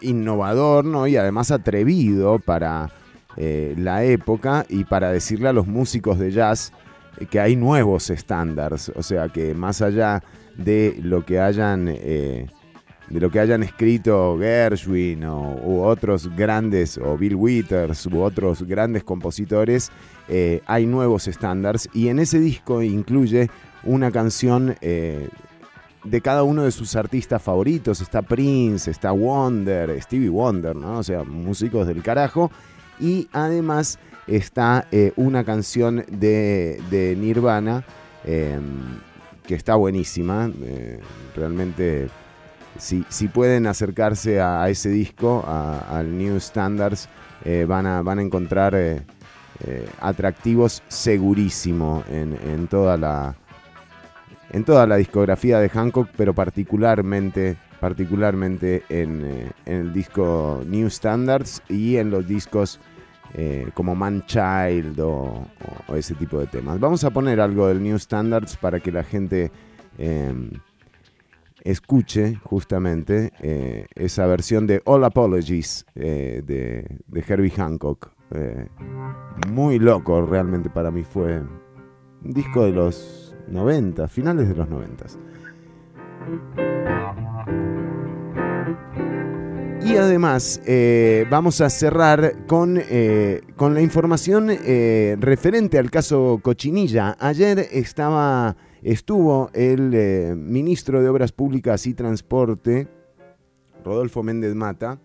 [0.00, 1.08] innovador ¿no?
[1.08, 2.92] y además atrevido para
[3.36, 6.72] eh, la época y para decirle a los músicos de jazz
[7.30, 10.22] que hay nuevos estándares, o sea que más allá
[10.56, 12.46] de lo que hayan eh,
[13.10, 18.62] de lo que hayan escrito Gershwin o, u otros grandes, o Bill Withers u otros
[18.62, 19.90] grandes compositores,
[20.28, 23.48] eh, hay nuevos estándares y en ese disco incluye
[23.84, 25.28] una canción eh,
[26.04, 28.00] de cada uno de sus artistas favoritos.
[28.00, 30.98] Está Prince, está Wonder, Stevie Wonder, ¿no?
[30.98, 32.50] O sea, músicos del carajo.
[33.00, 37.84] Y además está eh, una canción de, Nirvana
[38.24, 38.58] eh,
[39.46, 40.50] que está buenísima.
[41.34, 42.08] realmente
[42.78, 47.08] si, si pueden acercarse a, a ese disco, al New Standards,
[47.66, 48.74] van, a, van a encontrar
[49.64, 53.34] eh, atractivos segurísimo en, en toda la
[54.50, 60.88] en toda la discografía de Hancock, pero particularmente particularmente en, eh, en el disco New
[60.90, 62.80] Standards y en los discos
[63.34, 65.46] eh, como Man Child o,
[65.94, 66.80] ese tipo de temas.
[66.80, 69.50] Vamos a poner algo del New Standards para que la gente
[69.98, 70.50] eh,
[71.62, 73.32] escuche justamente
[73.94, 76.42] esa versión de All Apologies de,
[77.06, 78.12] de Herbie Hancock.
[79.48, 85.06] Muy loco realmente para mí fue un disco de los 90, finales de los 90.
[89.80, 96.40] Y además eh, vamos a cerrar con, eh, con la información eh, referente al caso
[96.42, 97.16] Cochinilla.
[97.20, 102.88] Ayer estaba, estuvo el ministro de Obras Públicas y Transporte,
[103.84, 104.98] Rodolfo Méndez Mata,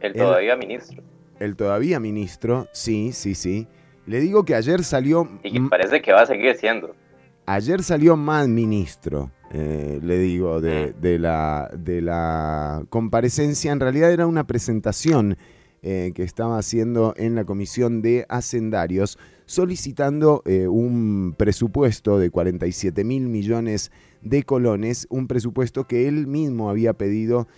[0.00, 1.02] El El- todavía ministro.
[1.40, 3.66] El todavía ministro, sí, sí, sí.
[4.06, 6.94] Le digo que ayer salió Y que parece que va a seguir siendo.
[7.46, 13.72] Ayer salió más ministro, eh, le digo, de, de la, de la comparecencia.
[13.72, 15.36] En realidad era una presentación
[15.82, 23.02] eh, que estaba haciendo en la Comisión de Hacendarios, solicitando eh, un presupuesto de 47
[23.02, 23.90] mil millones
[24.20, 27.48] de colones, un presupuesto que él mismo había pedido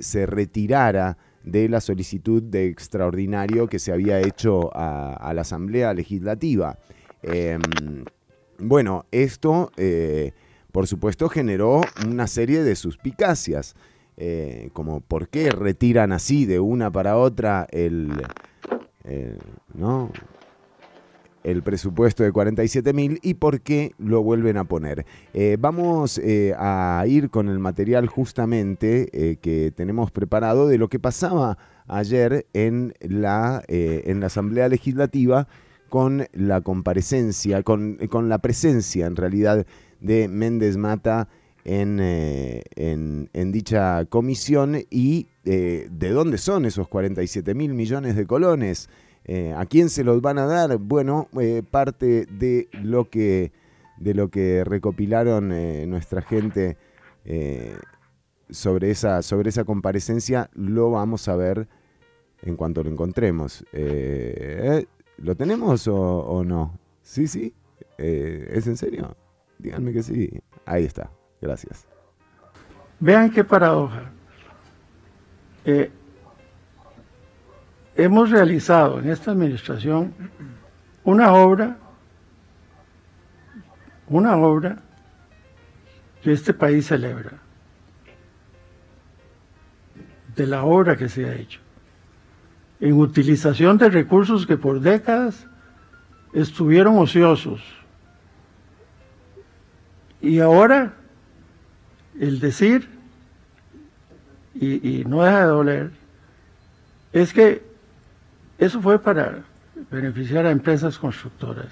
[0.00, 6.78] se retirara de la solicitud de extraordinario que se había hecho a, la Asamblea Legislativa.
[7.22, 7.60] Em,
[8.58, 10.32] bueno, esto, eh,
[10.70, 13.74] por supuesto, generó una serie de suspicacias,
[14.16, 18.10] eh, como por qué retiran así de una para otra el,
[19.04, 19.36] eh,
[19.74, 20.10] ¿no?
[21.44, 25.04] El presupuesto de 47 mil y por qué lo vuelven a poner.
[25.34, 30.88] Eh, vamos eh, a ir con el material justamente eh, que tenemos preparado de lo
[30.88, 31.58] que pasaba
[31.88, 35.48] ayer en la, en la Asamblea Legislativa
[35.88, 39.66] con la comparecencia, con, con la presencia en realidad
[40.00, 41.28] de Méndez Mata
[41.64, 48.88] en, en, dicha comisión y de dónde son esos 47 mil millones de colones.
[49.24, 50.76] Eh, ¿A quién se los van a dar?
[50.78, 53.52] Bueno, eh, parte de lo que,
[53.98, 56.76] de lo que recopilaron eh, nuestra gente
[58.50, 61.68] sobre, esa, sobre esa comparecencia lo vamos a ver
[62.42, 63.64] en cuanto lo encontremos.
[65.18, 66.78] ¿Lo tenemos o, o no?
[67.02, 67.54] Sí, sí.
[67.96, 69.16] ¿Es en serio?
[69.58, 70.40] Díganme que sí.
[70.64, 71.10] Ahí está.
[71.40, 71.86] Gracias.
[72.98, 74.10] Vean qué paradoja.
[77.94, 80.14] Hemos realizado en esta administración
[81.04, 81.76] una obra,
[84.08, 84.78] una obra
[86.22, 87.32] que este país celebra,
[90.34, 91.60] de la obra que se ha hecho,
[92.80, 95.46] en utilización de recursos que por décadas
[96.32, 97.62] estuvieron ociosos.
[100.22, 100.94] Y ahora
[102.18, 102.88] el decir,
[104.54, 105.90] y no deja de doler,
[107.12, 107.71] es que
[108.58, 109.42] eso fue para
[109.90, 111.66] beneficiar a empresas constructoras.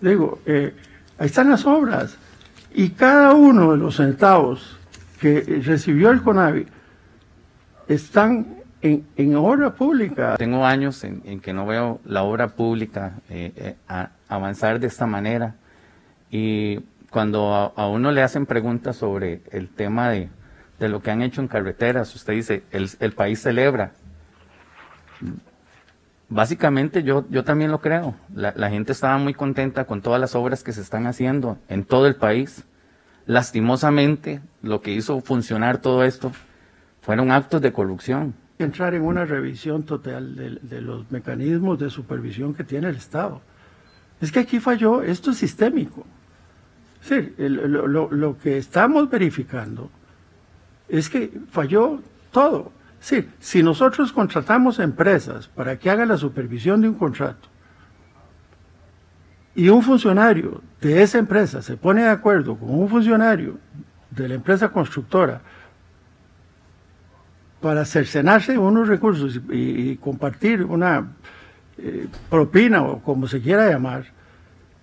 [0.00, 0.74] Digo, eh,
[1.18, 2.16] ahí están las obras
[2.74, 4.78] y cada uno de los centavos
[5.20, 6.66] que recibió el CONAVI
[7.88, 10.36] están en, en obra pública.
[10.36, 13.76] Tengo años en, que no veo la obra pública eh, eh,
[14.28, 15.54] avanzar de esta manera
[16.30, 16.80] y
[17.10, 20.30] cuando a, a uno le hacen preguntas sobre el tema de,
[20.78, 23.92] de lo que han hecho en carreteras, usted dice, el, el país celebra.
[26.34, 28.14] Básicamente yo, yo también lo creo.
[28.34, 32.06] La, gente estaba muy contenta con todas las obras que se están haciendo en todo
[32.06, 32.64] el país.
[33.26, 36.32] Lastimosamente, lo que hizo funcionar todo esto
[37.02, 38.34] fueron actos de corrupción.
[38.58, 43.40] entrar en una revisión total de, los mecanismos de supervisión que tiene el Estado.
[44.20, 46.06] Es que aquí falló, esto es sistémico.
[47.02, 49.90] Es decir, el- lo- lo que estamos verificando
[50.88, 52.00] es que falló
[52.30, 52.70] todo.
[53.02, 57.48] Decir, si nosotros contratamos empresas para que hagan la supervisión de un contrato
[59.56, 63.58] y un funcionario de esa empresa se pone de acuerdo con un funcionario
[64.08, 65.40] de la empresa constructora
[67.60, 71.08] para cercenarse unos recursos y, y compartir una
[71.78, 74.04] eh, propina o como se quiera llamar,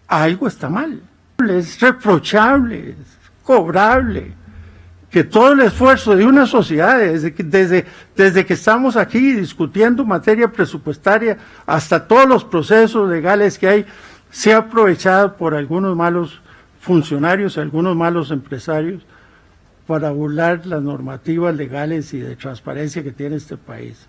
[0.10, 1.02] algo está mal.
[1.48, 2.98] Es reprochable, es
[3.44, 4.34] cobrable,
[5.10, 10.52] que todo el esfuerzo de una sociedad, desde que, desde, que estamos aquí discutiendo materia
[10.52, 13.86] presupuestaria hasta todos los procesos legales que hay,
[14.30, 16.42] sea aprovechado por algunos malos
[16.80, 19.04] funcionarios, algunos malos empresarios
[19.88, 24.08] para burlar las normativas legales y de transparencia que tiene este país.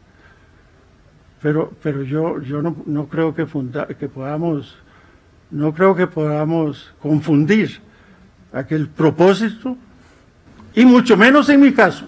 [1.41, 4.77] Pero, pero yo, yo no, no creo que, funda- que podamos,
[5.51, 7.81] no creo que podamos confundir
[8.53, 9.79] aquel propósito,
[10.75, 12.07] y mucho menos en mi caso.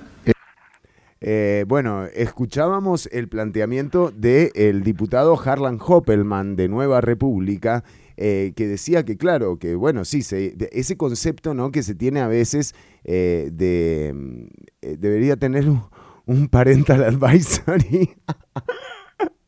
[1.24, 7.84] Eh, bueno, escuchábamos el planteamiento del diputado Harlan Hoppelman de Nueva República,
[8.16, 11.70] eh, que decía que, claro, que bueno, sí, se- de- ese concepto ¿no?
[11.70, 12.74] que se tiene a veces
[13.04, 14.48] eh, de
[14.82, 15.82] eh, debería tener un,
[16.26, 18.10] un parental advisory.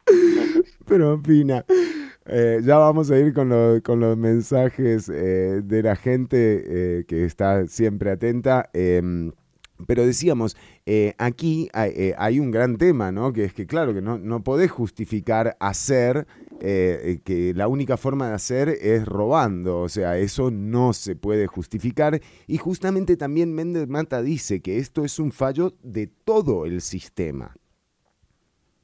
[0.87, 1.65] Pero opina.
[2.27, 7.05] Eh, ya vamos a ir con, lo- con los mensajes eh, de la gente eh,
[7.07, 8.71] que está siempre atenta.
[8.73, 9.33] Em,
[9.87, 10.57] pero decíamos,
[11.19, 13.33] aquí hay, hay un gran tema, ¿no?
[13.33, 16.29] Que es que, claro, que no, no podés justificar hacer,
[16.61, 19.81] que la única forma de hacer es robando.
[19.81, 22.21] O sea, eso no se puede justificar.
[22.47, 27.57] Y justamente también Méndez Mata dice que esto es un fallo de todo el sistema.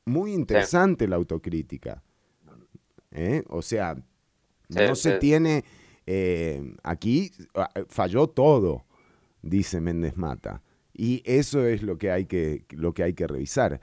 [0.04, 2.02] Muy interesante la autocrítica.
[3.12, 3.44] ¿Eh?
[3.48, 3.96] O sea,
[4.68, 5.64] Sí, no se tiene...
[6.06, 8.84] eh, aquí ah, falló todo,
[9.42, 10.62] dice Méndez Mata.
[10.94, 13.80] Y eso es lo que hay que, lo que, hay que revisar.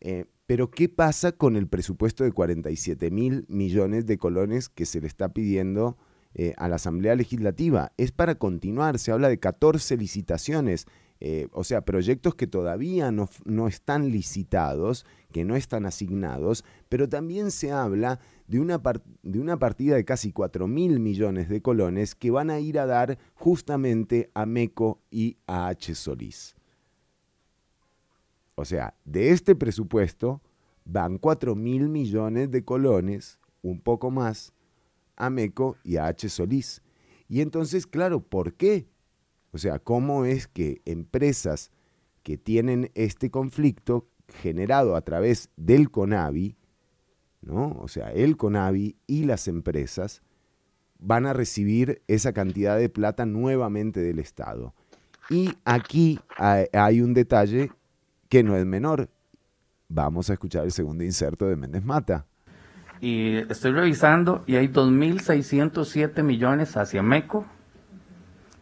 [0.00, 5.00] Eh, pero ¿qué pasa con el presupuesto de 47 mil millones de colones que se
[5.00, 5.96] le está pidiendo
[6.34, 7.92] eh, a la Asamblea Legislativa?
[7.96, 10.86] Es para continuar, se habla de 14 licitaciones,
[11.20, 17.08] eh, o sea, proyectos que todavía no, no están licitados, que no están asignados, pero
[17.08, 18.20] también se habla
[18.50, 18.82] de una,
[19.22, 22.86] de una partida de casi 4 mil millones de colones que van a ir a
[22.86, 25.94] dar justamente a MECO y a H.
[25.94, 26.56] Solís.
[28.56, 30.42] O sea, de este presupuesto
[30.84, 34.52] van 4 mil millones de colones, un poco más,
[35.14, 36.28] a MECO y a H.
[36.28, 36.82] Solís.
[37.28, 38.88] Y entonces, claro, ¿por qué?
[39.52, 41.70] O sea, ¿cómo es que empresas
[42.24, 46.56] que tienen este conflicto generado a través del CONAVI,
[47.42, 47.76] ¿no?
[47.80, 50.22] O sea, el CONAVI y las empresas
[50.98, 54.74] van a recibir esa cantidad de plata nuevamente del Estado.
[55.30, 57.70] Y aquí hay, un detalle
[58.28, 59.08] que no es menor.
[59.88, 62.26] Vamos a escuchar el segundo inserto de Méndez Mata.
[63.00, 67.46] Y estoy revisando y hay 2.607 millones hacia MECO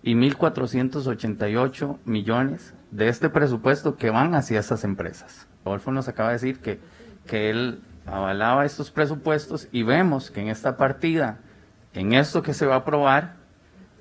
[0.02, 5.48] y 1.488 millones de este presupuesto que van hacia esas empresas.
[5.64, 6.78] Adolfo nos acaba de decir que,
[7.26, 7.80] que él
[8.10, 11.38] avalaba estos presupuestos y vemos que en esta partida,
[11.94, 13.36] en esto que se va a aprobar,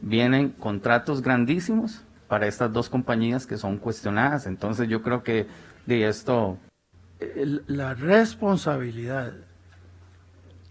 [0.02, 4.46] vienen contratos grandísimos para estas dos compañías que son cuestionadas.
[4.46, 5.48] Entonces yo creo que
[5.86, 6.58] de esto
[7.68, 9.34] la responsabilidad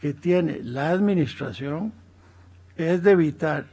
[0.01, 1.93] que tiene la administración
[2.77, 3.67] es de evitar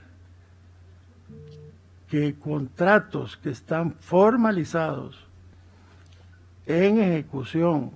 [2.09, 5.27] que contratos que están formalizados
[6.65, 7.91] en ejecución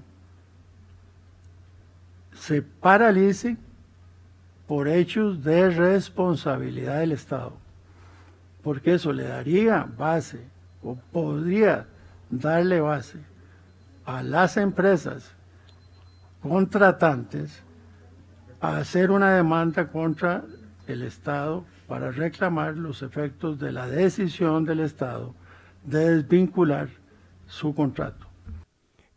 [2.47, 3.57] se paralicen
[4.67, 7.51] por hechos de responsabilidad del Estado,
[8.63, 10.39] porque eso le daría base
[10.81, 11.87] o podría
[12.29, 13.19] darle base
[14.05, 15.29] a las empresas
[16.41, 17.61] contratantes
[18.61, 20.45] a hacer una demanda contra
[20.87, 25.35] el Estado para reclamar los efectos de la decisión del Estado
[25.83, 26.87] de desvincular
[27.45, 28.25] su contrato.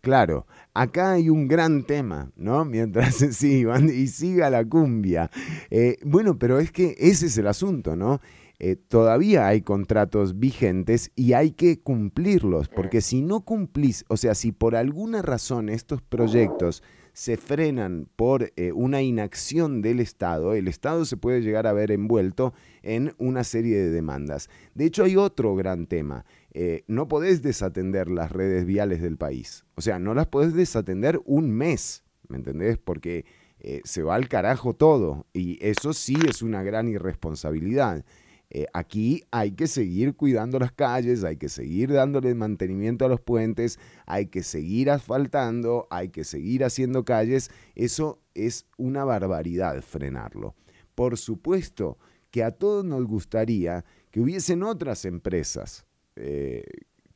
[0.01, 2.65] Claro, acá hay un gran tema, ¿no?
[2.67, 5.31] Mientras sí, y siga la cumbia.
[5.71, 8.21] Eh, bueno, pero es que ese es el asunto, ¿no?
[8.63, 14.35] Eh, todavía hay contratos vigentes y hay que cumplirlos, porque si no cumplís, o sea,
[14.35, 16.83] si por alguna razón estos proyectos
[17.15, 21.91] se frenan por eh, una inacción del Estado, el Estado se puede llegar a ver
[21.91, 22.53] envuelto
[22.83, 24.51] en una serie de demandas.
[24.75, 26.27] De hecho, hay otro gran tema.
[26.53, 29.65] Eh, no podés desatender las redes viales del país.
[29.77, 32.79] O sea, no las podés desatender un mes, ¿me entendés?
[32.79, 33.25] Porque
[33.61, 38.05] eh, se va al carajo todo y eso sí es una gran irresponsabilidad.
[38.53, 43.21] Eh, aquí hay que seguir cuidando las calles, hay que seguir dándole mantenimiento a los
[43.21, 47.53] puentes, hay que seguir asfaltando, hay que seguir haciendo calles.
[47.77, 50.57] Eso es una barbaridad frenarlo.
[50.97, 51.97] Por supuesto
[52.33, 55.87] que a todos nos gustaría que hubiesen otras empresas
[56.17, 56.65] eh,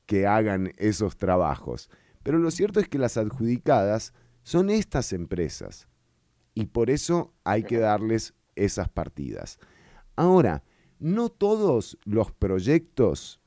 [0.07, 1.91] que hagan esos trabajos,
[2.23, 4.13] pero lo cierto es que las adjudicadas
[4.43, 5.89] son estas empresas
[6.55, 9.59] y por eso hay que darles esas partidas.
[10.17, 10.63] Ahora,
[10.99, 13.41] no todos los proyectos,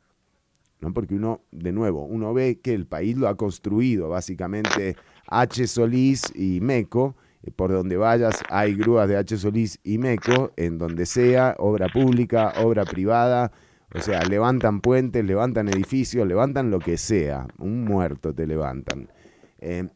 [0.79, 0.93] ¿no?
[0.93, 4.95] porque uno, de nuevo, uno ve que el país lo ha construido básicamente
[5.27, 5.67] H.
[5.67, 9.37] Solís y MECO, eh, por donde vayas hay grúas de H.
[9.37, 13.51] Solís y MECO, en donde sea, obra pública, obra privada,
[13.97, 17.47] O sea, levantan puentes, levantan edificios, levantan lo que sea.
[17.57, 19.09] Un muerto te levantan.
[19.59, 19.89] Eh,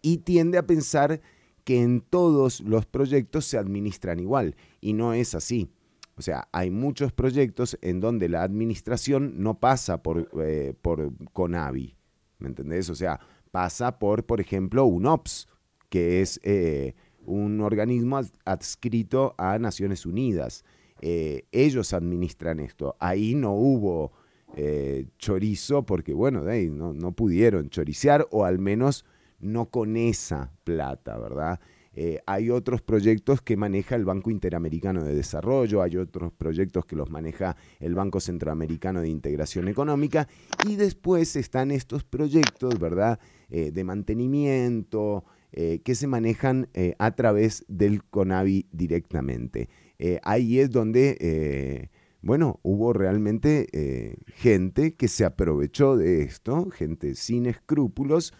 [0.00, 1.20] y tiende a pensar
[1.64, 4.54] que en todos los proyectos se administran igual.
[4.80, 5.70] Y no es así.
[6.16, 11.96] O sea, hay muchos proyectos en donde la administración no pasa por, eh, por CONAVI.
[12.38, 12.90] ¿Me entendés?
[12.90, 13.20] O sea,
[13.50, 15.48] pasa por, por ejemplo, UNOPS,
[15.88, 16.94] que es eh,
[17.26, 20.64] un organismo ad- adscrito a Naciones Unidas.
[21.00, 22.96] Eh, ellos administran esto.
[23.00, 24.12] Ahí no hubo
[24.54, 29.06] eh, chorizo porque, bueno, no, no pudieron choricear o al menos
[29.40, 31.58] no con esa plata, ¿verdad?
[31.92, 36.94] Eh, hay otros proyectos que maneja el Banco Interamericano de Desarrollo, hay otros proyectos que
[36.94, 40.28] los maneja el Banco Centroamericano de Integración Económica
[40.68, 43.18] y después están estos proyectos, ¿verdad?
[43.48, 46.68] De mantenimiento que se manejan
[46.98, 49.68] a través del CONAVI directamente.
[50.02, 51.90] Eh, ahí es donde, eh,
[52.22, 58.32] bueno, hubo realmente eh, gente que se aprovechó de esto, gente sin escrúpulos,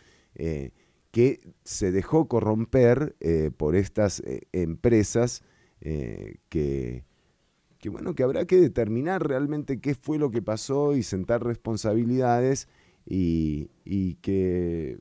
[1.11, 3.15] que se dejó corromper
[3.59, 4.23] por estas
[4.53, 5.43] empresas
[5.81, 11.45] que, que, bueno, que habrá que determinar realmente qué fue lo que pasó y sentar
[11.45, 12.69] responsabilidades
[13.05, 14.97] y, y que,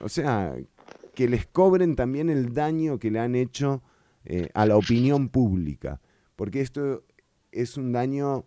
[0.00, 0.56] o sea,
[1.14, 3.84] que les cobren también el daño que le han hecho
[4.28, 6.00] eh, a la opinión pública,
[6.34, 7.04] porque esto
[7.52, 8.44] es un daño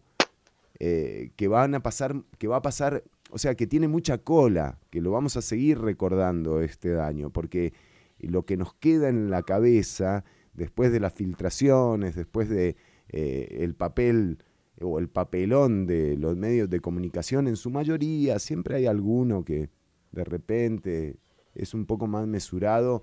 [0.78, 4.78] eh, que van a pasar, que va a pasar, o sea, que tiene mucha cola,
[4.90, 7.72] que lo vamos a seguir recordando este daño, porque
[8.20, 12.76] lo que nos queda en la cabeza después de las filtraciones, después de
[13.08, 14.44] eh, el papel
[14.82, 19.70] o el papelón de los medios de comunicación, en su mayoría siempre hay alguno que
[20.12, 21.20] de repente
[21.56, 23.02] es un poco más mesurado,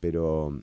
[0.00, 0.62] pero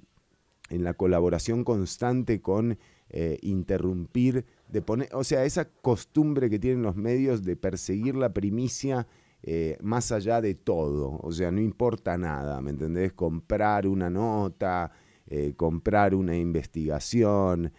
[0.69, 2.77] en la colaboración constante con
[3.09, 8.33] eh, interrumpir, de poner, o sea, esa costumbre que tienen los medios de perseguir la
[8.33, 9.07] primicia
[9.41, 13.13] eh, más allá de todo, o sea, no importa nada, ¿me entendés?
[13.13, 14.91] Comprar una nota,
[15.25, 17.71] eh, comprar una investigación,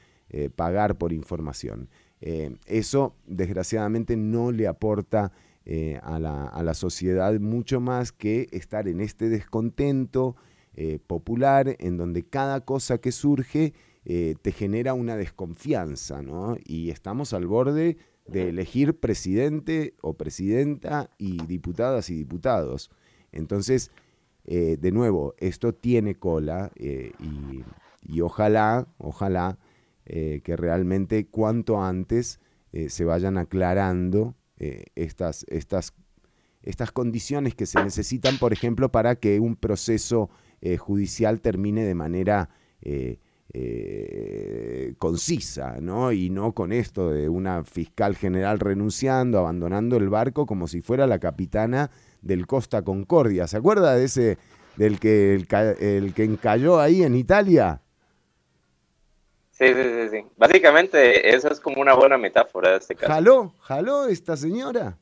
[0.54, 1.88] pagar por información.
[2.20, 5.32] Eso, desgraciadamente, no le aporta
[6.02, 10.36] a, la, a la sociedad mucho más que estar en este descontento
[10.74, 13.74] eh, popular en donde cada cosa que surge
[14.04, 16.56] eh, te genera una desconfianza, ¿no?
[16.64, 17.96] Y estamos al borde
[18.28, 22.88] de elegir presidente o presidenta y diputadas y diputados.
[23.32, 23.90] Entonces,
[24.44, 29.58] eh, de nuevo, esto tiene cola y, ojalá, ojalá
[30.04, 32.40] que realmente cuanto antes
[32.88, 34.34] se vayan aclarando
[34.94, 35.94] estas, estas,
[36.62, 40.30] estas condiciones que se necesitan, por ejemplo, para que un proceso
[40.62, 42.50] eh, judicial termine de manera
[42.82, 43.18] eh,
[43.52, 46.12] eh, concisa, ¿no?
[46.12, 51.06] Y no con esto de una fiscal general renunciando, abandonando el barco como si fuera
[51.06, 51.90] la capitana
[52.22, 53.46] del Costa Concordia.
[53.46, 54.38] ¿Se acuerda de ese,
[54.76, 57.80] del que, el, que encalló ahí en Italia?
[59.50, 60.26] Sí, sí, sí, sí.
[60.36, 63.12] Básicamente, eso es como una buena metáfora de este caso.
[63.12, 63.54] ¿Jaló?
[63.60, 64.96] ¿Jaló esta señora?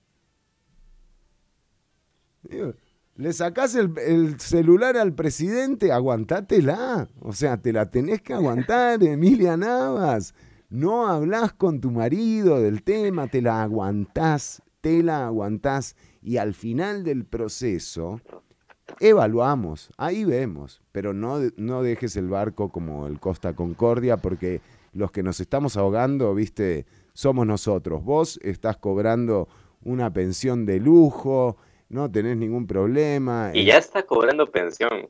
[2.43, 2.73] Digo,
[3.19, 7.09] le sacás el, el celular al presidente, aguantátela.
[7.21, 10.35] O sea, te la tenés que aguantar, Emilia Navas.
[10.71, 15.97] No hablas con tu marido del tema, te la aguantás, te la aguantás.
[16.23, 18.21] Y al final del proceso,
[19.01, 20.81] evaluamos, ahí vemos.
[20.93, 24.61] Pero no, no dejes el barco como el Costa Concordia, porque
[24.93, 28.05] los que nos estamos ahogando, viste, somos nosotros.
[28.05, 29.49] Vos estás cobrando
[29.83, 31.57] una pensión de lujo,
[31.89, 33.51] no tenés ningún problema.
[33.55, 35.09] Y ya está cobrando pensión.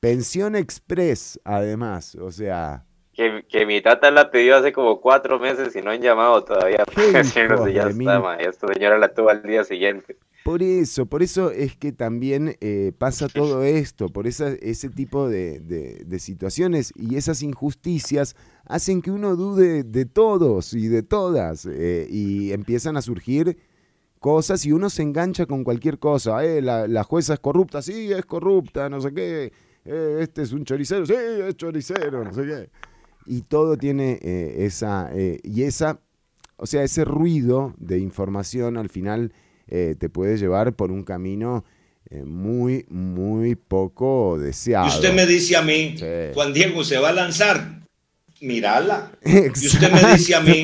[0.00, 5.74] Pensión Express, además, o sea, Que, que mi tata la pidió hace como cuatro meses
[5.74, 8.36] y no han llamado todavía para decirnos hijos si ya está, ma.
[8.36, 10.16] Esta señora la tuvo al día siguiente.
[10.44, 15.28] por eso, por eso es que también eh, pasa todo esto, por esa, ese tipo
[15.28, 18.36] de, de- de situaciones y esas injusticias
[18.66, 23.58] hacen que uno dude de todos y de todas eh, y empiezan a surgir
[24.18, 26.44] cosas y uno se engancha con cualquier cosa.
[26.44, 29.52] Eh, la, la jueza es corrupta, sí, es corrupta, no sé qué.
[29.84, 32.70] Eh, este es un choricero, sí, es choricero, no sé qué.
[33.26, 36.00] Y todo tiene eh, esa, y esa,
[36.56, 39.32] o sea, ese ruido de información al final
[39.66, 41.62] te puede llevar por un camino
[42.24, 44.86] muy, muy poco deseado.
[44.86, 46.06] Y usted me dice a mí, Sí.
[46.32, 47.82] Juan Diego se va a lanzar,
[48.40, 49.12] mírala.
[49.22, 50.62] Y usted me dice a mí,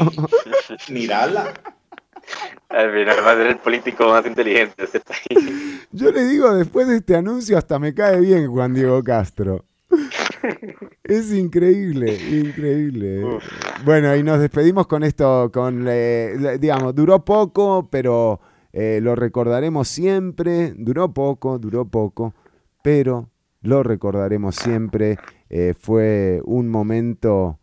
[0.89, 1.53] mírala.
[2.69, 5.87] Al final va a ser el político más inteligente de este país.
[5.93, 9.65] Yo le digo, después de este anuncio hasta me cae bien Juan Diego Castro.
[11.05, 13.23] Es increíble, increíble.
[13.85, 18.41] Bueno, y nos despedimos con esto, con, eh, digamos, duró poco, pero
[18.73, 20.75] eh, lo recordaremos siempre.
[20.77, 22.35] Duró poco, duró poco,
[22.83, 23.31] pero
[23.61, 25.17] lo recordaremos siempre.
[25.49, 27.61] Eh, fue un momento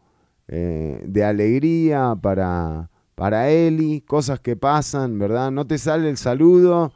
[0.47, 2.90] eh, de alegría para,
[3.21, 5.51] para Eli, cosas que pasan, ¿verdad?
[5.51, 6.91] No te sale el saludo.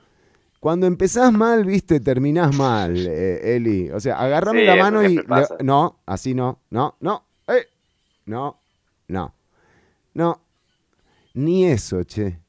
[0.59, 3.91] Cuando empezás mal, viste, terminás mal, eh, Eli.
[3.91, 5.17] O sea, agarrame Sí, la mano y...
[5.17, 5.23] le-
[5.63, 7.67] no, así no, no, no, eh,
[8.25, 8.59] no,
[9.07, 9.35] no,
[10.15, 10.41] no.
[11.35, 12.39] Ni eso, che.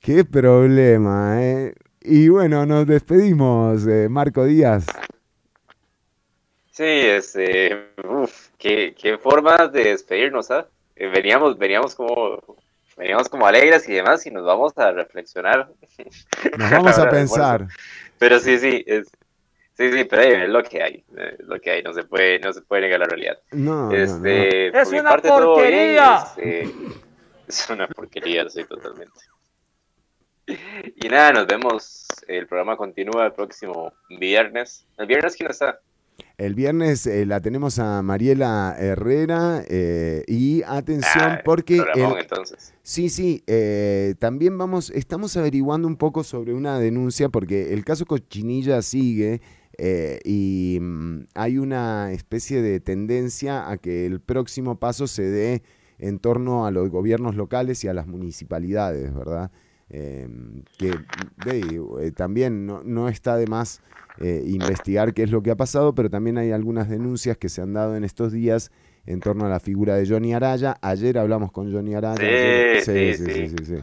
[0.00, 1.74] Qué problema, ¿eh?
[2.00, 4.86] Y bueno, nos despedimos, eh, Marco Díaz.
[6.74, 10.66] Sí, este, uf, qué, qué forma de despedirnos, ¿ah?
[10.96, 12.42] Eh, Veníamos, veníamos como,
[12.96, 15.68] veníamos como alegres y demás y nos vamos a reflexionar.
[16.58, 17.68] Nos vamos a pensar.
[18.18, 19.06] Pero sí, sí, es,
[19.76, 22.02] sí, sí, pero eh, es lo que hay, eh, es lo que hay, no se
[22.02, 23.38] puede, no se puede negar la realidad.
[23.52, 26.24] No, no, Este, Es por una parte, todo bien, porquería.
[26.36, 26.72] este,
[27.46, 29.20] es una porquería, sí, totalmente.
[30.46, 32.06] Y nada, nos vemos.
[32.26, 34.84] El programa continúa el próximo viernes.
[34.98, 35.78] ¿El viernes quién está?
[36.36, 42.22] El viernes eh, la tenemos a Mariela Herrera eh, y atención Ah, porque programón, el-
[42.22, 42.72] entonces.
[42.82, 48.04] sí sí eh, también vamos estamos averiguando un poco sobre una denuncia porque el caso
[48.04, 49.40] Cochinilla sigue
[49.78, 55.62] eh, y mm, hay una especie de tendencia a que el próximo paso se dé
[55.98, 59.50] en torno a los gobiernos locales y a las municipalidades, ¿verdad?
[59.96, 60.28] Eh,
[60.76, 60.92] que
[61.46, 63.80] eh, también no, no está de más
[64.18, 67.62] eh, investigar qué es lo que ha pasado, pero también hay algunas denuncias que se
[67.62, 68.72] han dado en estos días
[69.06, 70.76] en torno a la figura de Johnny Araya.
[70.82, 72.16] Ayer hablamos con Johnny Araya.
[72.16, 73.48] Sí, ayer- sí, sí, sí.
[73.48, 73.80] sí, sí, sí.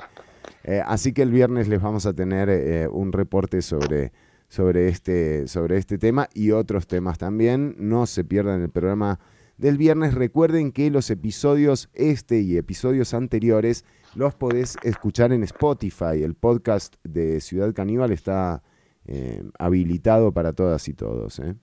[0.65, 4.11] Eh, así que el viernes les vamos a tener eh, un reporte sobre,
[4.49, 7.75] sobre, este, sobre este tema y otros temas también.
[7.79, 9.19] No se pierdan el programa
[9.57, 10.13] del viernes.
[10.13, 13.85] Recuerden que los episodios este y episodios anteriores
[14.15, 16.23] los podés escuchar en Spotify.
[16.23, 18.61] El podcast de Ciudad Caníbal está
[19.05, 21.39] eh, habilitado para todas y todos.
[21.39, 21.55] ¿eh?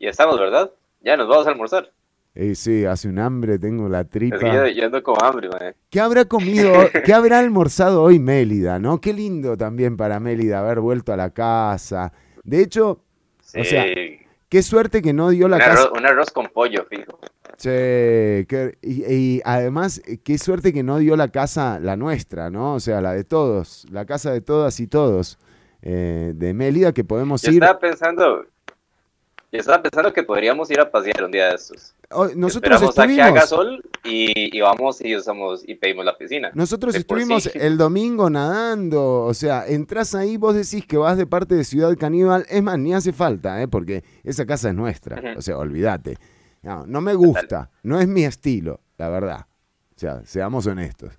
[0.00, 0.70] Ya estamos, ¿verdad?
[1.00, 1.92] Ya nos vamos a almorzar.
[2.34, 4.36] Eh, sí, hace un hambre, tengo la tripa.
[4.36, 5.74] Es que yo, yo ando con hambre, man.
[5.88, 6.72] ¿Qué habrá comido,
[7.04, 9.00] qué habrá almorzado hoy Mélida, no?
[9.00, 12.12] Qué lindo también para Mélida haber vuelto a la casa.
[12.42, 13.04] De hecho,
[13.56, 14.18] o sea, Sí.
[14.48, 15.82] qué suerte que no dio la un, casa.
[15.84, 17.20] arroz, un arroz con pollo, fijo.
[17.56, 22.74] Che, qué- y, y además, qué suerte que no dio la casa, la nuestra, ¿no?
[22.74, 25.38] O sea, la de todos, la casa de todas y todos,
[25.82, 27.62] eh, de Mélida, que podemos Yo ir.
[27.62, 28.44] estaba pensando,
[29.52, 31.94] yo estaba pensando que podríamos ir a pasear un día de estos.
[32.10, 36.04] Hoy- nosotros Esperamos a que haga estuvimos, sol y, y vamos y usamos y pedimos
[36.04, 36.50] la piscina.
[36.54, 37.50] nosotros De estuvimos sí.
[37.54, 41.96] el domingo nadando, o sea, entras ahí, vos decís que vas de parte de Ciudad
[41.96, 43.68] Caníbal, es más, ni hace falta, ¿eh?
[43.68, 46.16] porque esa casa es nuestra, o sea, olvídate.
[46.64, 49.46] No, no me gusta, no es mi estilo, la verdad.
[49.94, 51.12] O sea, seamos honestos.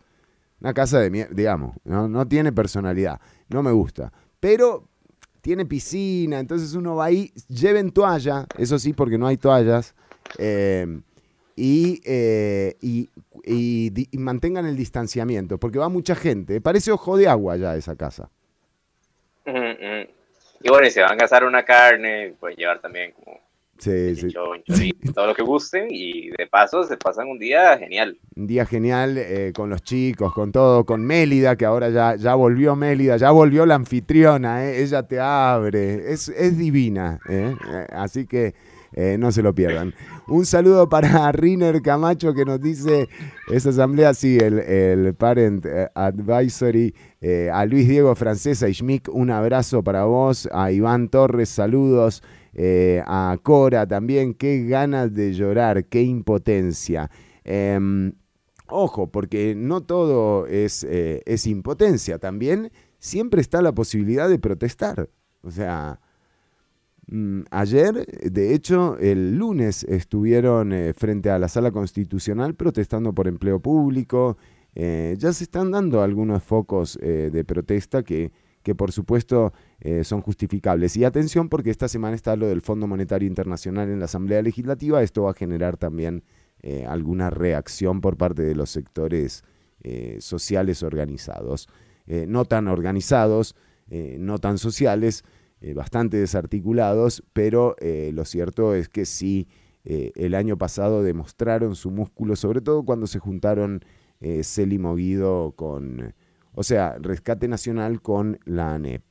[0.59, 3.19] Una casa de mierda, digamos, no, no tiene personalidad,
[3.49, 4.11] no me gusta.
[4.39, 4.87] Pero
[5.41, 9.93] tiene piscina, entonces uno va ahí, lleven toalla, eso sí, porque no hay toallas,
[10.39, 10.99] eh,
[11.55, 13.09] y, eh, y,
[13.43, 16.59] y di- y mantengan el distanciamiento, porque va mucha gente.
[16.59, 18.31] Parece ojo de agua ya esa casa.
[19.45, 20.09] Ujú, ujú.
[20.61, 23.39] Y bueno, y si van a gastar una carne, pueden llevar también como
[23.79, 28.17] Sí, todo lo que gusten y de paso se pasan un día genial.
[28.35, 32.35] Un día genial eh, con los chicos, con todo, con Mélida, que ahora ya, ya
[32.35, 37.55] volvió Mélida, ya volvió la anfitriona, eh, ella te abre, es, es divina, eh,
[37.91, 38.53] así que
[39.17, 39.93] no se lo pierdan.
[40.29, 43.09] Un saludo para Riner Camacho que nos dice,
[43.51, 46.93] esa asamblea, sí, el, el Parent Advisory,
[47.27, 52.21] eh, a Luis Diego Francesa y Schmick, un abrazo para vos, a Iván Torres, saludos.
[52.57, 57.11] Eh, a Cora también, qué ganas de llorar, qué impotencia.
[57.43, 58.13] Em,
[58.67, 65.09] ojo, porque no todo es, eh, es impotencia, también siempre está la posibilidad de protestar.
[65.41, 65.99] O sea,
[67.07, 73.27] mm, ayer, de hecho, el lunes estuvieron eh, frente a la sala constitucional protestando por
[73.27, 74.37] empleo público.
[74.77, 80.95] Ya se están dando algunos focos de protesta que, que por supuesto eh, son justificables.
[80.95, 85.03] Y atención porque esta semana está lo del Fondo Monetario Internacional en la Asamblea Legislativa.
[85.03, 86.23] Esto va a generar también
[86.61, 89.43] eh, alguna reacción por parte de los sectores
[89.83, 91.67] eh, sociales organizados.
[92.07, 93.55] No tan organizados,
[93.89, 95.23] no tan sociales,
[95.73, 99.47] bastante desarticulados, pero lo cierto es que sí,
[99.83, 103.83] el año pasado demostraron su músculo, sobre todo cuando se juntaron
[104.43, 106.13] Celi Moguido con,
[106.53, 109.01] o sea, Rescate Nacional con la ANEP.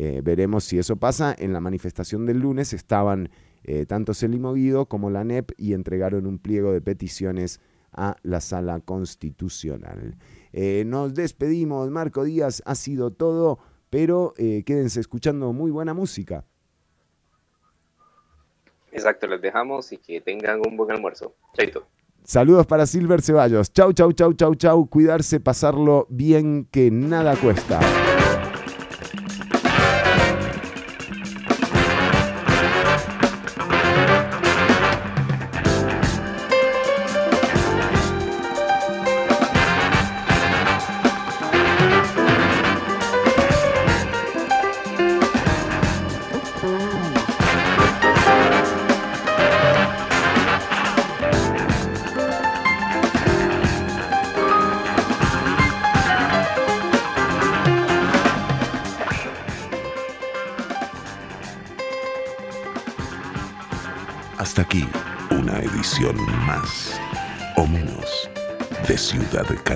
[0.00, 1.34] Eh, veremos si eso pasa.
[1.36, 3.30] En la manifestación del lunes estaban
[3.64, 7.60] eh, tanto Celimo Guido como la NEP y entregaron un pliego de peticiones
[7.90, 10.16] a la sala constitucional.
[10.52, 13.58] Eh, nos despedimos, Marco Díaz, ha sido todo,
[13.90, 16.44] pero quédense escuchando muy buena música.
[18.92, 21.34] Exacto, les dejamos y que tengan un buen almuerzo.
[21.54, 21.88] Chaito.
[22.22, 23.72] Saludos para Silver Ceballos.
[23.72, 24.86] Chau, chau, chau, chau, chau.
[24.86, 27.80] Cuidarse, pasarlo bien, que nada cuesta.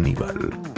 [0.03, 0.62] Caníbal.